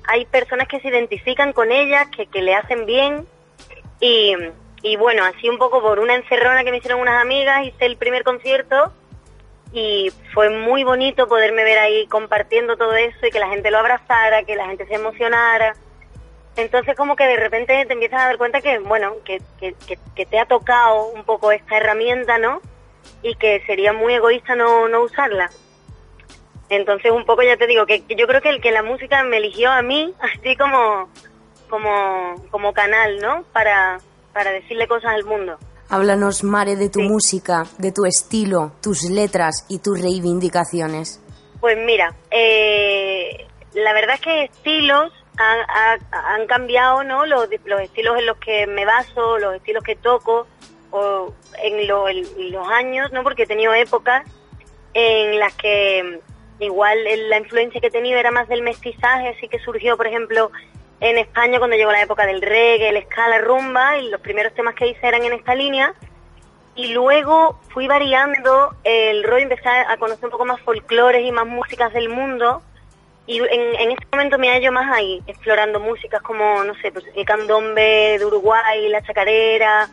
hay 0.07 0.25
personas 0.25 0.67
que 0.67 0.79
se 0.79 0.89
identifican 0.89 1.53
con 1.53 1.71
ellas, 1.71 2.07
que, 2.15 2.25
que 2.27 2.41
le 2.41 2.55
hacen 2.55 2.85
bien 2.85 3.27
y, 3.99 4.35
y 4.81 4.95
bueno, 4.97 5.23
así 5.23 5.47
un 5.47 5.57
poco 5.57 5.81
por 5.81 5.99
una 5.99 6.15
encerrona 6.15 6.63
que 6.63 6.71
me 6.71 6.77
hicieron 6.77 6.99
unas 6.99 7.21
amigas, 7.21 7.65
hice 7.65 7.85
el 7.85 7.97
primer 7.97 8.23
concierto 8.23 8.91
y 9.73 10.11
fue 10.33 10.49
muy 10.49 10.83
bonito 10.83 11.27
poderme 11.27 11.63
ver 11.63 11.79
ahí 11.79 12.05
compartiendo 12.07 12.77
todo 12.77 12.95
eso 12.95 13.25
y 13.25 13.31
que 13.31 13.39
la 13.39 13.49
gente 13.49 13.71
lo 13.71 13.79
abrazara, 13.79 14.43
que 14.43 14.55
la 14.55 14.67
gente 14.67 14.85
se 14.85 14.95
emocionara. 14.95 15.75
Entonces 16.55 16.95
como 16.95 17.15
que 17.15 17.25
de 17.25 17.37
repente 17.37 17.85
te 17.85 17.93
empiezas 17.93 18.21
a 18.21 18.25
dar 18.27 18.37
cuenta 18.37 18.61
que, 18.61 18.77
bueno, 18.79 19.13
que, 19.25 19.41
que, 19.59 20.25
te 20.25 20.39
ha 20.39 20.45
tocado 20.45 21.07
un 21.07 21.23
poco 21.23 21.51
esta 21.51 21.77
herramienta, 21.77 22.37
¿no? 22.37 22.61
Y 23.23 23.35
que 23.35 23.63
sería 23.65 23.91
muy 23.93 24.13
egoísta 24.13 24.55
no, 24.55 24.87
no 24.87 25.01
usarla. 25.01 25.49
Entonces 26.69 27.11
un 27.11 27.25
poco 27.25 27.41
ya 27.43 27.57
te 27.57 27.67
digo 27.67 27.85
que, 27.85 28.03
que 28.05 28.15
yo 28.15 28.27
creo 28.27 28.41
que 28.41 28.49
el 28.49 28.61
que 28.61 28.71
la 28.71 28.83
música 28.83 29.23
me 29.23 29.37
eligió 29.37 29.71
a 29.71 29.81
mí, 29.81 30.13
así 30.19 30.55
como, 30.55 31.09
como, 31.69 32.35
como 32.51 32.73
canal, 32.73 33.19
¿no? 33.19 33.43
Para, 33.51 33.99
para 34.31 34.51
decirle 34.51 34.87
cosas 34.87 35.11
al 35.13 35.23
mundo. 35.25 35.57
Háblanos, 35.89 36.43
Mare, 36.43 36.75
de 36.75 36.89
tu 36.89 36.99
Sí. 36.99 37.07
música, 37.07 37.63
de 37.77 37.91
tu 37.91 38.05
estilo, 38.05 38.71
tus 38.81 39.03
letras 39.03 39.65
y 39.69 39.79
tus 39.79 39.99
reivindicaciones. 40.01 41.19
Pues 41.59 41.77
mira, 41.77 42.13
eh, 42.31 43.47
la 43.73 43.93
verdad 43.93 44.15
es 44.15 44.21
que 44.21 44.43
estilos 44.45 45.11
han, 45.37 45.59
ha- 45.69 46.33
han 46.35 46.47
cambiado, 46.47 47.03
¿no? 47.03 47.25
Los, 47.25 47.47
los 47.65 47.81
estilos 47.81 48.17
en 48.19 48.25
los 48.25 48.37
que 48.37 48.67
me 48.67 48.85
baso, 48.85 49.37
los 49.39 49.55
estilos 49.55 49.83
que 49.83 49.95
toco, 49.95 50.47
o 50.91 51.33
en, 51.61 51.87
lo- 51.87 52.07
en 52.09 52.51
los 52.51 52.67
años, 52.69 53.11
¿no? 53.11 53.23
Porque 53.23 53.43
he 53.43 53.47
tenido 53.47 53.73
épocas 53.73 54.23
en 54.93 55.39
las 55.39 55.53
que 55.55 56.19
mm, 56.59 56.63
igual 56.63 56.97
la 57.29 57.37
influencia 57.37 57.81
que 57.81 57.87
he 57.87 57.91
tenido 57.91 58.19
era 58.19 58.31
más 58.31 58.47
del 58.47 58.61
mestizaje, 58.61 59.29
así 59.29 59.47
que 59.47 59.59
surgió, 59.59 59.97
por 59.97 60.07
ejemplo, 60.07 60.51
en 60.99 61.17
España 61.17 61.57
cuando 61.57 61.75
llegó 61.75 61.91
la 61.91 62.01
época 62.03 62.25
del 62.25 62.41
reggae, 62.41 62.89
el 62.89 63.03
ska, 63.03 63.27
la 63.27 63.39
rumba, 63.39 63.97
y 63.97 64.09
los 64.09 64.21
primeros 64.21 64.53
temas 64.53 64.75
que 64.75 64.87
hice 64.87 65.05
eran 65.07 65.23
en 65.23 65.33
esta 65.33 65.55
línea. 65.55 65.93
Y 66.75 66.93
luego 66.93 67.59
fui 67.69 67.87
variando 67.87 68.73
el 68.83 69.23
rollo, 69.23 69.43
empecé 69.43 69.67
a 69.69 69.95
conocer 69.97 70.25
un 70.25 70.31
poco 70.31 70.45
más 70.45 70.59
folclores 70.61 71.23
y 71.25 71.31
más 71.31 71.45
músicas 71.45 71.91
del 71.93 72.09
mundo. 72.09 72.61
Y 73.25 73.39
en, 73.39 73.91
este 73.91 74.05
momento 74.11 74.37
me 74.37 74.49
hallo 74.49 74.71
más 74.71 74.91
ahí, 74.93 75.21
explorando 75.27 75.79
músicas 75.79 76.21
como, 76.21 76.63
no 76.65 76.75
sé, 76.81 76.91
pues 76.91 77.05
el 77.15 77.25
candombe 77.25 78.17
de 78.19 78.25
Uruguay, 78.25 78.89
la 78.89 79.01
chacarera, 79.01 79.89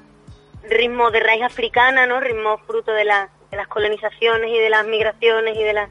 ritmos 0.69 1.13
de 1.13 1.21
raíz 1.21 1.43
africana, 1.43 2.07
¿no? 2.07 2.19
Ritmos 2.21 2.61
fruto 2.67 2.93
de, 2.93 3.05
la- 3.05 3.29
las 3.53 3.69
colonizaciones 3.69 4.51
y 4.51 4.59
de 4.59 4.71
las 4.71 4.85
migraciones 4.87 5.57
y 5.57 5.63
de, 5.63 5.73
las 5.73 5.91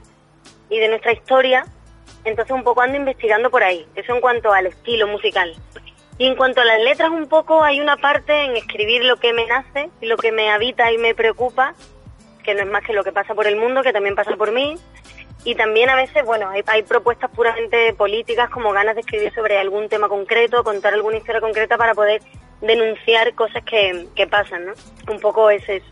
y 0.70 0.80
de 0.80 0.90
nuestra 0.90 1.14
historia. 1.14 1.66
Entonces 2.26 2.52
un 2.54 2.64
poco 2.64 2.82
ando 2.82 2.98
investigando 2.98 3.50
por 3.50 3.64
ahí. 3.64 3.88
Eso 3.96 4.14
en 4.14 4.20
cuanto 4.20 4.52
al 4.52 4.68
estilo 4.68 5.08
musical. 5.08 5.56
Y 6.18 6.28
en 6.28 6.36
cuanto 6.36 6.60
a 6.60 6.66
las 6.66 6.82
letras, 6.82 7.10
un 7.10 7.30
poco 7.30 7.64
hay 7.64 7.80
una 7.80 7.96
parte 7.96 8.44
en 8.44 8.58
escribir 8.58 9.06
lo 9.06 9.16
que 9.16 9.32
me 9.32 9.46
nace, 9.46 9.90
y 10.02 10.08
lo 10.08 10.18
que 10.18 10.34
me 10.34 10.52
habita 10.52 10.92
y 10.92 10.98
me 10.98 11.16
preocupa, 11.16 11.74
que 12.44 12.54
no 12.54 12.60
es 12.60 12.68
más 12.68 12.84
que 12.84 12.92
lo 12.92 13.06
que 13.06 13.14
pasa 13.14 13.34
por 13.34 13.48
el 13.48 13.56
mundo, 13.56 13.84
que 13.84 13.94
también 13.94 14.16
pasa 14.16 14.36
por 14.36 14.52
mí. 14.52 14.76
Y 15.46 15.56
también 15.56 15.90
a 15.90 15.96
veces, 15.96 16.26
bueno, 16.26 16.50
hay, 16.50 16.62
hay 16.68 16.84
propuestas 16.84 17.32
puramente 17.32 17.94
políticas, 17.94 18.50
como 18.50 18.72
ganas 18.72 18.96
de 18.96 19.02
escribir 19.02 19.34
sobre 19.34 19.58
algún 19.58 19.88
tema 19.88 20.10
concreto, 20.10 20.64
contar 20.64 20.94
alguna 20.94 21.18
historia 21.18 21.40
concreta 21.40 21.78
para 21.78 21.94
poder 21.94 22.22
denunciar 22.62 23.34
cosas 23.36 23.64
que, 23.64 24.08
que 24.16 24.28
pasan, 24.28 24.66
¿no? 24.66 24.74
Un 25.12 25.20
poco 25.20 25.50
ese 25.50 25.78
es 25.78 25.84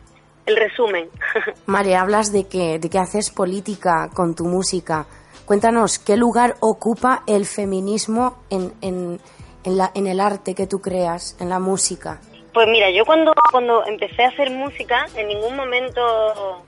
el 0.45 0.57
resumen. 0.57 1.09
Mare, 1.65 1.95
hablas 1.95 2.31
de 2.31 2.47
que, 2.47 2.79
de 2.79 2.89
que 2.89 2.99
haces 2.99 3.29
política 3.29 4.09
con 4.13 4.35
tu 4.35 4.45
música. 4.45 5.05
Cuéntanos, 5.45 5.97
¿qué 5.97 6.17
lugar 6.17 6.55
ocupa 6.59 7.23
el 7.25 7.45
feminismo 7.45 8.43
en, 8.49 8.73
en, 8.81 9.19
en, 9.63 9.77
la, 9.77 9.91
en 9.95 10.07
el 10.07 10.19
arte 10.19 10.55
que 10.55 10.67
tú 10.67 10.81
creas, 10.81 11.37
en 11.39 11.47
la 11.47 11.59
música? 11.59 12.19
Pues 12.53 12.67
mira, 12.67 12.89
yo 12.89 13.05
cuando, 13.05 13.33
cuando 13.51 13.85
empecé 13.85 14.23
a 14.23 14.29
hacer 14.29 14.49
música, 14.49 15.05
en 15.15 15.27
ningún 15.27 15.55
momento 15.55 16.63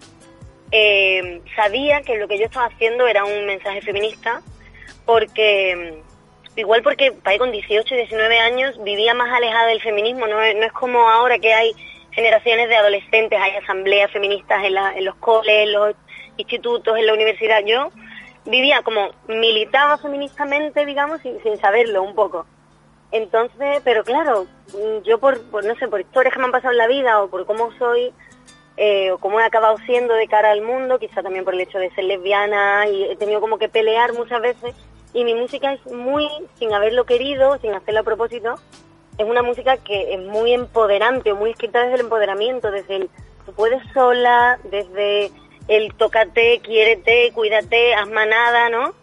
eh, 0.72 1.42
sabía 1.56 2.02
que 2.02 2.18
lo 2.18 2.28
que 2.28 2.38
yo 2.38 2.46
estaba 2.46 2.68
haciendo 2.68 3.08
era 3.08 3.26
un 3.26 3.46
mensaje 3.46 3.82
feminista, 3.82 4.42
porque 5.06 6.02
mm, 6.56 6.60
igual 6.60 6.84
porque 6.84 7.14
ahí 7.24 7.38
con 7.38 7.52
18 7.52 7.94
y 7.94 7.98
19 7.98 8.40
años 8.40 8.84
vivía 8.84 9.14
más 9.14 9.32
alejada 9.34 9.68
del 9.68 9.82
feminismo, 9.82 10.28
no 10.28 10.42
es, 10.42 10.72
como 10.74 11.10
ahora 11.10 11.40
que 11.40 11.54
hay 11.54 11.74
generaciones 12.12 12.70
de 12.70 12.76
adolescentes, 12.76 13.40
hay 13.40 13.56
asambleas 13.56 14.12
feministas 14.12 14.64
en 14.64 15.06
los 15.06 15.16
coles, 15.16 15.68
en 15.68 15.74
los 15.74 15.96
institutos, 16.38 16.98
en 16.98 17.06
la 17.06 17.14
universidad. 17.14 17.64
Yo 17.66 17.90
vivía 18.46 18.82
como 18.82 19.10
militaba 19.28 19.98
feministamente, 19.98 20.86
digamos, 20.86 21.22
sin, 21.22 21.42
sin 21.44 21.58
saberlo 21.58 22.04
un 22.04 22.16
poco. 22.16 22.46
Entonces, 23.12 23.82
pero 23.84 24.04
claro, 24.04 24.46
mm, 24.74 25.04
yo 25.04 25.20
por, 25.20 25.42
por, 25.50 25.66
no 25.66 25.76
sé, 25.76 25.88
por 25.88 26.02
historias 26.02 26.34
que 26.34 26.40
me 26.40 26.46
han 26.46 26.52
pasado 26.52 26.72
en 26.74 26.78
la 26.78 26.88
vida 26.88 27.22
o 27.22 27.30
por 27.30 27.46
cómo 27.46 27.72
soy 27.78 28.14
eh, 28.80 29.12
o 29.12 29.18
cómo 29.18 29.40
he 29.40 29.44
acabado 29.44 29.78
siendo 29.86 30.14
de 30.14 30.28
cara 30.28 30.52
al 30.52 30.62
mundo, 30.62 31.00
quizá 31.00 31.22
también 31.22 31.44
por 31.46 31.54
el 31.54 31.62
hecho 31.62 31.78
de 31.78 31.92
ser 31.92 32.06
lesbiana 32.06 32.88
y 32.88 33.04
he 33.04 33.16
tenido 33.16 33.42
como 33.42 33.58
que 33.58 33.70
pelear 33.70 34.14
muchas 34.14 34.42
veces 34.42 34.74
y 35.14 35.24
mi 35.24 35.36
música 35.36 35.74
es 35.74 35.86
muy, 35.86 36.28
sin 36.58 36.74
haberlo 36.74 37.06
querido, 37.06 37.58
sin 37.60 37.74
hacerlo 37.74 38.02
a 38.02 38.04
propósito, 38.04 38.56
es 39.18 39.26
una 39.26 39.42
música 39.42 39.78
que 39.78 40.14
es 40.14 40.20
muy 40.22 40.54
empoderante, 40.54 41.34
muy 41.34 41.52
escrita 41.52 41.82
desde 41.82 41.96
el 41.96 42.02
empoderamiento, 42.02 42.72
desde 42.72 42.96
el 42.96 43.10
tú 43.46 43.54
puedes 43.54 43.82
sola, 43.94 44.60
desde 44.64 45.32
el 45.68 45.94
tócate, 45.96 46.62
quiérete, 46.64 47.32
cuídate, 47.34 47.96
haz 47.96 48.10
manada, 48.10 48.70
¿no? 48.70 48.94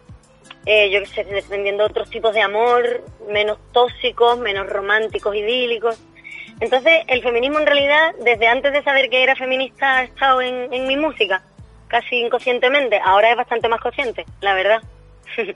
eh, 0.66 0.91
yo 0.91 1.01
que 1.01 1.07
sé, 1.07 1.24
defendiendo 1.24 1.85
otros 1.85 2.11
tipos 2.11 2.35
de 2.35 2.41
amor, 2.41 3.05
menos 3.29 3.59
tóxicos, 3.72 4.39
menos 4.39 4.68
románticos, 4.68 5.35
idílicos. 5.35 5.99
Entonces, 6.61 6.93
el 7.09 7.23
feminismo 7.23 7.59
en 7.59 7.67
realidad, 7.67 8.15
desde 8.25 8.47
antes 8.47 8.73
de 8.73 8.83
saber 8.83 9.11
que 9.11 9.23
era 9.23 9.37
feminista, 9.37 9.99
ha 9.99 10.03
estado 10.05 10.41
en, 10.41 10.73
en 10.73 10.87
mi 10.87 10.97
música, 10.97 11.43
casi 11.89 12.17
inconscientemente. 12.17 12.99
Ahora 13.05 13.31
es 13.31 13.37
bastante 13.37 13.69
más 13.69 13.81
consciente, 13.81 14.25
la 14.41 14.55
verdad. 14.55 14.83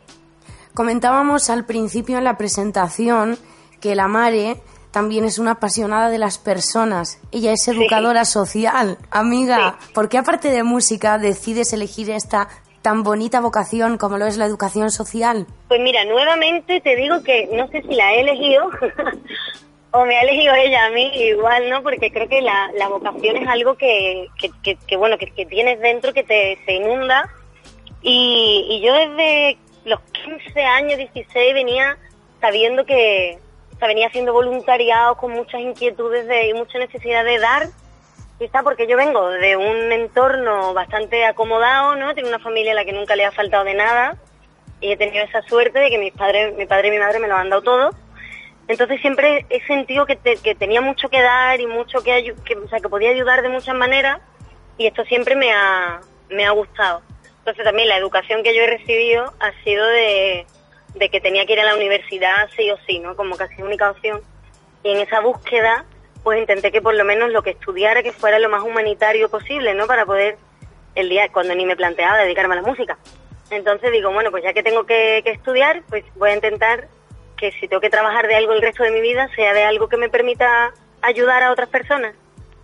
Comentábamos 0.74 1.50
al 1.50 1.64
principio 1.64 2.18
en 2.18 2.24
la 2.24 2.36
presentación 2.36 3.38
que 3.80 3.94
la 3.94 4.08
Mare 4.08 4.56
también 4.90 5.24
es 5.24 5.38
una 5.38 5.52
apasionada 5.52 6.10
de 6.10 6.18
las 6.18 6.38
personas. 6.38 7.20
Ella 7.32 7.52
es 7.52 7.66
educadora 7.68 8.24
social. 8.24 8.98
Amiga, 9.10 9.78
¿por 9.94 10.08
qué 10.08 10.18
aparte 10.18 10.50
de 10.50 10.62
música 10.62 11.18
decides 11.18 11.72
elegir 11.72 12.10
esta 12.10 12.48
tan 12.82 13.02
bonita 13.02 13.40
vocación 13.40 13.98
como 13.98 14.18
lo 14.18 14.26
es 14.26 14.36
la 14.36 14.46
educación 14.46 14.90
social? 14.90 15.46
Pues 15.68 15.80
mira, 15.80 16.04
nuevamente 16.04 16.80
te 16.80 16.96
digo 16.96 17.22
que 17.22 17.48
no 17.52 17.68
sé 17.68 17.82
si 17.82 17.94
la 17.94 18.14
he 18.14 18.20
elegido 18.20 18.70
o 19.92 20.04
me 20.04 20.16
ha 20.16 20.22
elegido 20.22 20.54
ella 20.54 20.86
a 20.86 20.90
mí 20.90 21.10
igual, 21.14 21.68
¿no? 21.68 21.82
Porque 21.82 22.12
creo 22.12 22.28
que 22.28 22.42
la, 22.42 22.70
la 22.74 22.88
vocación 22.88 23.36
es 23.36 23.48
algo 23.48 23.76
que, 23.76 24.28
que, 24.62 24.96
bueno, 24.96 25.18
que, 25.18 25.26
que 25.26 25.46
tienes 25.46 25.80
dentro, 25.80 26.12
que 26.12 26.22
te, 26.22 26.58
te 26.64 26.74
inunda. 26.74 27.28
Y, 28.02 28.66
y 28.68 28.80
yo 28.86 28.94
desde 28.94 29.58
los 29.84 30.00
15 30.00 30.62
años, 30.62 30.96
16, 30.96 31.54
venía 31.54 31.98
sabiendo 32.40 32.84
que, 32.86 33.38
o 33.74 33.78
sea, 33.78 33.88
venía 33.88 34.06
haciendo 34.06 34.32
voluntariado 34.32 35.16
con 35.16 35.32
muchas 35.32 35.60
inquietudes 35.60 36.26
de, 36.26 36.48
y 36.48 36.54
mucha 36.54 36.78
necesidad 36.78 37.24
de 37.24 37.38
dar 37.38 37.68
quizá 38.40 38.62
porque 38.62 38.86
yo 38.86 38.96
vengo 38.96 39.28
de 39.28 39.54
un 39.54 39.92
entorno 39.92 40.72
bastante 40.72 41.26
acomodado, 41.26 41.94
¿no? 41.96 42.14
Tengo 42.14 42.28
una 42.28 42.38
familia 42.38 42.72
a 42.72 42.74
la 42.74 42.86
que 42.86 42.92
nunca 42.92 43.14
le 43.14 43.26
ha 43.26 43.32
faltado 43.32 43.64
de 43.64 43.74
nada 43.74 44.16
y 44.80 44.92
he 44.92 44.96
tenido 44.96 45.22
esa 45.22 45.42
suerte 45.42 45.78
de 45.78 45.90
que 45.90 45.98
mis 45.98 46.14
padres, 46.14 46.56
mi 46.56 46.64
padre 46.64 46.88
y 46.88 46.90
mi 46.92 46.98
madre 46.98 47.18
me 47.18 47.28
lo 47.28 47.36
han 47.36 47.50
dado 47.50 47.60
todo. 47.60 47.90
Entonces 48.70 49.00
siempre 49.00 49.46
he 49.50 49.60
sentido 49.66 50.06
que, 50.06 50.14
te- 50.14 50.36
que 50.36 50.54
tenía 50.54 50.80
mucho 50.80 51.08
que 51.08 51.20
dar 51.20 51.60
y 51.60 51.66
mucho 51.66 52.02
que, 52.04 52.34
que, 52.44 52.54
o 52.56 52.68
sea, 52.68 52.78
que 52.78 52.88
podía 52.88 53.10
ayudar 53.10 53.42
de 53.42 53.48
muchas 53.48 53.74
maneras 53.74 54.20
y 54.78 54.86
esto 54.86 55.04
siempre 55.06 55.34
me 55.34 55.52
ha, 55.52 56.00
me 56.28 56.46
ha 56.46 56.52
gustado. 56.52 57.02
Entonces 57.38 57.64
también 57.64 57.88
la 57.88 57.96
educación 57.96 58.44
que 58.44 58.54
yo 58.54 58.62
he 58.62 58.68
recibido 58.68 59.34
ha 59.40 59.50
sido 59.64 59.84
de, 59.88 60.46
de 60.94 61.08
que 61.08 61.20
tenía 61.20 61.46
que 61.46 61.54
ir 61.54 61.60
a 61.60 61.64
la 61.64 61.74
universidad 61.74 62.48
sí 62.56 62.70
o 62.70 62.76
sí, 62.86 63.00
¿no? 63.00 63.16
Como 63.16 63.36
casi 63.36 63.60
única 63.60 63.90
opción. 63.90 64.20
Y 64.84 64.92
en 64.92 64.98
esa 64.98 65.18
búsqueda, 65.18 65.84
pues 66.22 66.38
intenté 66.38 66.70
que 66.70 66.80
por 66.80 66.94
lo 66.94 67.04
menos 67.04 67.30
lo 67.32 67.42
que 67.42 67.50
estudiara 67.50 68.04
que 68.04 68.12
fuera 68.12 68.38
lo 68.38 68.48
más 68.48 68.62
humanitario 68.62 69.28
posible, 69.28 69.74
¿no? 69.74 69.88
Para 69.88 70.06
poder 70.06 70.36
el 70.94 71.08
día 71.08 71.28
cuando 71.32 71.56
ni 71.56 71.66
me 71.66 71.74
planteaba 71.74 72.18
dedicarme 72.18 72.54
a 72.54 72.60
la 72.62 72.68
música. 72.68 72.98
Entonces 73.50 73.90
digo, 73.90 74.12
bueno, 74.12 74.30
pues 74.30 74.44
ya 74.44 74.52
que 74.52 74.62
tengo 74.62 74.86
que 74.86 75.24
estudiar, 75.24 75.82
pues 75.88 76.04
voy 76.14 76.30
a 76.30 76.34
intentar 76.36 76.86
que 77.40 77.50
si 77.52 77.66
tengo 77.66 77.80
que 77.80 77.90
trabajar 77.90 78.26
de 78.28 78.36
algo 78.36 78.52
el 78.52 78.60
resto 78.60 78.84
de 78.84 78.90
mi 78.92 79.00
vida, 79.00 79.28
sea 79.34 79.54
de 79.54 79.64
algo 79.64 79.88
que 79.88 79.96
me 79.96 80.10
permita 80.10 80.72
ayudar 81.02 81.42
a 81.42 81.50
otras 81.52 81.70
personas. 81.70 82.14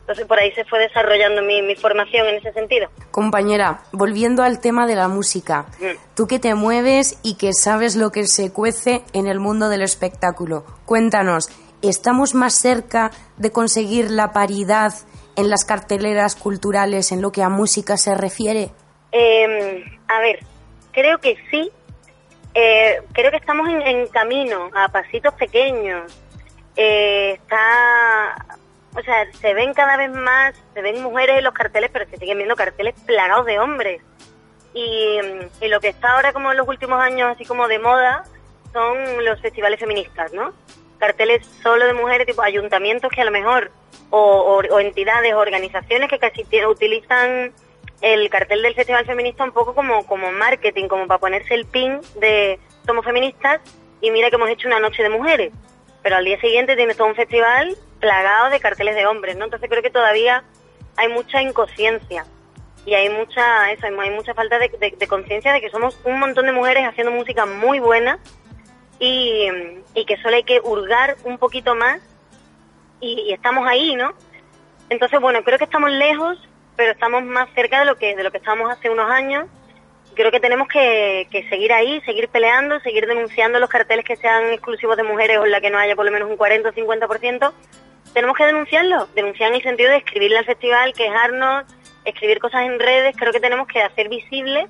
Entonces 0.00 0.26
por 0.26 0.38
ahí 0.38 0.52
se 0.52 0.64
fue 0.66 0.78
desarrollando 0.78 1.42
mi, 1.42 1.62
mi 1.62 1.74
formación 1.74 2.28
en 2.28 2.36
ese 2.36 2.52
sentido. 2.52 2.88
Compañera, 3.10 3.80
volviendo 3.90 4.44
al 4.44 4.60
tema 4.60 4.86
de 4.86 4.94
la 4.94 5.08
música, 5.08 5.66
Mm. 5.80 5.96
tú 6.14 6.26
que 6.28 6.38
te 6.38 6.54
mueves 6.54 7.18
y 7.24 7.36
que 7.36 7.52
sabes 7.52 7.96
lo 7.96 8.10
que 8.12 8.26
se 8.28 8.52
cuece 8.52 9.02
en 9.14 9.26
el 9.26 9.40
mundo 9.40 9.68
del 9.68 9.82
espectáculo, 9.82 10.64
cuéntanos, 10.84 11.48
¿estamos 11.82 12.34
más 12.34 12.54
cerca 12.54 13.10
de 13.36 13.50
conseguir 13.50 14.10
la 14.12 14.30
paridad 14.32 14.92
en 15.34 15.50
las 15.50 15.64
carteleras 15.64 16.36
culturales 16.36 17.10
en 17.10 17.20
lo 17.20 17.32
que 17.32 17.42
a 17.42 17.48
música 17.48 17.96
se 17.96 18.14
refiere? 18.14 18.70
Eh, 19.10 19.84
a 20.06 20.20
ver, 20.20 20.38
creo 20.92 21.18
que 21.18 21.36
sí. 21.50 21.72
Eh, 22.58 23.02
creo 23.12 23.30
que 23.30 23.36
estamos 23.36 23.68
en, 23.68 24.06
camino, 24.08 24.70
a 24.74 24.88
pasitos 24.88 25.34
pequeños. 25.34 26.10
Eh, 26.74 27.32
está, 27.34 28.34
o 28.94 29.02
sea, 29.02 29.30
se 29.32 29.52
ven 29.52 29.74
cada 29.74 29.98
vez 29.98 30.10
más, 30.10 30.54
se 30.72 30.80
ven 30.80 31.02
mujeres 31.02 31.36
en 31.38 31.44
los 31.44 31.52
carteles, 31.52 31.90
pero 31.92 32.06
se 32.08 32.16
siguen 32.16 32.38
viendo 32.38 32.56
carteles 32.56 32.94
plagados 33.04 33.44
de 33.44 33.58
hombres. 33.58 34.00
Y, 34.72 35.18
mm, 35.22 35.64
y 35.64 35.68
lo 35.68 35.80
que 35.80 35.88
está 35.88 36.12
ahora 36.12 36.32
como 36.32 36.50
en 36.50 36.56
los 36.56 36.66
últimos 36.66 36.98
años 37.00 37.30
así 37.34 37.44
como 37.44 37.68
de 37.68 37.78
moda 37.78 38.24
son 38.72 39.22
los 39.24 39.38
festivales 39.42 39.78
feministas, 39.78 40.32
¿no? 40.32 40.54
Carteles 40.98 41.46
solo 41.62 41.84
de 41.86 41.92
mujeres, 41.92 42.26
tipo 42.26 42.40
ayuntamientos 42.42 43.10
que 43.12 43.20
a 43.20 43.24
lo 43.26 43.30
mejor, 43.32 43.70
o, 44.10 44.18
o- 44.18 44.74
o 44.74 44.80
entidades 44.80 45.34
organizaciones 45.34 46.08
que 46.08 46.18
casi 46.18 46.44
ti- 46.44 46.64
utilizan 46.64 47.52
el 48.00 48.28
cartel 48.30 48.62
del 48.62 48.74
Festival 48.74 49.06
Feminista 49.06 49.44
un 49.44 49.52
poco 49.52 49.74
como, 49.74 50.06
como 50.06 50.30
marketing, 50.32 50.88
como 50.88 51.06
para 51.06 51.18
ponerse 51.18 51.54
el 51.54 51.66
pin 51.66 52.00
de 52.20 52.58
somos 52.84 53.04
feministas 53.04 53.60
y 54.00 54.10
mira 54.10 54.30
que 54.30 54.36
hemos 54.36 54.50
hecho 54.50 54.68
una 54.68 54.80
noche 54.80 55.02
de 55.02 55.08
mujeres. 55.08 55.52
Pero 56.02 56.16
al 56.16 56.24
día 56.24 56.40
siguiente 56.40 56.76
tienes 56.76 56.96
todo 56.96 57.08
un 57.08 57.16
festival 57.16 57.76
plagado 58.00 58.50
de 58.50 58.60
carteles 58.60 58.94
de 58.94 59.06
hombres, 59.06 59.36
¿no? 59.36 59.44
Entonces 59.44 59.68
creo 59.68 59.82
que 59.82 59.90
todavía 59.90 60.44
hay 60.96 61.08
mucha 61.08 61.42
inconsciencia 61.42 62.24
y 62.84 62.94
hay 62.94 63.08
mucha 63.08 63.72
eso, 63.72 63.86
hay 63.86 64.10
mucha 64.10 64.32
falta 64.34 64.58
de, 64.58 64.70
conciencia 65.08 65.52
de 65.52 65.60
que 65.60 65.70
somos 65.70 65.98
un 66.04 66.20
montón 66.20 66.46
de 66.46 66.52
mujeres 66.52 66.86
haciendo 66.86 67.10
música 67.10 67.44
muy 67.44 67.80
buena 67.80 68.18
y, 69.00 69.48
que 70.06 70.16
solo 70.18 70.36
hay 70.36 70.44
que 70.44 70.60
hurgar 70.60 71.16
un 71.24 71.38
poquito 71.38 71.74
más 71.74 72.00
y 73.00 73.32
estamos 73.32 73.66
ahí, 73.66 73.96
¿no? 73.96 74.14
Entonces, 74.88 75.20
bueno, 75.20 75.42
creo 75.42 75.58
que 75.58 75.64
estamos 75.64 75.90
lejos, 75.90 76.38
pero 76.76 76.92
estamos 76.92 77.24
más 77.24 77.48
cerca 77.54 77.80
de 77.80 77.86
lo 77.86 77.96
que 77.96 78.14
de 78.14 78.22
lo 78.22 78.30
que 78.30 78.38
estábamos 78.38 78.70
hace 78.70 78.90
unos 78.90 79.10
años. 79.10 79.46
Creo 80.14 80.30
que 80.30 80.40
tenemos 80.40 80.68
que, 80.68 81.28
seguir 81.50 81.72
ahí, 81.72 82.00
seguir 82.02 82.28
peleando, 82.28 82.80
seguir 82.80 83.06
denunciando 83.06 83.58
los 83.58 83.68
carteles 83.68 84.04
que 84.04 84.16
sean 84.16 84.52
exclusivos 84.52 84.96
de 84.96 85.02
mujeres 85.02 85.38
o 85.38 85.44
en 85.44 85.50
la 85.50 85.60
que 85.60 85.70
no 85.70 85.78
haya 85.78 85.94
por 85.94 86.06
lo 86.06 86.12
menos 86.12 86.30
un 86.30 86.36
40 86.36 86.70
o 86.70 86.72
50%. 86.72 87.52
Tenemos 88.14 88.36
que 88.36 88.46
denunciarlo, 88.46 89.08
denunciar 89.14 89.50
en 89.50 89.56
el 89.56 89.62
sentido 89.62 89.90
de 89.90 89.98
escribirle 89.98 90.38
al 90.38 90.46
festival, 90.46 90.94
quejarnos, 90.94 91.64
escribir 92.06 92.38
cosas 92.38 92.62
en 92.62 92.78
redes. 92.78 93.14
Creo 93.18 93.32
que 93.32 93.40
tenemos 93.40 93.68
que 93.68 93.82
hacer 93.82 94.08
visible 94.08 94.68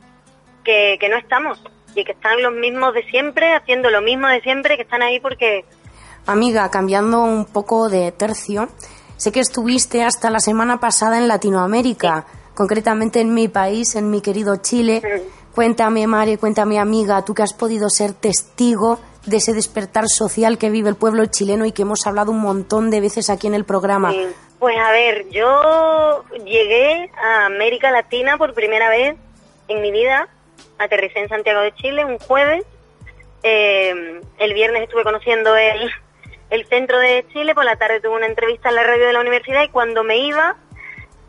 que 0.64 1.06
no 1.08 1.16
estamos 1.16 1.62
y 1.94 2.04
que 2.04 2.12
están 2.12 2.42
los 2.42 2.52
mismos 2.52 2.92
de 2.92 3.04
siempre, 3.04 3.54
haciendo 3.54 3.90
lo 3.90 4.02
mismo 4.02 4.26
de 4.26 4.40
siempre, 4.40 4.76
que 4.76 4.82
están 4.82 5.02
ahí 5.02 5.20
porque 5.20 5.64
Amiga, 6.26 6.68
cambiando 6.72 7.22
un 7.22 7.44
poco 7.44 7.88
de 7.88 8.10
tercio, 8.10 8.68
sé 9.16 9.32
que 9.32 9.40
estuviste 9.40 10.02
hasta 10.04 10.30
la 10.30 10.40
semana 10.40 10.80
pasada 10.80 11.18
en 11.18 11.28
Latinoamérica, 11.28 12.26
concretamente 12.54 13.20
en 13.20 13.34
mi 13.34 13.48
país, 13.48 13.94
en 13.96 14.10
mi 14.10 14.20
querido 14.20 14.56
Chile. 14.56 15.02
Cuéntame, 15.54 16.06
Mare, 16.06 16.38
cuéntame, 16.38 16.78
amiga, 16.78 17.24
tú 17.24 17.34
que 17.34 17.42
has 17.42 17.54
podido 17.54 17.88
ser 17.88 18.12
testigo 18.12 18.98
de 19.24 19.38
ese 19.38 19.52
despertar 19.52 20.06
social 20.08 20.58
que 20.58 20.70
vive 20.70 20.88
el 20.88 20.96
pueblo 20.96 21.26
chileno 21.26 21.66
y 21.66 21.72
que 21.72 21.82
hemos 21.82 22.06
hablado 22.06 22.30
un 22.30 22.40
montón 22.40 22.90
de 22.90 23.00
veces 23.00 23.30
aquí 23.30 23.46
en 23.46 23.54
el 23.54 23.64
programa. 23.64 24.12
Sí. 24.12 24.26
Pues 24.58 24.76
a 24.78 24.90
ver, 24.90 25.28
yo 25.30 26.24
llegué 26.44 27.10
a 27.22 27.46
América 27.46 27.90
Latina 27.90 28.38
por 28.38 28.54
primera 28.54 28.88
vez 28.88 29.16
en 29.68 29.82
mi 29.82 29.90
vida. 29.90 30.28
Aterricé 30.78 31.20
en 31.20 31.28
Santiago 31.28 31.60
de 31.60 31.74
Chile 31.74 32.04
un 32.04 32.18
jueves. 32.18 32.64
Eh, 33.42 34.20
el 34.38 34.54
viernes 34.54 34.84
estuve 34.84 35.04
conociendo 35.04 35.54
el, 35.56 35.90
el 36.50 36.66
centro 36.66 36.98
de 36.98 37.26
Chile. 37.32 37.54
Por 37.54 37.64
la 37.64 37.76
tarde 37.76 38.00
tuve 38.00 38.16
una 38.16 38.26
entrevista 38.26 38.68
en 38.68 38.76
la 38.76 38.84
radio 38.84 39.06
de 39.06 39.12
la 39.12 39.20
universidad 39.20 39.62
y 39.62 39.68
cuando 39.68 40.04
me 40.04 40.18
iba 40.18 40.56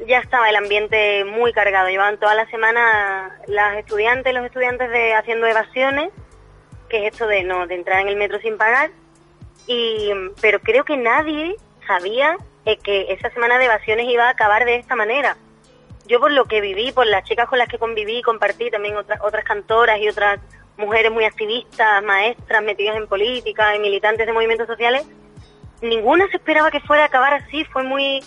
ya 0.05 0.20
estaba 0.20 0.49
el 0.49 0.55
ambiente 0.55 1.26
muy 1.26 1.53
cargado. 1.53 1.89
Llevaban 1.89 2.20
toda 2.20 2.36
la 2.36 2.45
semana 2.47 3.39
las 3.47 3.78
estudiantes, 3.78 4.34
los 4.34 4.45
estudiantes 4.45 4.89
de 4.89 5.15
haciendo 5.15 5.47
evasiones, 5.47 6.11
que 6.89 7.05
es 7.05 7.13
esto 7.13 7.28
de 7.28 7.43
no 7.43 7.68
de 7.68 7.76
entrar 7.76 8.01
en 8.01 8.07
el 8.07 8.15
metro 8.15 8.39
sin 8.39 8.57
pagar. 8.57 8.91
Y 9.65 10.11
pero 10.41 10.59
creo 10.59 10.86
que 10.86 10.97
nadie 10.97 11.55
sabía 11.88 12.38
eh, 12.65 12.78
que 12.78 13.11
esa 13.11 13.30
semana 13.32 13.57
de 13.57 13.65
evasiones 13.65 14.07
iba 14.07 14.26
a 14.26 14.32
acabar 14.32 14.65
de 14.65 14.76
esta 14.76 14.95
manera. 14.95 15.38
Yo 16.05 16.20
por 16.20 16.32
lo 16.32 16.45
que 16.45 16.61
viví, 16.61 16.91
por 16.91 17.05
las 17.05 17.24
chicas 17.26 17.49
con 17.49 17.59
las 17.59 17.68
que 17.68 17.80
conviví, 17.80 18.22
compartí 18.22 18.70
también 18.70 18.95
otras 18.95 19.20
otras 19.22 19.43
cantoras 19.43 19.99
y 19.99 20.07
otras 20.07 20.39
mujeres 20.78 21.11
muy 21.11 21.25
activistas, 21.25 22.03
maestras 22.03 22.63
metidas 22.63 22.95
en 22.97 23.07
política 23.07 23.75
y 23.75 23.80
militantes 23.80 24.25
de 24.25 24.34
movimientos 24.34 24.67
sociales, 24.67 25.05
ninguna 25.82 26.28
se 26.30 26.38
esperaba 26.38 26.71
que 26.71 26.80
fuera 26.82 27.03
a 27.03 27.07
acabar 27.07 27.34
así, 27.34 27.65
fue 27.65 27.84
muy 27.84 28.23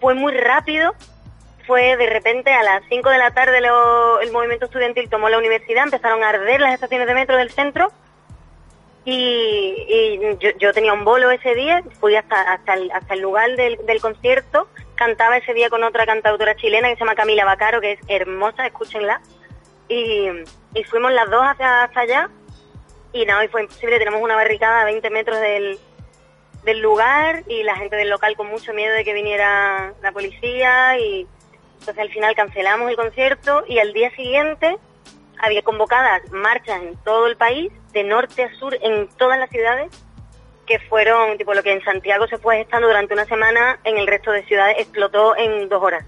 fue 0.00 0.14
muy 0.14 0.32
rápido, 0.32 0.94
fue 1.66 1.96
de 1.96 2.06
repente 2.10 2.52
a 2.52 2.62
las 2.62 2.82
5 2.90 3.08
de 3.08 3.18
la 3.18 3.30
tarde 3.30 3.60
lo- 3.62 4.20
el 4.20 4.32
movimiento 4.32 4.66
estudiantil 4.66 5.08
tomó 5.08 5.28
la 5.30 5.38
universidad, 5.38 5.84
empezaron 5.84 6.22
a 6.22 6.28
arder 6.28 6.60
las 6.60 6.74
estaciones 6.74 7.06
de 7.06 7.14
metro 7.14 7.36
del 7.36 7.50
centro. 7.50 7.90
Y, 9.06 10.18
yo, 10.58 10.72
tenía 10.72 10.92
un 10.94 11.04
bolo 11.04 11.30
ese 11.30 11.54
día, 11.54 11.82
fui 12.00 12.16
hasta, 12.16 12.40
hasta, 12.52 12.74
el, 12.74 12.90
hasta 12.90 13.14
el 13.14 13.20
lugar 13.20 13.54
del, 13.56 13.76
del 13.86 14.00
concierto, 14.00 14.68
cantaba 14.94 15.36
ese 15.36 15.52
día 15.52 15.68
con 15.68 15.84
otra 15.84 16.06
cantautora 16.06 16.56
chilena 16.56 16.88
que 16.88 16.94
se 16.94 17.00
llama 17.00 17.14
Camila 17.14 17.44
Bacaro, 17.44 17.80
que 17.82 17.92
es 17.92 18.00
hermosa, 18.08 18.66
escúchenla, 18.66 19.20
y, 19.88 20.28
y 20.74 20.84
fuimos 20.84 21.12
las 21.12 21.30
dos 21.30 21.42
hacia, 21.42 21.84
hasta 21.84 22.00
allá 22.00 22.30
y 23.12 23.24
no, 23.26 23.42
y 23.42 23.48
fue 23.48 23.62
imposible, 23.62 23.98
tenemos 23.98 24.20
una 24.20 24.34
barricada 24.34 24.82
a 24.82 24.84
20 24.84 25.08
metros 25.10 25.40
del, 25.40 25.78
del 26.64 26.80
lugar 26.80 27.44
y 27.46 27.62
la 27.62 27.76
gente 27.76 27.96
del 27.96 28.10
local 28.10 28.36
con 28.36 28.48
mucho 28.48 28.74
miedo 28.74 28.92
de 28.92 29.04
que 29.04 29.14
viniera 29.14 29.94
la 30.02 30.12
policía 30.12 30.98
y 30.98 31.26
entonces 31.78 31.98
al 31.98 32.10
final 32.10 32.34
cancelamos 32.34 32.90
el 32.90 32.96
concierto 32.96 33.64
y 33.68 33.78
al 33.78 33.92
día 33.92 34.10
siguiente 34.16 34.76
había 35.38 35.62
convocadas 35.62 36.22
marchas 36.32 36.82
en 36.82 36.96
todo 37.04 37.26
el 37.26 37.36
país, 37.36 37.70
de 37.92 38.02
norte 38.04 38.44
a 38.44 38.54
sur, 38.54 38.76
en 38.80 39.08
todas 39.16 39.38
las 39.38 39.50
ciudades, 39.50 39.90
que 40.66 40.78
fueron, 40.80 41.36
tipo 41.36 41.54
lo 41.54 41.62
que 41.62 41.72
en 41.72 41.84
Santiago 41.84 42.26
se 42.26 42.38
fue 42.38 42.60
estando 42.60 42.88
durante 42.88 43.14
una 43.14 43.26
semana, 43.26 43.78
en 43.84 43.98
el 43.98 44.06
resto 44.06 44.30
de 44.30 44.44
ciudades 44.44 44.76
explotó 44.78 45.36
en 45.36 45.68
dos 45.68 45.82
horas. 45.82 46.04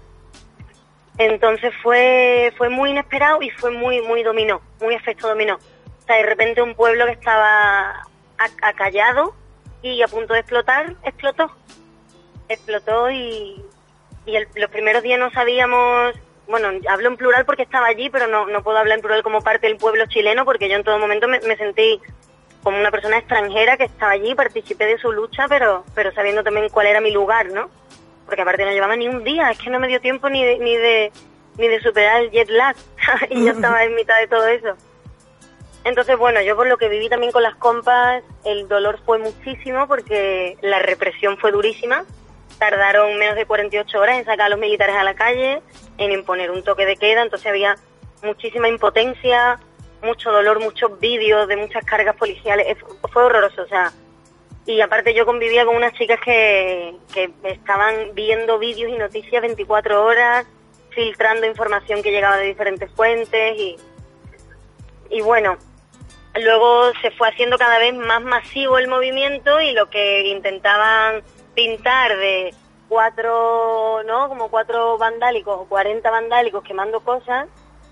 Entonces 1.17 1.73
fue, 1.81 2.53
fue 2.57 2.69
muy 2.69 2.91
inesperado 2.91 3.41
y 3.41 3.49
fue 3.51 3.71
muy, 3.71 4.01
muy 4.01 4.23
dominó, 4.23 4.61
muy 4.79 4.93
efecto 4.95 5.27
dominó. 5.27 5.55
O 5.55 6.05
sea, 6.05 6.17
de 6.17 6.23
repente 6.23 6.61
un 6.61 6.75
pueblo 6.75 7.05
que 7.05 7.13
estaba 7.13 8.03
ac- 8.37 8.59
acallado 8.61 9.33
y 9.81 10.01
a 10.01 10.07
punto 10.07 10.33
de 10.33 10.39
explotar, 10.41 10.95
explotó. 11.03 11.51
Explotó 12.49 13.09
y, 13.11 13.63
y 14.25 14.37
los 14.55 14.69
primeros 14.69 15.03
días 15.03 15.19
no 15.19 15.31
sabíamos, 15.31 16.13
bueno, 16.47 16.69
hablo 16.87 17.07
en 17.09 17.17
plural 17.17 17.45
porque 17.45 17.63
estaba 17.63 17.87
allí, 17.87 18.09
pero 18.09 18.27
no, 18.27 18.45
no 18.45 18.63
puedo 18.63 18.77
hablar 18.77 18.97
en 18.97 19.01
plural 19.01 19.23
como 19.23 19.41
parte 19.41 19.67
del 19.67 19.77
pueblo 19.77 20.05
chileno 20.07 20.45
porque 20.45 20.69
yo 20.69 20.75
en 20.75 20.83
todo 20.83 20.99
momento 20.99 21.27
me, 21.27 21.39
me 21.41 21.57
sentí 21.57 21.99
como 22.63 22.79
una 22.79 22.91
persona 22.91 23.17
extranjera 23.17 23.75
que 23.77 23.85
estaba 23.85 24.11
allí, 24.11 24.35
participé 24.35 24.85
de 24.85 24.97
su 24.97 25.11
lucha, 25.11 25.47
pero, 25.49 25.83
pero 25.95 26.11
sabiendo 26.13 26.43
también 26.43 26.69
cuál 26.69 26.87
era 26.87 27.01
mi 27.01 27.11
lugar, 27.11 27.47
¿no? 27.51 27.69
Porque 28.27 28.41
aparte 28.41 28.65
no 28.65 28.71
llevaba 28.71 28.95
ni 28.95 29.07
un 29.07 29.23
día, 29.23 29.49
es 29.49 29.57
que 29.57 29.71
no 29.71 29.79
me 29.79 29.87
dio 29.87 29.99
tiempo 29.99 30.29
ni 30.29 30.45
de, 30.45 30.59
ni 30.59 30.75
de, 30.75 31.11
ni 31.57 31.67
de 31.67 31.79
superar 31.79 32.21
el 32.21 32.29
jet 32.29 32.49
lag 32.49 32.75
y 33.31 33.45
yo 33.45 33.51
estaba 33.53 33.83
en 33.83 33.95
mitad 33.95 34.19
de 34.19 34.27
todo 34.27 34.45
eso. 34.45 34.75
Entonces, 35.85 36.17
bueno, 36.17 36.41
yo 36.41 36.57
por 36.57 36.67
lo 36.67 36.77
que 36.77 36.89
viví 36.89 37.07
también 37.07 37.31
con 37.31 37.41
las 37.41 37.55
compas, 37.55 38.21
el 38.43 38.67
dolor 38.67 38.99
fue 39.05 39.19
muchísimo 39.19 39.87
porque 39.87 40.57
la 40.61 40.79
represión 40.79 41.37
fue 41.37 41.53
durísima. 41.53 42.03
Tardaron 42.59 43.17
menos 43.17 43.37
de 43.37 43.45
48 43.45 43.97
horas 43.97 44.17
en 44.17 44.25
sacar 44.25 44.47
a 44.47 44.49
los 44.49 44.59
militares 44.59 44.97
a 44.97 45.05
la 45.05 45.13
calle, 45.13 45.61
en 45.97 46.11
imponer 46.11 46.51
un 46.51 46.61
toque 46.63 46.85
de 46.85 46.97
queda, 46.97 47.21
entonces 47.21 47.47
había 47.47 47.77
muchísima 48.21 48.67
impotencia, 48.67 49.59
mucho 50.03 50.31
dolor, 50.31 50.59
muchos 50.59 50.99
vídeos 50.99 51.47
de 51.47 51.55
muchas 51.55 51.85
cargas 51.85 52.17
policiales. 52.17 52.77
Fue 52.79 53.09
fue 53.09 53.23
horroroso, 53.23 53.61
o 53.61 53.67
sea. 53.67 53.93
Y 54.67 54.81
aparte 54.81 55.13
yo 55.13 55.25
convivía 55.25 55.65
con 55.65 55.77
unas 55.77 55.93
chicas 55.93 56.19
que, 56.23 56.93
que 57.13 57.31
estaban 57.43 58.13
viendo 58.13 58.59
vídeos 58.59 58.91
y 58.91 58.97
noticias 58.97 59.41
24 59.41 60.03
horas, 60.03 60.45
filtrando 60.89 61.47
información 61.47 62.03
que 62.03 62.11
llegaba 62.11 62.35
de 62.37 62.47
diferentes 62.47 62.91
fuentes 62.91 63.57
y, 63.57 63.77
y 65.09 65.21
bueno, 65.21 65.57
luego 66.35 66.91
se 67.01 67.11
fue 67.11 67.29
haciendo 67.29 67.57
cada 67.57 67.79
vez 67.79 67.95
más 67.95 68.21
masivo 68.21 68.77
el 68.77 68.89
movimiento 68.89 69.61
y 69.61 69.71
lo 69.71 69.89
que 69.89 70.27
intentaban 70.27 71.23
pintar 71.55 72.17
de 72.17 72.53
cuatro, 72.89 74.03
¿no? 74.03 74.27
Como 74.27 74.49
cuatro 74.49 74.97
vandálicos 74.97 75.57
o 75.61 75.65
40 75.65 76.11
vandálicos 76.11 76.63
quemando 76.63 76.99
cosas, 76.99 77.47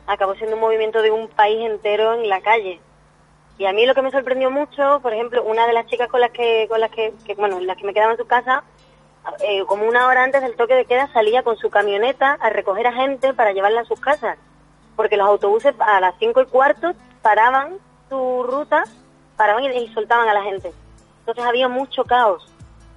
acabó 0.07 0.35
siendo 0.35 0.55
un 0.55 0.61
movimiento 0.61 1.01
de 1.01 1.11
un 1.11 1.27
país 1.29 1.65
entero 1.65 2.15
en 2.15 2.27
la 2.27 2.41
calle. 2.41 2.81
Y 3.57 3.65
a 3.65 3.73
mí 3.73 3.85
lo 3.85 3.95
que 3.95 4.01
me 4.01 4.11
sorprendió 4.11 4.51
mucho, 4.51 4.99
por 5.01 5.13
ejemplo, 5.13 5.43
una 5.43 5.65
de 5.65 5.73
las 5.73 5.85
chicas 5.87 6.09
con 6.09 6.19
las 6.19 6.31
que, 6.31 6.67
con 6.67 6.81
las 6.81 6.91
que, 6.91 7.13
bueno, 7.37 7.59
las 7.61 7.77
que 7.77 7.85
me 7.85 7.93
quedaba 7.93 8.11
en 8.11 8.17
su 8.17 8.27
casa, 8.27 8.63
eh, 9.41 9.63
como 9.65 9.87
una 9.87 10.07
hora 10.07 10.23
antes 10.23 10.41
del 10.41 10.55
toque 10.55 10.75
de 10.75 10.85
queda 10.85 11.11
salía 11.13 11.41
con 11.41 11.57
su 11.57 11.69
camioneta 11.69 12.33
a 12.41 12.49
recoger 12.49 12.87
a 12.87 12.93
gente 12.93 13.33
para 13.33 13.53
llevarla 13.53 13.81
a 13.81 13.85
sus 13.85 13.99
casas. 13.99 14.37
Porque 14.95 15.17
los 15.17 15.27
autobuses 15.27 15.73
a 15.79 15.99
las 16.01 16.15
cinco 16.19 16.41
y 16.41 16.45
cuarto 16.45 16.93
paraban 17.21 17.77
su 18.09 18.43
ruta, 18.43 18.83
paraban 19.37 19.63
y, 19.63 19.67
y 19.69 19.93
soltaban 19.93 20.27
a 20.27 20.33
la 20.33 20.43
gente. 20.43 20.71
Entonces 21.19 21.45
había 21.45 21.69
mucho 21.69 22.03
caos, 22.03 22.45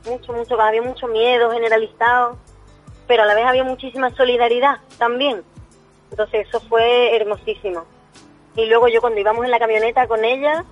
mucho, 0.05 0.33
mucho 0.33 0.57
caos, 0.57 0.69
había 0.69 0.83
mucho 0.83 1.07
miedo 1.07 1.51
generalizado, 1.53 2.37
pero 3.07 3.23
a 3.23 3.27
la 3.27 3.35
vez 3.35 3.47
había 3.47 3.65
muchísima 3.65 4.11
solidaridad 4.11 4.79
también. 4.99 5.43
Entonces 6.11 6.49
eso 6.49 6.61
fue 6.69 7.15
hermosísimo. 7.17 7.85
Y 8.59 8.67
luego 8.67 8.89
yo 8.89 9.01
cuando 9.01 9.21
íbamos 9.21 9.45
en 9.45 9.53
la 9.53 9.61
camioneta 9.61 10.09
con 10.09 10.25
ella, 10.25 10.65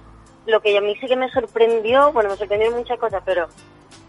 lo 0.45 0.61
que 0.61 0.77
a 0.77 0.81
mí 0.81 0.97
sí 0.97 1.07
que 1.07 1.15
me 1.15 1.31
sorprendió, 1.31 2.13
bueno, 2.13 2.31
me 2.31 2.37
sorprendieron 2.37 2.77
muchas 2.77 2.99
cosas, 2.99 3.23
pero 3.25 3.47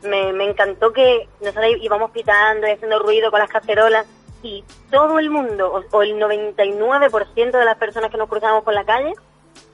me, 0.02 0.34
me 0.34 0.50
encantó 0.50 0.92
que 0.92 1.30
nosotros 1.42 1.66
íbamos 1.80 2.10
pitando 2.10 2.66
y 2.66 2.72
haciendo 2.72 2.98
ruido 2.98 3.30
con 3.30 3.40
las 3.40 3.52
cacerolas 3.52 4.08
y 4.42 4.64
todo 4.90 5.20
el 5.20 5.30
mundo, 5.30 5.86
o, 5.92 6.02
el 6.02 6.20
99% 6.20 7.52
de 7.52 7.66
las 7.66 7.78
personas 7.78 8.10
que 8.10 8.18
nos 8.18 8.28
cruzábamos 8.28 8.64
por 8.64 8.74
la 8.74 8.84
calle, 8.84 9.14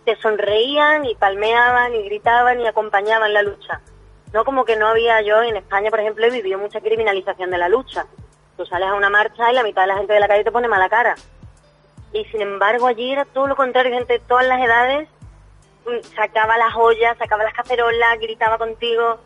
se 0.04 0.18
sonreían 0.18 1.06
y 1.06 1.16
palmeaban 1.16 1.96
y 1.96 2.04
gritaban 2.04 2.60
y 2.60 2.68
acompañaban 2.68 3.34
la 3.34 3.42
lucha. 3.42 3.80
No 4.34 4.44
como 4.44 4.66
que 4.66 4.76
no 4.76 4.88
había 4.88 5.22
yo, 5.22 5.42
en 5.44 5.56
España, 5.56 5.90
por 5.90 6.02
ejemplo, 6.02 6.26
he 6.26 6.30
vivido 6.30 6.60
mucha 6.60 6.82
criminalización 6.82 7.52
de 7.52 7.58
la 7.58 7.70
lucha. 7.70 8.06
Tú 8.58 8.66
sales 8.66 8.90
a 8.90 8.96
una 8.96 9.10
marcha 9.10 9.50
y 9.50 9.56
la 9.56 9.64
mitad 9.64 9.84
de 9.84 9.88
la 9.88 9.98
gente 9.98 10.12
de 10.12 10.20
la 10.20 10.28
calle 10.28 10.44
te 10.44 10.52
pone 10.52 10.68
mala 10.68 10.90
cara. 10.90 11.16
Y 12.14 12.26
sin 12.26 12.42
embargo 12.42 12.88
allí 12.88 13.12
era 13.12 13.26
todo 13.26 13.48
lo 13.48 13.56
contrario, 13.56 13.94
gente 13.94 14.14
de 14.14 14.20
todas 14.20 14.46
las 14.48 14.62
edades 14.62 15.10
mm, 15.86 16.16
sacaba 16.16 16.58
las 16.58 16.76
ollas, 16.76 17.18
sacaba 17.18 17.44
las 17.44 17.54
cacerolas, 17.54 18.20
gritaba 18.22 18.58
contigo 18.58 19.20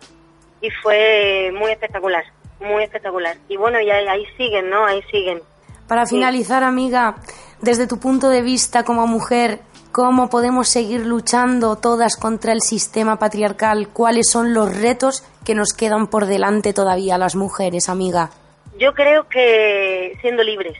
y 0.62 0.70
fue 0.82 1.52
muy 1.54 1.72
espectacular, 1.72 2.24
muy 2.60 2.84
espectacular. 2.84 3.38
Y 3.50 3.58
bueno, 3.58 3.80
y 3.82 3.92
ahí, 3.92 4.08
ahí 4.08 4.26
siguen, 4.38 4.70
¿no? 4.70 4.86
Ahí 4.86 5.02
siguen. 5.12 5.42
Para 5.88 6.06
finalizar, 6.06 6.64
amiga, 6.64 7.16
desde 7.62 7.88
tu 7.88 8.00
punto 8.00 8.30
de 8.30 8.42
vista 8.42 8.84
como 8.84 9.08
mujer, 9.08 9.60
¿cómo 9.92 10.30
podemos 10.30 10.68
seguir 10.68 11.06
luchando 11.06 11.76
todas 11.78 12.18
contra 12.18 12.52
el 12.52 12.62
sistema 12.62 13.18
patriarcal? 13.20 13.90
¿Cuáles 13.90 14.30
son 14.30 14.54
los 14.54 14.80
retos 14.80 15.24
que 15.46 15.56
nos 15.56 15.74
quedan 15.74 16.08
por 16.08 16.26
delante 16.26 16.74
todavía 16.74 17.18
las 17.18 17.36
mujeres, 17.36 17.90
amiga? 17.90 18.32
Yo 18.78 18.94
creo 18.94 19.28
que 19.28 20.18
siendo 20.22 20.44
libres, 20.44 20.78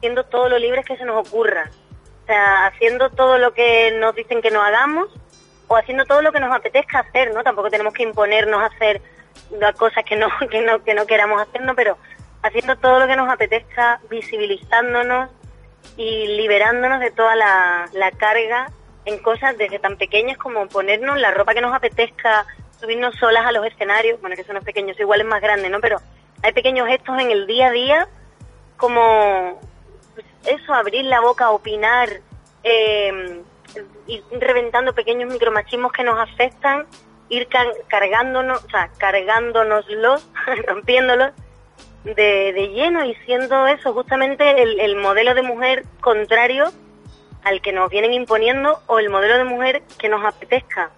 siendo 0.00 0.24
todo 0.24 0.48
lo 0.48 0.58
libres 0.58 0.84
que 0.84 0.96
se 0.96 1.04
nos 1.04 1.26
ocurra. 1.26 1.70
O 2.22 2.26
sea, 2.26 2.66
haciendo 2.66 3.10
todo 3.10 3.38
lo 3.38 3.52
que 3.52 3.92
nos 3.98 4.14
dicen 4.14 4.40
que 4.42 4.50
no 4.50 4.62
hagamos 4.62 5.08
o 5.68 5.76
haciendo 5.76 6.04
todo 6.04 6.22
lo 6.22 6.32
que 6.32 6.40
nos 6.40 6.54
apetezca 6.54 7.00
hacer, 7.00 7.32
¿no? 7.32 7.42
Tampoco 7.42 7.70
tenemos 7.70 7.94
que 7.94 8.02
imponernos 8.02 8.60
a 8.60 8.66
hacer 8.66 9.00
las 9.50 9.74
cosas 9.76 10.04
que 10.04 10.16
no, 10.16 10.28
que 10.50 10.62
no, 10.62 10.82
que 10.82 10.94
no 10.94 11.06
queramos 11.06 11.40
hacer, 11.40 11.62
¿no? 11.62 11.74
Pero 11.74 11.96
haciendo 12.42 12.76
todo 12.76 13.00
lo 13.00 13.06
que 13.06 13.16
nos 13.16 13.30
apetezca, 13.30 14.00
visibilizándonos 14.08 15.30
y 15.96 16.26
liberándonos 16.28 17.00
de 17.00 17.10
toda 17.10 17.36
la, 17.36 17.86
la 17.92 18.10
carga 18.12 18.70
en 19.04 19.18
cosas 19.18 19.56
desde 19.56 19.78
tan 19.78 19.96
pequeñas 19.96 20.38
como 20.38 20.66
ponernos 20.68 21.18
la 21.18 21.30
ropa 21.30 21.54
que 21.54 21.60
nos 21.60 21.74
apetezca, 21.74 22.46
subirnos 22.78 23.14
solas 23.16 23.46
a 23.46 23.52
los 23.52 23.66
escenarios, 23.66 24.20
bueno, 24.20 24.36
que 24.36 24.44
son 24.44 24.54
los 24.54 24.64
pequeños, 24.64 24.98
igual 25.00 25.20
es 25.20 25.26
más 25.26 25.40
grande, 25.40 25.68
¿no? 25.68 25.80
Pero 25.80 25.98
hay 26.42 26.52
pequeños 26.52 26.88
gestos 26.88 27.18
en 27.20 27.30
el 27.30 27.46
día 27.46 27.68
a 27.68 27.70
día 27.70 28.08
como 28.76 29.60
eso, 30.44 30.74
abrir 30.74 31.04
la 31.04 31.20
boca, 31.20 31.50
opinar, 31.50 32.08
ir 34.06 34.22
reventando 34.32 34.94
pequeños 34.94 35.32
micromachismos 35.32 35.92
que 35.92 36.02
nos 36.04 36.18
afectan, 36.18 36.86
ir 37.28 37.46
car- 37.48 37.74
cargándonos, 37.88 38.64
o 38.64 38.68
sea, 38.70 38.90
cargándonoslos, 38.98 40.26
rompiéndolos 40.66 41.32
de, 42.04 42.52
de 42.52 42.68
lleno 42.68 43.04
y 43.04 43.14
siendo 43.26 43.66
eso 43.66 43.92
justamente 43.92 44.62
el, 44.62 44.80
el 44.80 44.96
modelo 44.96 45.34
de 45.34 45.42
mujer 45.42 45.84
contrario 46.00 46.70
al 47.44 47.60
que 47.62 47.72
nos 47.72 47.90
vienen 47.90 48.12
imponiendo 48.12 48.80
o 48.86 48.98
el 48.98 49.10
modelo 49.10 49.38
de 49.38 49.44
mujer 49.44 49.82
que 49.98 50.08
nos 50.08 50.24
apetezca. 50.24 50.90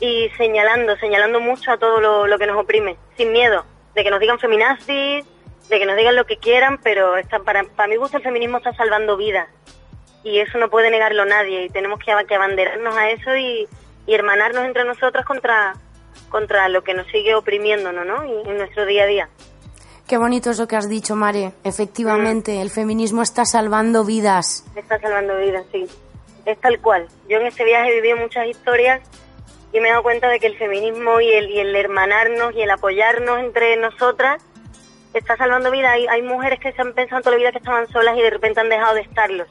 Y 0.00 0.30
señalando, 0.36 0.96
señalando 0.96 1.38
mucho 1.40 1.70
a 1.70 1.76
todo 1.76 2.00
lo, 2.00 2.26
lo 2.26 2.38
que 2.38 2.46
nos 2.46 2.56
oprime, 2.56 2.96
sin 3.16 3.30
miedo, 3.32 3.64
de 3.94 4.02
que 4.02 4.10
nos 4.10 4.20
digan 4.20 4.38
feminazis, 4.38 5.24
de 5.68 5.78
que 5.78 5.86
nos 5.86 5.96
digan 5.96 6.16
lo 6.16 6.26
que 6.26 6.36
quieran, 6.36 6.78
pero 6.82 7.16
está, 7.16 7.38
para, 7.40 7.64
para 7.64 7.88
mi 7.88 7.96
gusto 7.96 8.16
el 8.16 8.22
feminismo 8.22 8.58
está 8.58 8.72
salvando 8.74 9.16
vidas 9.16 9.48
y 10.24 10.38
eso 10.38 10.58
no 10.58 10.68
puede 10.70 10.90
negarlo 10.90 11.24
nadie 11.24 11.64
y 11.64 11.68
tenemos 11.68 11.98
que, 11.98 12.12
que 12.26 12.34
abanderarnos 12.34 12.96
a 12.96 13.10
eso 13.10 13.36
y, 13.36 13.66
y 14.06 14.14
hermanarnos 14.14 14.64
entre 14.64 14.84
nosotras 14.84 15.24
contra, 15.24 15.74
contra 16.28 16.68
lo 16.68 16.82
que 16.82 16.94
nos 16.94 17.06
sigue 17.08 17.34
oprimiéndonos 17.34 18.06
¿no? 18.06 18.24
Y 18.24 18.48
en 18.48 18.58
nuestro 18.58 18.86
día 18.86 19.04
a 19.04 19.06
día. 19.06 19.28
Qué 20.06 20.18
bonito 20.18 20.50
es 20.50 20.58
lo 20.58 20.66
que 20.68 20.76
has 20.76 20.88
dicho, 20.88 21.16
Mare. 21.16 21.52
Efectivamente, 21.64 22.60
el 22.60 22.70
feminismo 22.70 23.22
está 23.22 23.44
salvando 23.44 24.04
vidas. 24.04 24.64
Está 24.76 24.98
salvando 25.00 25.38
vidas, 25.38 25.64
sí. 25.72 25.86
Es 26.44 26.60
tal 26.60 26.80
cual. 26.80 27.06
Yo 27.28 27.38
en 27.38 27.46
este 27.46 27.64
viaje 27.64 27.90
he 27.90 27.94
vivido 28.00 28.18
muchas 28.18 28.46
historias 28.46 29.00
y 29.72 29.80
me 29.80 29.88
he 29.88 29.90
dado 29.90 30.02
cuenta 30.02 30.28
de 30.28 30.38
que 30.38 30.48
el 30.48 30.58
feminismo 30.58 31.20
y 31.20 31.30
el, 31.30 31.50
y 31.50 31.60
el 31.60 31.74
hermanarnos 31.74 32.54
y 32.54 32.62
el 32.62 32.70
apoyarnos 32.70 33.38
entre 33.38 33.76
nosotras 33.76 34.42
está 35.14 35.36
salvando 35.36 35.70
vidas. 35.70 35.92
Hay, 36.08 36.22
mujeres 36.22 36.60
que 36.60 36.72
se 36.72 36.80
han 36.80 36.92
pensado 36.92 37.22
toda 37.22 37.32
la 37.32 37.38
vida 37.38 37.52
que 37.52 37.58
estaban 37.58 37.88
solas 37.88 38.16
y 38.16 38.22
de 38.22 38.30
repente 38.30 38.60
han 38.60 38.68
dejado 38.68 38.94
de 38.94 39.02
estarlos. 39.02 39.48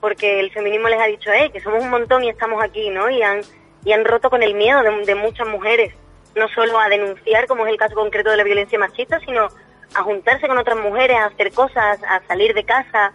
Porque 0.00 0.40
el 0.40 0.50
feminismo 0.50 0.88
les 0.88 1.00
ha 1.00 1.06
dicho, 1.06 1.30
eh, 1.32 1.50
que 1.52 1.60
somos 1.60 1.82
un 1.82 1.90
montón 1.90 2.24
y 2.24 2.28
estamos 2.28 2.62
aquí, 2.62 2.90
¿no? 2.90 3.08
Y 3.08 3.22
han, 3.22 3.40
y 3.84 3.92
han 3.92 4.04
roto 4.04 4.30
con 4.30 4.42
el 4.42 4.54
miedo 4.54 4.82
de 4.82 5.14
muchas 5.14 5.46
mujeres. 5.46 5.94
No 6.34 6.48
solo 6.48 6.78
a 6.78 6.88
denunciar, 6.88 7.46
como 7.46 7.66
es 7.66 7.72
el 7.72 7.78
caso 7.78 7.94
concreto 7.94 8.30
de 8.30 8.36
la 8.36 8.44
violencia 8.44 8.78
machista, 8.78 9.20
sino 9.20 9.48
a 9.94 10.02
juntarse 10.02 10.48
con 10.48 10.58
otras 10.58 10.78
mujeres, 10.78 11.16
a 11.16 11.26
hacer 11.26 11.52
cosas, 11.52 12.00
a 12.04 12.20
salir 12.26 12.54
de 12.54 12.64
casa. 12.64 13.12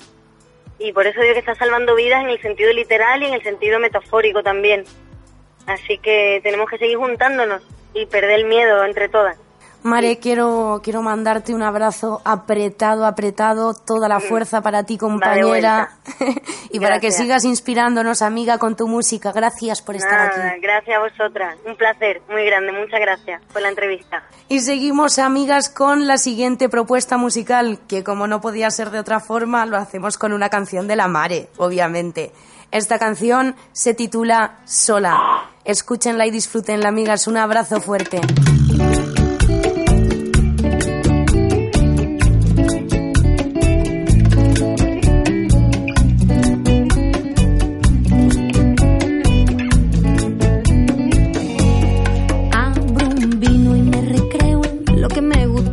Y 0.80 0.94
por 0.94 1.08
eso 1.08 1.20
digo 1.20 1.34
que 1.34 1.40
está 1.40 1.56
salvando 1.56 1.96
vidas 1.96 2.24
en 2.24 2.30
el 2.30 2.42
sentido 2.42 2.72
literal 2.72 3.22
y 3.24 3.26
en 3.26 3.34
el 3.34 3.44
sentido 3.44 3.80
metafórico 3.80 4.44
también. 4.44 4.86
Así 5.66 5.98
que 5.98 6.40
tenemos 6.44 6.70
que 6.70 6.78
seguir 6.78 6.98
juntándonos 6.98 7.62
y 7.94 8.06
perder 8.06 8.40
el 8.40 8.46
miedo 8.46 8.86
entre 8.86 9.10
todas. 9.10 9.38
Mare, 9.84 10.18
quiero, 10.20 10.82
quiero 10.84 11.02
mandarte 11.02 11.54
un 11.54 11.64
abrazo 11.64 12.22
apretado, 12.26 13.06
apretado, 13.06 13.74
toda 13.74 14.10
la 14.10 14.20
fuerza 14.20 14.62
para 14.62 14.84
ti, 14.84 14.98
compañera, 14.98 15.92
y 16.72 16.80
para 16.80 17.00
que 17.00 17.12
sigas 17.12 17.46
inspirándonos, 17.46 18.22
amiga, 18.22 18.58
con 18.58 18.76
tu 18.76 18.88
música. 18.88 19.32
Gracias 19.32 19.82
por 19.82 19.96
estar 19.96 20.12
Nada, 20.12 20.50
aquí. 20.52 20.62
gracias 20.62 20.98
a 20.98 21.00
vosotras. 21.00 21.58
Un 21.66 21.76
placer 21.78 22.22
muy 22.30 22.46
grande. 22.46 22.72
Muchas 22.74 23.00
gracias 23.00 23.42
por 23.54 23.62
la 23.62 23.70
entrevista. 23.70 24.24
Y 24.50 24.60
seguimos, 24.60 25.20
amigas, 25.20 25.70
con 25.70 26.08
la 26.08 26.18
siguiente 26.18 26.70
propuesta 26.70 27.18
musical, 27.18 27.80
que 27.88 28.04
como 28.04 28.28
no 28.28 28.42
podía 28.42 28.70
ser 28.72 28.90
de 28.92 29.00
otra 29.00 29.20
forma, 29.20 29.66
lo 29.66 29.78
hacemos 29.78 30.18
con 30.18 30.34
una 30.34 30.50
canción 30.50 30.88
de 30.88 30.96
la 30.96 31.08
Mare, 31.08 31.50
obviamente. 31.58 32.34
Esta 32.72 33.00
canción 33.00 33.56
se 33.72 33.94
titula 33.94 34.60
Sola. 34.66 35.50
Escúchenla 35.64 36.26
y 36.26 36.32
disfrútenla, 36.32 36.90
amigas. 36.90 37.28
Un 37.28 37.38
abrazo 37.38 37.80
fuerte. 37.80 38.20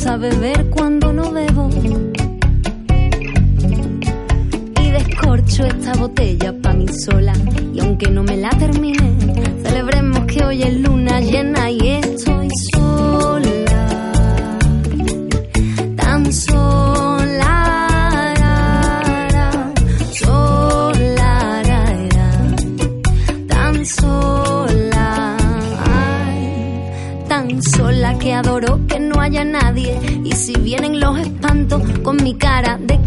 Gusta 0.04 0.18
beber 0.18 0.66
cuando 0.68 1.14
no 1.14 1.32
bebo. 1.32 1.70
Y 4.82 4.90
descorcho 4.90 5.64
esta 5.64 5.94
botella 5.94 6.54
pa' 6.60 6.74
mí 6.74 6.86
sola. 6.88 7.32
Y 7.72 7.80
aunque 7.80 8.10
no 8.10 8.22
me 8.22 8.36
la 8.36 8.50
termine, 8.50 9.16
celebremos 9.62 10.26
que 10.26 10.44
hoy 10.44 10.62
es 10.62 10.78
luna 10.78 11.20
llena 11.20 11.70
y 11.70 11.88
estoy 11.88 12.33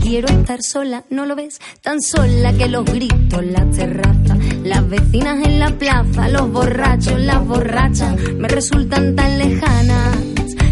quiero 0.08 0.30
estar 0.30 0.64
sola, 0.64 1.04
¿no 1.10 1.26
lo 1.26 1.36
ves? 1.36 1.60
Tan 1.82 2.02
sola 2.02 2.54
que 2.54 2.70
los 2.70 2.86
gritos, 2.86 3.44
la 3.44 3.70
terraza, 3.70 4.38
las 4.64 4.90
vecinas 4.90 5.46
en 5.46 5.60
la 5.60 5.70
plaza, 5.78 6.30
los 6.30 6.50
borrachos, 6.50 7.20
las 7.20 7.46
borrachas, 7.46 8.18
me 8.38 8.48
resultan 8.48 9.18
tan 9.18 9.38
lejanas 9.38 10.18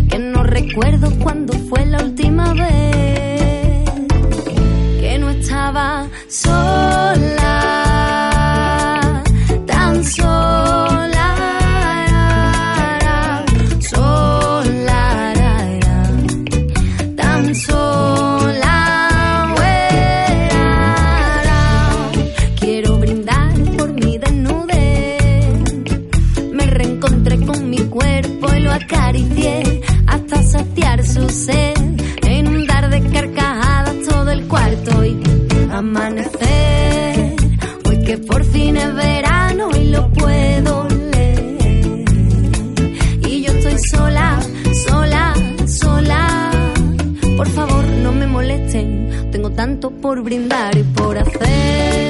que 0.09 0.19
no 0.19 0.41
recuerdo 0.43 1.11
cuando 1.19 1.53
fue 1.67 1.85
la 1.85 2.01
última 2.01 2.53
vez 2.53 3.89
que 5.01 5.17
no 5.19 5.29
estaba 5.31 6.07
por 49.81 50.21
brindar 50.21 50.77
y 50.77 50.83
por 50.83 51.17
hacer. 51.17 52.04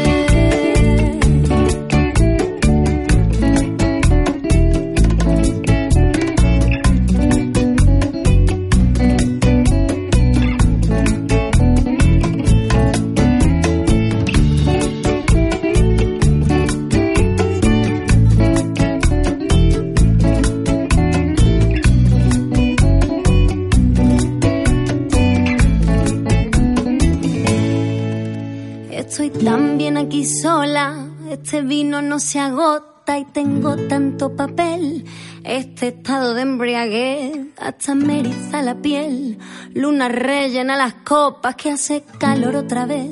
Este 31.56 31.68
vino 31.68 32.02
no 32.02 32.20
se 32.20 32.38
agota 32.38 33.18
y 33.18 33.24
tengo 33.24 33.78
tanto 33.78 34.36
papel. 34.36 35.06
Este 35.46 35.88
estado 35.88 36.34
de 36.34 36.42
embriaguez 36.42 37.32
hasta 37.58 37.96
me 37.96 38.20
eriza 38.20 38.62
la 38.62 38.76
piel. 38.76 39.38
Luna 39.74 40.10
rellena 40.10 40.76
las 40.76 40.96
copas 40.96 41.56
que 41.56 41.72
hace 41.72 42.04
calor 42.20 42.58
otra 42.58 42.86
vez. 42.86 43.08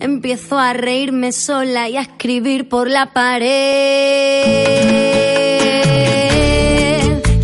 Empiezo 0.00 0.58
a 0.58 0.74
reírme 0.74 1.32
sola 1.32 1.88
y 1.88 1.96
a 1.96 2.02
escribir 2.02 2.68
por 2.68 2.90
la 2.90 3.14
pared. 3.14 3.48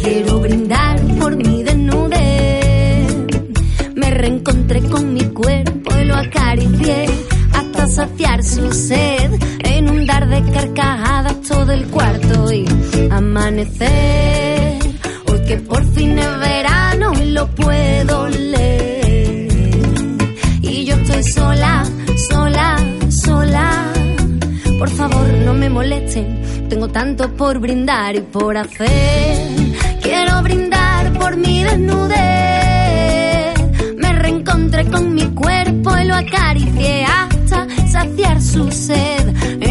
Quiero 0.03 0.40
brindar 0.40 1.01
por 1.18 1.36
mi 1.36 1.62
desnudez. 1.62 3.09
Me 3.95 4.11
reencontré 4.11 4.82
con 4.90 5.14
mi 5.14 5.24
cuerpo 5.24 5.90
y 5.99 6.05
lo 6.05 6.16
acaricié 6.16 7.24
saciar 7.95 8.42
su 8.42 8.72
sed, 8.72 9.30
inundar 9.78 10.28
de 10.28 10.42
carcajadas 10.51 11.40
todo 11.42 11.70
el 11.70 11.86
cuarto 11.86 12.53
y 12.53 12.64
amanecer. 13.09 14.78
Hoy 15.28 15.40
que 15.47 15.59
por 15.59 15.84
fin 15.95 16.18
es 16.18 16.40
verano 16.40 17.12
y 17.22 17.26
lo 17.30 17.47
puedo 17.55 18.26
leer. 18.26 19.49
Y 20.61 20.84
yo 20.86 20.97
estoy 20.97 21.22
sola, 21.22 21.84
sola, 22.28 22.76
sola. 23.11 23.92
Por 24.76 24.88
favor, 24.88 25.28
no 25.45 25.55
me 25.55 25.70
molesten, 25.70 26.68
tengo 26.68 26.88
tanto 26.88 27.32
por 27.36 27.61
brindar 27.61 28.16
y 28.16 28.22
por 28.22 28.57
hacer. 28.57 29.38
Quiero 30.03 30.42
brindar 30.42 31.12
por 31.12 31.36
mi 31.36 31.62
desnudez. 31.62 32.14
Me 33.99 34.12
reencontré 34.14 34.84
con 34.86 35.14
mi 35.14 35.26
cuerpo 35.28 35.97
y 35.97 36.05
lo 36.07 36.16
acaricié 36.16 37.05
hasta 37.05 37.34
saciar 37.95 38.42
su 38.42 38.70
sed. 38.72 39.24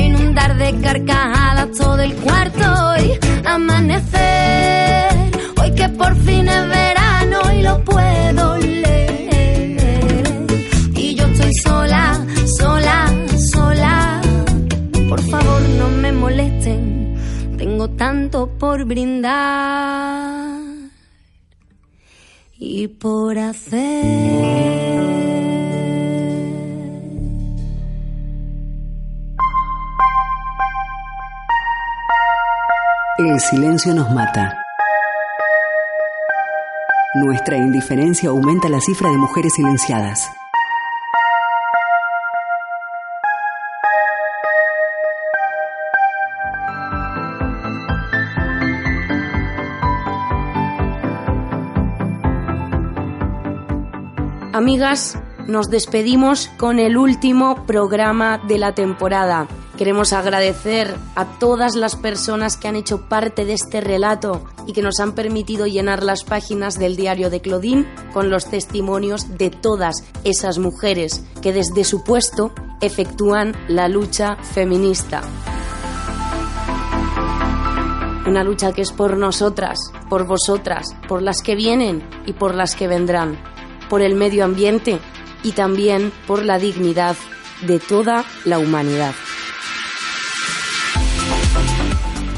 Inundar 0.05 0.57
de 0.57 0.69
carcajadas 0.81 1.71
todo 1.77 2.01
el 2.01 2.13
cuarto 2.15 2.67
y 3.05 3.09
amanecer. 3.45 5.11
Hoy 5.59 5.71
que 5.79 5.89
por 5.89 6.15
fin 6.25 6.47
es 6.47 6.67
verano 6.79 7.39
y 7.57 7.61
lo 7.61 7.83
puedo 7.83 8.57
leer. 8.57 9.77
Y 10.95 11.15
yo 11.15 11.25
estoy 11.25 11.53
sola, 11.67 12.03
sola, 12.59 12.99
sola. 13.53 14.21
Por 15.09 15.21
favor, 15.31 15.61
no 15.79 15.87
me 15.89 16.11
molesten. 16.13 17.17
Tengo 17.57 17.89
tanto 17.89 18.37
por 18.57 18.85
brindar 18.85 20.59
y 22.57 22.87
por 22.87 23.37
hacer. 23.37 24.83
El 33.25 33.39
silencio 33.39 33.93
nos 33.93 34.11
mata. 34.11 34.53
Nuestra 37.15 37.55
indiferencia 37.55 38.29
aumenta 38.29 38.67
la 38.67 38.81
cifra 38.81 39.09
de 39.09 39.17
mujeres 39.17 39.53
silenciadas. 39.53 40.29
Amigas, 54.51 55.17
nos 55.47 55.69
despedimos 55.69 56.49
con 56.57 56.77
el 56.77 56.97
último 56.97 57.65
programa 57.65 58.37
de 58.37 58.57
la 58.57 58.75
temporada. 58.75 59.47
Queremos 59.77 60.13
agradecer 60.13 60.95
a 61.15 61.39
todas 61.39 61.75
las 61.75 61.95
personas 61.95 62.57
que 62.57 62.67
han 62.67 62.75
hecho 62.75 63.09
parte 63.09 63.43
de 63.43 63.53
este 63.53 63.81
relato 63.81 64.45
y 64.67 64.73
que 64.73 64.83
nos 64.83 64.99
han 64.99 65.13
permitido 65.13 65.65
llenar 65.65 66.03
las 66.03 66.23
páginas 66.23 66.77
del 66.77 66.95
diario 66.95 67.31
de 67.31 67.41
Claudine 67.41 67.87
con 68.13 68.29
los 68.29 68.45
testimonios 68.45 69.35
de 69.37 69.49
todas 69.49 70.03
esas 70.23 70.59
mujeres 70.59 71.23
que 71.41 71.53
desde 71.53 71.85
su 71.85 72.03
puesto 72.03 72.53
efectúan 72.81 73.55
la 73.67 73.87
lucha 73.87 74.35
feminista. 74.35 75.21
Una 78.27 78.43
lucha 78.43 78.73
que 78.73 78.83
es 78.83 78.91
por 78.91 79.17
nosotras, 79.17 79.79
por 80.07 80.27
vosotras, 80.27 80.85
por 81.07 81.23
las 81.23 81.41
que 81.41 81.55
vienen 81.55 82.07
y 82.27 82.33
por 82.33 82.53
las 82.53 82.75
que 82.75 82.87
vendrán, 82.87 83.39
por 83.89 84.03
el 84.03 84.13
medio 84.13 84.45
ambiente 84.45 84.99
y 85.41 85.53
también 85.53 86.13
por 86.27 86.45
la 86.45 86.59
dignidad 86.59 87.15
de 87.65 87.79
toda 87.79 88.23
la 88.45 88.59
humanidad. 88.59 89.13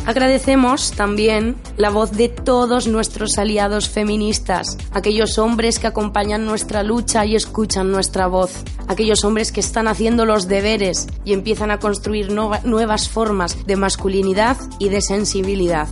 Agradecemos 0.06 0.92
también 0.92 1.56
la 1.78 1.90
voz 1.90 2.12
de 2.12 2.30
todos 2.30 2.88
nuestros 2.88 3.40
aliados 3.40 3.90
feministas, 3.90 4.78
aquellos 4.92 5.40
hombres 5.40 5.80
que 5.80 5.88
acompañan 5.88 6.46
nuestra 6.46 6.84
lucha 6.84 7.26
y 7.26 7.36
escuchan 7.36 7.92
nuestra 7.92 8.28
voz, 8.28 8.64
aquellos 8.88 9.24
hombres 9.24 9.52
que 9.52 9.62
están 9.62 9.88
haciendo 9.88 10.26
los 10.26 10.48
deberes 10.48 11.08
y 11.24 11.34
empiezan 11.34 11.72
a 11.72 11.80
construir 11.80 12.32
nuevas 12.32 13.10
formas 13.10 13.66
de 13.66 13.78
masculinidad 13.78 14.58
y 14.78 14.90
de 14.90 15.02
sensibilidad. 15.02 15.88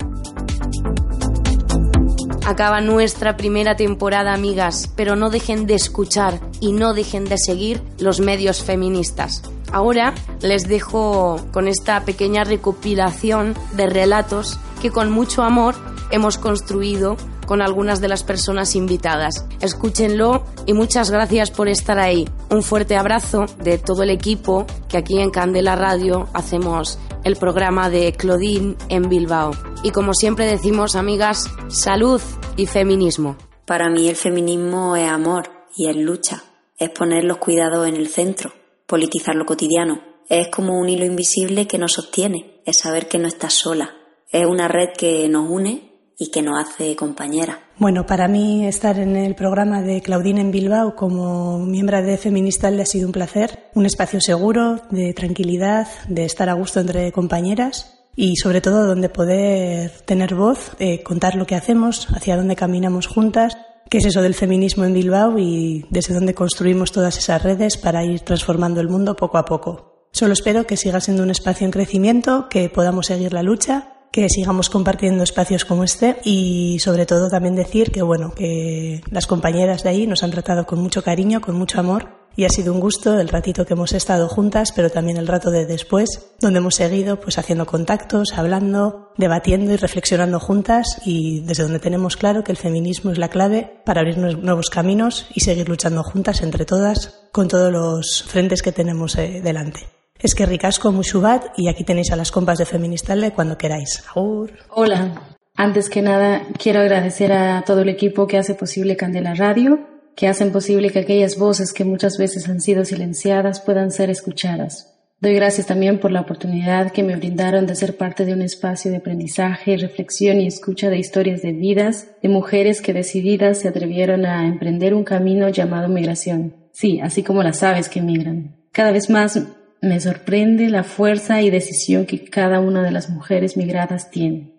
Acaba 2.46 2.82
nuestra 2.82 3.36
primera 3.36 3.76
temporada, 3.76 4.34
amigas, 4.34 4.92
pero 4.96 5.16
no 5.16 5.32
dejen 5.32 5.66
de 5.66 5.76
escuchar 5.76 6.40
y 6.60 6.74
no 6.74 6.94
dejen 6.94 7.26
de 7.26 7.38
seguir 7.40 7.82
los 7.98 8.20
medios 8.20 8.62
feministas. 8.62 9.42
Ahora 9.74 10.14
les 10.42 10.68
dejo 10.68 11.38
con 11.52 11.68
esta 11.68 12.06
pequeña 12.06 12.44
recopilación 12.44 13.56
de 13.76 13.88
relatos 13.88 14.60
que 14.82 14.92
con 14.92 15.12
mucho 15.12 15.42
amor 15.42 15.74
hemos 16.12 16.38
construido 16.38 17.18
con 17.48 17.62
algunas 17.62 18.00
de 18.00 18.08
las 18.08 18.24
personas 18.24 18.76
invitadas. 18.76 19.46
Escúchenlo 19.62 20.44
y 20.68 20.74
muchas 20.74 21.10
gracias 21.10 21.50
por 21.50 21.68
estar 21.68 22.00
ahí. 22.00 22.30
Un 22.50 22.62
fuerte 22.62 22.96
abrazo 22.96 23.46
de 23.64 23.80
todo 23.80 24.04
el 24.04 24.12
equipo 24.12 24.68
que 24.88 24.98
aquí 24.98 25.20
en 25.20 25.32
Candela 25.32 25.76
Radio 25.76 26.28
hacemos 26.34 27.00
el 27.24 27.36
programa 27.36 27.90
de 27.90 28.14
Claudine 28.14 28.76
en 28.90 29.10
Bilbao. 29.10 29.52
Y 29.82 29.90
como 29.90 30.14
siempre 30.14 30.46
decimos, 30.46 30.96
amigas, 30.96 31.50
salud 31.68 32.22
y 32.58 32.68
feminismo. 32.68 33.38
Para 33.66 33.90
mí 33.90 34.08
el 34.08 34.16
feminismo 34.16 34.96
es 34.96 35.10
amor 35.10 35.50
y 35.76 35.90
es 35.90 35.96
lucha, 35.96 36.44
es 36.78 36.92
poner 36.92 37.24
los 37.24 37.38
cuidados 37.38 37.88
en 37.88 37.96
el 37.96 38.08
centro, 38.08 38.52
politizar 38.94 39.34
lo 39.34 39.48
cotidiano, 39.48 40.02
es 40.30 40.50
como 40.50 40.80
un 40.80 40.88
hilo 40.88 41.04
invisible 41.04 41.66
que 41.66 41.80
nos 41.80 41.94
sostiene, 41.94 42.62
es 42.64 42.78
saber 42.78 43.08
que 43.08 43.18
no 43.18 43.28
estás 43.28 43.56
sola, 43.56 43.90
es 44.32 44.46
una 44.46 44.68
red 44.68 44.90
que 44.96 45.28
nos 45.30 45.50
une 45.50 46.14
y 46.16 46.30
que 46.30 46.44
nos 46.44 46.64
hace 46.64 46.96
compañera. 46.96 47.58
Bueno, 47.80 48.06
para 48.06 48.28
mí 48.28 48.68
estar 48.68 49.00
en 49.00 49.16
el 49.16 49.34
programa 49.34 49.82
de 49.82 50.00
Claudine 50.02 50.42
en 50.42 50.52
Bilbao 50.52 50.96
como 50.96 51.58
miembro 51.58 52.04
de 52.04 52.20
Feminista 52.20 52.70
le 52.70 52.84
ha 52.84 52.86
sido 52.86 53.08
un 53.08 53.14
placer, 53.14 53.72
un 53.74 53.88
espacio 53.88 54.22
seguro, 54.22 54.80
de 54.92 55.12
tranquilidad, 55.16 55.88
de 56.08 56.26
estar 56.26 56.48
a 56.48 56.54
gusto 56.54 56.80
entre 56.80 57.12
compañeras 57.12 58.00
y 58.16 58.36
sobre 58.36 58.62
todo 58.62 58.86
donde 58.86 59.10
poder 59.10 59.90
tener 60.06 60.36
voz, 60.36 60.74
eh, 60.78 61.02
contar 61.02 61.34
lo 61.34 61.48
que 61.48 61.56
hacemos, 61.56 62.08
hacia 62.12 62.38
dónde 62.38 62.56
caminamos 62.56 63.08
juntas, 63.08 63.58
qué 63.90 64.00
es 64.00 64.06
eso 64.06 64.22
del 64.22 64.34
feminismo 64.34 64.86
en 64.86 64.94
Bilbao 64.94 65.38
y 65.38 65.86
desde 65.90 66.14
dónde 66.14 66.34
construimos 66.34 66.92
todas 66.92 67.18
esas 67.18 67.44
redes 67.44 67.78
para 67.78 68.04
ir 68.04 68.22
transformando 68.22 68.82
el 68.82 68.90
mundo 68.90 69.16
poco 69.16 69.38
a 69.38 69.46
poco. 69.46 70.08
Solo 70.12 70.34
espero 70.34 70.66
que 70.66 70.78
siga 70.78 71.02
siendo 71.02 71.24
un 71.24 71.32
espacio 71.32 71.66
en 71.66 71.72
crecimiento, 71.72 72.48
que 72.50 72.70
podamos 72.70 73.08
seguir 73.08 73.34
la 73.34 73.44
lucha 73.44 73.90
que 74.14 74.30
sigamos 74.30 74.70
compartiendo 74.70 75.24
espacios 75.24 75.66
como 75.66 75.84
este 75.84 76.18
y 76.24 76.78
sobre 76.80 77.08
todo 77.08 77.30
también 77.30 77.56
decir 77.56 77.92
que 77.92 78.04
bueno, 78.04 78.32
que 78.36 79.02
las 79.10 79.26
compañeras 79.26 79.82
de 79.82 79.90
ahí 79.90 80.06
nos 80.06 80.22
han 80.22 80.30
tratado 80.30 80.68
con 80.68 80.80
mucho 80.80 81.04
cariño, 81.04 81.42
con 81.42 81.56
mucho 81.56 81.80
amor 81.80 82.23
y 82.36 82.46
ha 82.46 82.50
sido 82.50 82.74
un 82.74 82.80
gusto 82.80 83.20
el 83.20 83.30
ratito 83.30 83.66
que 83.66 83.74
hemos 83.74 83.94
estado 83.94 84.28
juntas, 84.28 84.72
pero 84.72 84.90
también 84.90 85.18
el 85.18 85.28
rato 85.28 85.52
de 85.52 85.66
después, 85.66 86.34
donde 86.40 86.60
hemos 86.60 86.76
seguido 86.76 87.20
pues 87.20 87.38
haciendo 87.38 87.66
contactos, 87.66 88.34
hablando, 88.36 89.12
debatiendo 89.18 89.72
y 89.74 89.78
reflexionando 89.78 90.40
juntas 90.40 91.00
y 91.06 91.42
desde 91.42 91.64
donde 91.64 91.80
tenemos 91.80 92.18
claro 92.18 92.44
que 92.44 92.52
el 92.52 92.58
feminismo 92.58 93.12
es 93.12 93.18
la 93.18 93.30
clave 93.30 93.82
para 93.86 94.02
abrir 94.02 94.18
nuevos 94.18 94.70
caminos 94.70 95.28
y 95.34 95.42
seguir 95.42 95.70
luchando 95.70 96.04
juntas 96.04 96.42
entre 96.42 96.66
todas 96.66 97.28
con 97.32 97.48
todos 97.48 97.72
los 97.72 98.24
frentes 98.24 98.62
que 98.62 98.72
tenemos 98.72 99.16
eh, 99.18 99.42
delante. 99.44 99.82
Es 100.18 100.36
que 100.36 100.46
ricasco 100.46 100.92
Mushubat 100.92 101.58
y 101.58 101.68
aquí 101.68 101.84
tenéis 101.84 102.12
a 102.12 102.16
las 102.16 102.32
compas 102.32 102.58
de 102.58 102.66
Feministalde 102.66 103.32
cuando 103.32 103.58
queráis. 103.58 104.04
Hola. 104.16 105.34
Antes 105.56 105.90
que 105.90 106.02
nada, 106.02 106.48
quiero 106.58 106.80
agradecer 106.80 107.32
a 107.32 107.64
todo 107.64 107.82
el 107.82 107.90
equipo 107.90 108.26
que 108.26 108.40
hace 108.40 108.56
posible 108.56 108.98
Candela 108.98 109.36
Radio, 109.36 109.93
que 110.16 110.28
hacen 110.28 110.52
posible 110.52 110.90
que 110.90 111.00
aquellas 111.00 111.38
voces 111.38 111.74
que 111.74 111.86
muchas 111.86 112.18
veces 112.18 112.48
han 112.50 112.62
sido 112.62 112.86
silenciadas 112.86 113.60
puedan 113.60 113.92
ser 113.92 114.10
escuchadas. 114.10 114.94
Doy 115.24 115.36
gracias 115.36 115.68
también 115.68 116.00
por 116.00 116.12
la 116.12 116.20
oportunidad 116.20 116.92
que 116.92 117.02
me 117.02 117.16
brindaron 117.16 117.66
de 117.66 117.76
ser 117.76 117.96
parte 117.96 118.26
de 118.26 118.34
un 118.34 118.42
espacio 118.42 118.92
de 118.92 118.98
aprendizaje, 118.98 119.78
reflexión 119.78 120.42
y 120.42 120.48
escucha 120.48 120.90
de 120.90 121.00
historias 121.00 121.42
de 121.42 121.54
vidas 121.54 122.08
de 122.22 122.28
mujeres 122.28 122.82
que 122.82 122.92
decididas 122.92 123.60
se 123.60 123.70
atrevieron 123.70 124.26
a 124.26 124.46
emprender 124.46 124.94
un 124.94 125.06
camino 125.06 125.48
llamado 125.48 125.88
migración. 125.88 126.54
Sí, 126.74 127.00
así 127.00 127.24
como 127.24 127.42
las 127.42 127.64
aves 127.64 127.88
que 127.88 128.02
migran. 128.02 128.58
Cada 128.74 128.92
vez 128.92 129.10
más 129.10 129.40
me 129.82 130.00
sorprende 130.02 130.70
la 130.70 130.84
fuerza 130.84 131.42
y 131.42 131.50
decisión 131.50 132.06
que 132.06 132.26
cada 132.26 132.60
una 132.60 132.84
de 132.84 132.92
las 132.92 133.10
mujeres 133.10 133.56
migradas 133.56 134.12
tiene. 134.12 134.52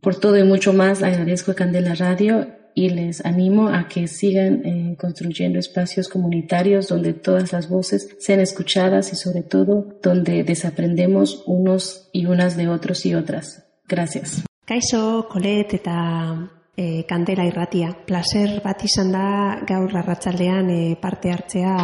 Por 0.00 0.20
todo 0.20 0.38
y 0.38 0.44
mucho 0.44 0.72
más 0.72 1.02
agradezco 1.02 1.50
a 1.50 1.54
Candela 1.54 1.96
Radio 1.96 2.46
y 2.74 2.90
les 2.90 3.24
animo 3.24 3.68
a 3.68 3.88
que 3.88 4.06
sigan 4.06 4.64
eh, 4.64 4.96
construyendo 4.98 5.58
espacios 5.58 6.08
comunitarios 6.08 6.88
donde 6.88 7.12
todas 7.12 7.52
las 7.52 7.68
voces 7.68 8.16
sean 8.18 8.40
escuchadas 8.40 9.12
y 9.12 9.16
sobre 9.16 9.42
todo 9.42 9.98
donde 10.02 10.44
desaprendemos 10.44 11.42
unos 11.46 12.08
y 12.12 12.26
unas 12.26 12.56
de 12.56 12.68
otros 12.68 13.04
y 13.06 13.14
otras. 13.14 13.64
Gracias. 13.88 14.44
Kaixo, 14.64 15.26
Kolet 15.28 15.74
eta 15.74 16.50
e, 16.76 17.04
Kandela 17.04 17.44
irratia. 17.44 17.90
Placer 18.06 18.60
bat 18.64 18.84
izan 18.86 19.12
da 19.12 19.26
gaur 19.68 19.90
arratsaldean 19.90 20.70
e, 20.70 20.80
parte 21.02 21.32
hartzea 21.32 21.74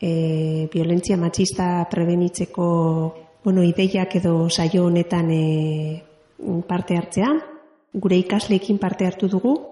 e, 0.00 0.68
violentzia 0.72 1.18
matxista 1.18 1.84
prebenitzeko 1.90 2.68
bueno, 3.42 3.64
ideiak 3.66 4.14
edo 4.22 4.48
saio 4.48 4.86
honetan 4.86 5.30
e, 5.34 5.44
parte 6.68 6.96
hartzea. 6.96 7.34
Gure 7.92 8.16
ikasleekin 8.16 8.78
parte 8.80 9.04
hartu 9.04 9.28
dugu 9.28 9.71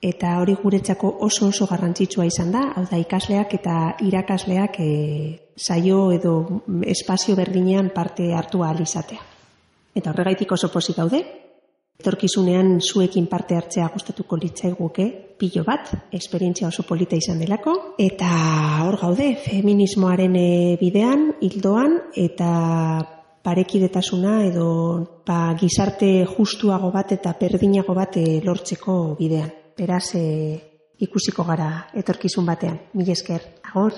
eta 0.00 0.36
hori 0.40 0.54
guretzako 0.62 1.10
oso 1.26 1.48
oso 1.48 1.66
garrantzitsua 1.66 2.26
izan 2.28 2.52
da, 2.54 2.68
hau 2.76 2.84
da 2.90 2.98
ikasleak 2.98 3.54
eta 3.58 3.74
irakasleak 4.06 4.78
e, 4.80 4.92
saio 5.56 6.12
edo 6.12 6.62
espazio 6.86 7.34
berdinean 7.36 7.90
parte 7.94 8.32
hartu 8.34 8.62
ahal 8.62 8.80
izatea. 8.82 9.20
Eta 9.94 10.10
horregaitik 10.12 10.52
oso 10.52 10.70
pozik 10.70 10.96
gaude, 10.96 11.24
Etorkizunean 11.98 12.76
zuekin 12.78 13.24
parte 13.26 13.56
hartzea 13.58 13.88
gustatuko 13.90 14.36
litzaiguke, 14.38 15.06
pilo 15.34 15.64
bat, 15.66 15.88
esperientzia 16.14 16.68
oso 16.68 16.84
polita 16.86 17.18
izan 17.18 17.40
delako, 17.42 17.74
eta 17.98 18.28
hor 18.84 19.00
gaude, 19.00 19.32
feminismoaren 19.42 20.36
eh, 20.38 20.76
bidean, 20.78 21.32
hildoan, 21.42 21.98
eta 22.14 22.52
parekidetasuna 23.42 24.44
edo 24.46 24.68
ba, 25.26 25.40
gizarte 25.58 26.12
justuago 26.36 26.92
bat 26.94 27.18
eta 27.18 27.34
perdinago 27.40 27.98
bat 27.98 28.22
eh, 28.22 28.38
lortzeko 28.46 29.00
bidean. 29.18 29.57
Beraz, 29.78 30.12
e, 30.16 30.58
ikusiko 30.98 31.44
gara 31.46 31.86
etorkizun 31.94 32.46
batean. 32.46 32.80
Mil 32.98 33.08
esker, 33.14 33.40
agor. 33.62 33.92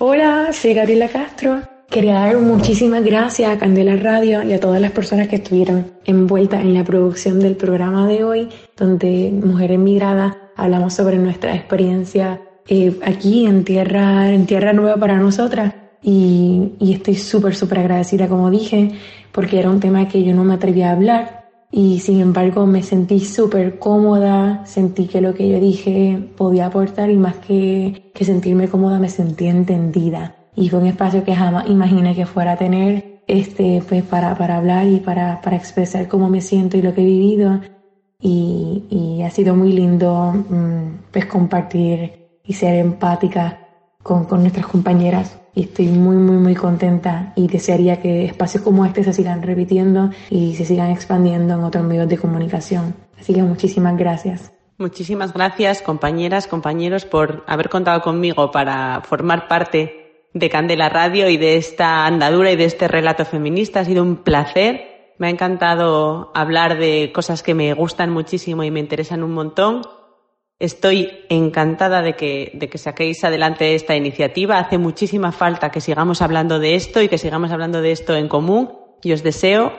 Hola, 0.00 0.52
soy 0.52 0.74
Gabriela 0.74 1.08
Castro. 1.08 1.60
Quería 1.88 2.14
dar 2.14 2.38
muchísimas 2.38 3.04
gracias 3.04 3.48
a 3.48 3.58
Candela 3.58 3.94
Radio 3.94 4.42
y 4.42 4.52
a 4.52 4.58
todas 4.58 4.80
las 4.80 4.90
personas 4.90 5.28
que 5.28 5.36
estuvieron 5.36 5.92
envueltas 6.04 6.62
en 6.62 6.74
la 6.74 6.82
producción 6.82 7.38
del 7.38 7.54
programa 7.54 8.08
de 8.08 8.24
hoy, 8.24 8.48
donde 8.76 9.30
Mujeres 9.30 9.78
Migradas 9.78 10.36
hablamos 10.56 10.94
sobre 10.94 11.18
nuestra 11.18 11.54
experiencia 11.54 12.40
eh, 12.66 12.98
aquí 13.04 13.46
en 13.46 13.62
tierra, 13.62 14.30
en 14.30 14.46
tierra 14.46 14.72
nueva 14.72 14.96
para 14.96 15.16
nosotras. 15.16 15.74
Y, 16.02 16.72
y 16.80 16.94
estoy 16.94 17.14
súper, 17.14 17.54
súper 17.54 17.80
agradecida, 17.80 18.26
como 18.26 18.50
dije, 18.50 18.92
porque 19.30 19.60
era 19.60 19.70
un 19.70 19.78
tema 19.78 20.08
que 20.08 20.24
yo 20.24 20.34
no 20.34 20.42
me 20.42 20.54
atrevía 20.54 20.88
a 20.88 20.92
hablar. 20.92 21.39
Y 21.72 22.00
sin 22.00 22.20
embargo 22.20 22.66
me 22.66 22.82
sentí 22.82 23.20
súper 23.20 23.78
cómoda, 23.78 24.66
sentí 24.66 25.06
que 25.06 25.20
lo 25.20 25.34
que 25.34 25.48
yo 25.48 25.60
dije 25.60 26.18
podía 26.36 26.66
aportar 26.66 27.10
y 27.10 27.16
más 27.16 27.36
que, 27.36 28.10
que 28.12 28.24
sentirme 28.24 28.68
cómoda 28.68 28.98
me 28.98 29.08
sentí 29.08 29.46
entendida 29.46 30.34
y 30.56 30.68
fue 30.68 30.80
un 30.80 30.86
espacio 30.86 31.24
que 31.24 31.34
jamás 31.34 31.68
imaginé 31.68 32.14
que 32.14 32.26
fuera 32.26 32.52
a 32.52 32.56
tener 32.56 33.22
este, 33.26 33.82
pues 33.88 34.02
para, 34.02 34.36
para 34.36 34.56
hablar 34.56 34.86
y 34.86 34.98
para, 34.98 35.40
para 35.40 35.56
expresar 35.56 36.08
cómo 36.08 36.28
me 36.28 36.40
siento 36.40 36.76
y 36.76 36.82
lo 36.82 36.94
que 36.94 37.02
he 37.02 37.06
vivido. 37.06 37.60
Y, 38.20 38.84
y 38.90 39.22
ha 39.22 39.30
sido 39.30 39.54
muy 39.54 39.72
lindo 39.72 40.32
mm, 40.32 41.12
pues 41.12 41.24
compartir 41.26 42.40
y 42.44 42.52
ser 42.52 42.74
empática 42.74 43.69
con, 44.02 44.24
con 44.24 44.40
nuestras 44.40 44.66
compañeras 44.66 45.38
y 45.54 45.62
estoy 45.62 45.86
muy, 45.86 46.16
muy, 46.16 46.36
muy 46.36 46.54
contenta 46.54 47.32
y 47.36 47.48
desearía 47.48 48.00
que 48.00 48.24
espacios 48.24 48.62
como 48.62 48.84
este 48.86 49.04
se 49.04 49.12
sigan 49.12 49.42
repitiendo 49.42 50.10
y 50.30 50.54
se 50.54 50.64
sigan 50.64 50.90
expandiendo 50.90 51.54
en 51.54 51.64
otros 51.64 51.84
medios 51.84 52.08
de 52.08 52.18
comunicación. 52.18 52.94
Así 53.18 53.34
que 53.34 53.42
muchísimas 53.42 53.96
gracias. 53.96 54.52
Muchísimas 54.78 55.34
gracias, 55.34 55.82
compañeras, 55.82 56.46
compañeros, 56.46 57.04
por 57.04 57.44
haber 57.46 57.68
contado 57.68 58.00
conmigo 58.00 58.50
para 58.50 59.02
formar 59.02 59.46
parte 59.46 60.00
de 60.32 60.48
Candela 60.48 60.88
Radio 60.88 61.28
y 61.28 61.36
de 61.36 61.56
esta 61.56 62.06
andadura 62.06 62.50
y 62.52 62.56
de 62.56 62.64
este 62.64 62.88
relato 62.88 63.24
feminista. 63.26 63.80
Ha 63.80 63.84
sido 63.84 64.02
un 64.02 64.16
placer. 64.16 65.14
Me 65.18 65.26
ha 65.26 65.30
encantado 65.30 66.30
hablar 66.34 66.78
de 66.78 67.12
cosas 67.14 67.42
que 67.42 67.54
me 67.54 67.74
gustan 67.74 68.10
muchísimo 68.10 68.64
y 68.64 68.70
me 68.70 68.80
interesan 68.80 69.22
un 69.22 69.32
montón. 69.32 69.82
Estoy 70.60 71.24
encantada 71.30 72.02
de 72.02 72.14
que, 72.14 72.52
de 72.54 72.68
que 72.68 72.76
saquéis 72.76 73.24
adelante 73.24 73.74
esta 73.74 73.96
iniciativa. 73.96 74.58
Hace 74.58 74.76
muchísima 74.76 75.32
falta 75.32 75.70
que 75.70 75.80
sigamos 75.80 76.20
hablando 76.20 76.58
de 76.58 76.74
esto 76.74 77.00
y 77.00 77.08
que 77.08 77.16
sigamos 77.16 77.50
hablando 77.50 77.80
de 77.80 77.92
esto 77.92 78.14
en 78.14 78.28
común. 78.28 78.70
Y 79.02 79.12
os 79.12 79.22
deseo 79.22 79.72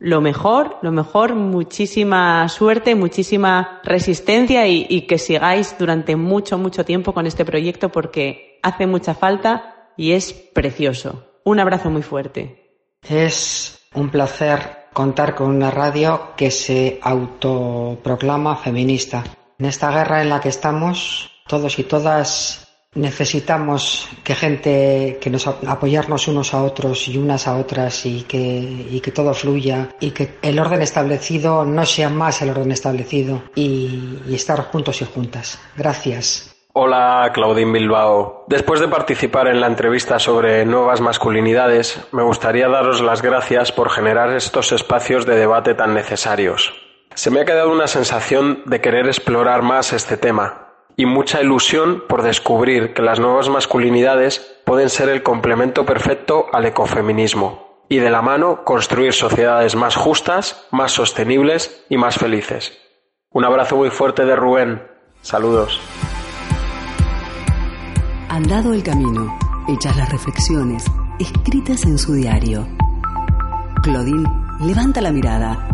lo 0.00 0.20
mejor, 0.20 0.78
lo 0.82 0.90
mejor, 0.90 1.36
muchísima 1.36 2.48
suerte, 2.48 2.96
muchísima 2.96 3.80
resistencia 3.84 4.66
y, 4.66 4.86
y 4.90 5.02
que 5.02 5.18
sigáis 5.18 5.76
durante 5.78 6.16
mucho, 6.16 6.58
mucho 6.58 6.84
tiempo 6.84 7.14
con 7.14 7.26
este 7.26 7.44
proyecto 7.44 7.90
porque 7.90 8.58
hace 8.64 8.88
mucha 8.88 9.14
falta 9.14 9.92
y 9.96 10.12
es 10.12 10.32
precioso. 10.32 11.40
Un 11.44 11.60
abrazo 11.60 11.90
muy 11.90 12.02
fuerte. 12.02 12.80
Es 13.08 13.86
un 13.94 14.10
placer 14.10 14.88
contar 14.92 15.36
con 15.36 15.50
una 15.50 15.70
radio 15.70 16.30
que 16.36 16.50
se 16.50 16.98
autoproclama 17.02 18.56
feminista. 18.56 19.22
En 19.64 19.70
esta 19.70 19.90
guerra 19.90 20.20
en 20.20 20.28
la 20.28 20.42
que 20.42 20.50
estamos, 20.50 21.30
todos 21.48 21.78
y 21.78 21.84
todas 21.84 22.68
necesitamos 22.94 24.10
que 24.22 24.34
gente, 24.34 25.16
que 25.22 25.30
nos 25.30 25.46
apoyarnos 25.46 26.28
unos 26.28 26.52
a 26.52 26.62
otros 26.62 27.08
y 27.08 27.16
unas 27.16 27.48
a 27.48 27.56
otras 27.56 28.04
y 28.04 28.24
que, 28.24 29.10
todo 29.14 29.32
fluya 29.32 29.88
y 30.00 30.10
que 30.10 30.34
el 30.42 30.58
orden 30.58 30.82
establecido 30.82 31.64
no 31.64 31.86
sea 31.86 32.10
más 32.10 32.42
el 32.42 32.50
orden 32.50 32.72
establecido 32.72 33.44
y, 33.54 34.18
y 34.28 34.34
estar 34.34 34.60
juntos 34.64 35.00
y 35.00 35.06
juntas. 35.06 35.58
Gracias. 35.78 36.54
Hola, 36.74 37.30
Claudín 37.32 37.72
Bilbao. 37.72 38.44
Después 38.48 38.80
de 38.80 38.88
participar 38.88 39.48
en 39.48 39.62
la 39.62 39.68
entrevista 39.68 40.18
sobre 40.18 40.66
nuevas 40.66 41.00
masculinidades, 41.00 42.06
me 42.12 42.22
gustaría 42.22 42.68
daros 42.68 43.00
las 43.00 43.22
gracias 43.22 43.72
por 43.72 43.88
generar 43.88 44.30
estos 44.36 44.72
espacios 44.72 45.24
de 45.24 45.36
debate 45.36 45.72
tan 45.72 45.94
necesarios. 45.94 46.83
Se 47.14 47.30
me 47.30 47.40
ha 47.40 47.44
quedado 47.44 47.70
una 47.70 47.86
sensación 47.86 48.62
de 48.66 48.80
querer 48.80 49.06
explorar 49.06 49.62
más 49.62 49.92
este 49.92 50.16
tema 50.16 50.68
y 50.96 51.06
mucha 51.06 51.40
ilusión 51.40 52.02
por 52.08 52.22
descubrir 52.22 52.92
que 52.92 53.02
las 53.02 53.20
nuevas 53.20 53.48
masculinidades 53.48 54.60
pueden 54.64 54.88
ser 54.88 55.08
el 55.08 55.22
complemento 55.22 55.86
perfecto 55.86 56.46
al 56.52 56.66
ecofeminismo 56.66 57.84
y 57.88 57.98
de 57.98 58.10
la 58.10 58.20
mano 58.20 58.64
construir 58.64 59.12
sociedades 59.12 59.76
más 59.76 59.94
justas, 59.94 60.66
más 60.72 60.90
sostenibles 60.90 61.84
y 61.88 61.98
más 61.98 62.16
felices. 62.16 62.72
Un 63.30 63.44
abrazo 63.44 63.76
muy 63.76 63.90
fuerte 63.90 64.24
de 64.24 64.34
Rubén. 64.34 64.82
Saludos. 65.20 65.80
Andado 68.28 68.72
el 68.72 68.82
camino, 68.82 69.38
hechas 69.68 69.96
las 69.96 70.10
reflexiones, 70.10 70.84
escritas 71.20 71.84
en 71.84 71.96
su 71.96 72.14
diario. 72.14 72.66
Claudine 73.82 74.28
levanta 74.60 75.00
la 75.00 75.12
mirada, 75.12 75.73